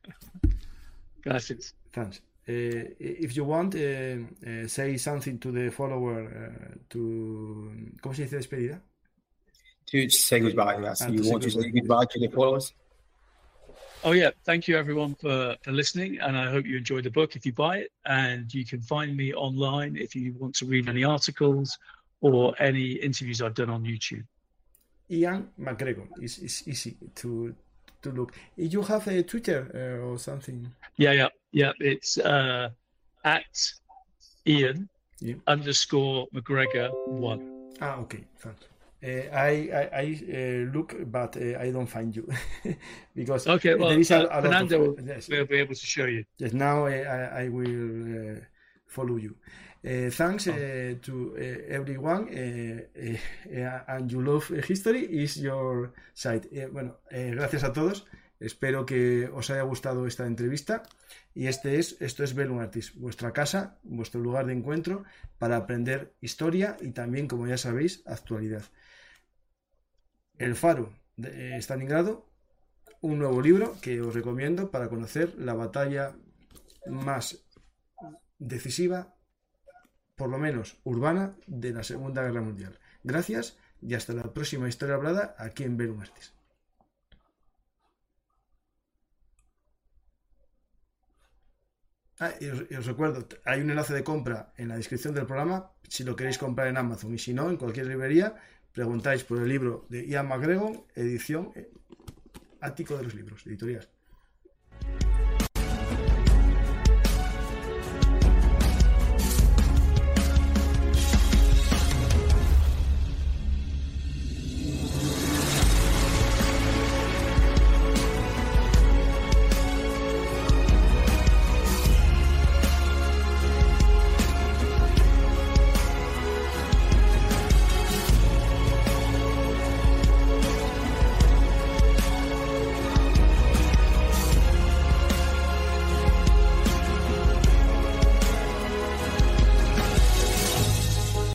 Gracias. 1.24 1.74
Thanks. 1.90 2.22
Uh, 2.48 2.94
if 2.98 3.36
you 3.36 3.44
want, 3.44 3.74
uh, 3.74 4.18
uh, 4.46 4.66
say 4.66 4.96
something 4.96 5.38
to 5.38 5.52
the 5.52 5.70
follower 5.70 6.28
to. 6.88 7.72
¿Cómo 8.00 8.14
se 8.14 8.22
dice 8.22 8.36
despedida? 8.36 8.82
To 9.86 10.10
say 10.10 10.40
goodbye. 10.40 10.80
Yes. 10.80 11.02
Ah, 11.02 11.09
you 11.09 11.30
want 11.30 11.42
to 11.42 11.50
say 11.50 11.70
goodbye 11.70 12.06
to 12.10 12.18
the 12.18 12.28
followers? 12.28 12.74
Oh 14.04 14.12
yeah, 14.12 14.30
thank 14.44 14.66
you 14.66 14.76
everyone 14.76 15.14
for, 15.14 15.56
for 15.62 15.70
listening, 15.70 16.18
and 16.18 16.36
I 16.36 16.50
hope 16.50 16.66
you 16.66 16.76
enjoyed 16.76 17.04
the 17.04 17.10
book 17.10 17.36
if 17.36 17.46
you 17.46 17.52
buy 17.52 17.78
it. 17.78 17.92
And 18.04 18.52
you 18.52 18.64
can 18.64 18.82
find 18.82 19.16
me 19.16 19.32
online 19.32 19.96
if 19.96 20.16
you 20.16 20.34
want 20.40 20.56
to 20.56 20.66
read 20.66 20.88
any 20.88 21.04
articles 21.04 21.78
or 22.20 22.54
any 22.60 22.92
interviews 22.94 23.40
I've 23.40 23.54
done 23.54 23.70
on 23.70 23.84
YouTube. 23.84 24.24
Iain 25.10 25.48
MacGregor 25.56 26.08
is 26.20 26.38
is 26.38 26.66
easy 26.66 26.96
to 27.14 27.54
to 28.02 28.10
look. 28.10 28.32
You 28.56 28.82
have 28.82 29.06
a 29.06 29.22
Twitter 29.22 29.70
uh, 29.74 30.06
or 30.06 30.18
something? 30.18 30.66
Yeah, 30.96 31.12
yeah, 31.12 31.28
yeah. 31.52 31.72
It's 31.78 32.18
uh, 32.18 32.70
at 33.24 33.72
Ian 34.46 34.88
Yeah. 35.20 35.36
underscore 35.46 36.26
McGregor 36.34 36.90
one. 37.04 37.40
Ah, 37.80 38.00
okay, 38.00 38.24
thanks. 38.38 38.71
Uh, 39.02 39.28
I 39.34 39.68
I, 39.72 39.88
I 39.92 40.06
uh, 40.30 40.72
look, 40.72 40.94
but 41.10 41.36
uh, 41.36 41.58
I 41.58 41.72
don't 41.72 41.88
find 41.88 42.14
you 42.14 42.28
because 43.14 43.48
Okay, 43.48 43.74
well, 43.74 43.88
there 43.88 43.98
is 43.98 44.10
a, 44.12 44.18
a 44.18 44.22
lot 44.22 44.42
Fernando 44.42 44.80
of, 44.80 44.96
will 44.96 45.06
yes, 45.06 45.28
We'll 45.28 45.46
be 45.46 45.58
able 45.58 45.74
to 45.74 45.86
show 45.86 46.04
you. 46.06 46.24
yes. 46.38 46.52
Now 46.52 46.86
I, 46.86 47.44
I, 47.44 47.48
will 47.48 48.36
uh, 48.36 48.40
follow 48.86 49.16
you. 49.16 49.34
Thanks 49.82 50.46
uh, 50.46 50.94
to 51.02 51.36
everyone, 51.68 52.28
and 52.28 54.12
you 54.12 54.22
love 54.22 54.46
history 54.68 55.02
is 55.22 55.36
your 55.36 55.92
site. 56.14 56.46
Bueno, 56.72 56.98
gracias 57.10 57.64
a 57.64 57.72
todos. 57.72 58.06
Espero 58.38 58.84
que 58.84 59.28
os 59.32 59.50
haya 59.50 59.62
gustado 59.62 60.06
esta 60.06 60.26
entrevista. 60.26 60.82
Y 61.34 61.46
este 61.46 61.78
es, 61.78 61.96
esto 62.00 62.24
es 62.24 62.34
Bellum 62.34 62.58
Artist, 62.58 62.96
vuestra 62.96 63.32
casa, 63.32 63.78
vuestro 63.84 64.20
lugar 64.20 64.46
de 64.46 64.52
encuentro 64.52 65.04
para 65.38 65.56
aprender 65.56 66.12
historia 66.20 66.76
y 66.80 66.90
también, 66.90 67.28
como 67.28 67.46
ya 67.46 67.56
sabéis, 67.56 68.02
actualidad. 68.04 68.64
El 70.43 70.56
Faro 70.56 70.93
de 71.16 71.56
eh, 71.56 71.62
Stalingrado, 71.62 72.27
un 73.01 73.20
nuevo 73.20 73.40
libro 73.40 73.77
que 73.81 74.01
os 74.01 74.12
recomiendo 74.12 74.73
para 74.73 74.89
conocer 74.89 75.35
la 75.39 75.55
batalla 75.55 76.16
más 76.86 77.44
decisiva, 78.39 79.14
por 80.16 80.28
lo 80.28 80.39
menos 80.39 80.81
urbana, 80.82 81.36
de 81.47 81.73
la 81.73 81.85
Segunda 81.85 82.24
Guerra 82.24 82.43
Mundial. 82.43 82.77
Gracias 83.05 83.56
y 83.81 83.94
hasta 83.94 84.14
la 84.14 84.35
próxima 84.35 84.69
historia 84.69 84.97
hablada 84.97 85.36
aquí 85.39 85.62
en 85.62 85.77
Bellum 85.77 86.01
Artist. 86.01 86.35
Ah, 92.19 92.32
y 92.40 92.74
os 92.74 92.86
recuerdo, 92.86 93.28
hay 93.44 93.60
un 93.60 93.70
enlace 93.70 93.94
de 93.94 94.02
compra 94.02 94.52
en 94.56 94.69
la 94.69 94.77
descripción 94.77 95.14
del 95.14 95.27
programa 95.27 95.73
si 95.89 96.05
lo 96.05 96.16
queréis 96.16 96.39
comprar 96.39 96.69
en 96.69 96.78
Amazon 96.78 97.14
y 97.14 97.19
si 97.19 97.35
no, 97.35 97.51
en 97.51 97.59
cualquier 97.59 97.86
librería, 97.86 98.35
preguntáis 98.72 99.24
por 99.24 99.38
el 99.38 99.48
libro 99.48 99.86
de 99.88 100.06
Ian 100.06 100.28
McGregor, 100.28 100.84
edición 100.94 101.52
eh, 101.54 101.70
Ático 102.60 102.96
de 102.96 103.04
los 103.04 103.14
Libros, 103.14 103.46
editorial. 103.46 103.88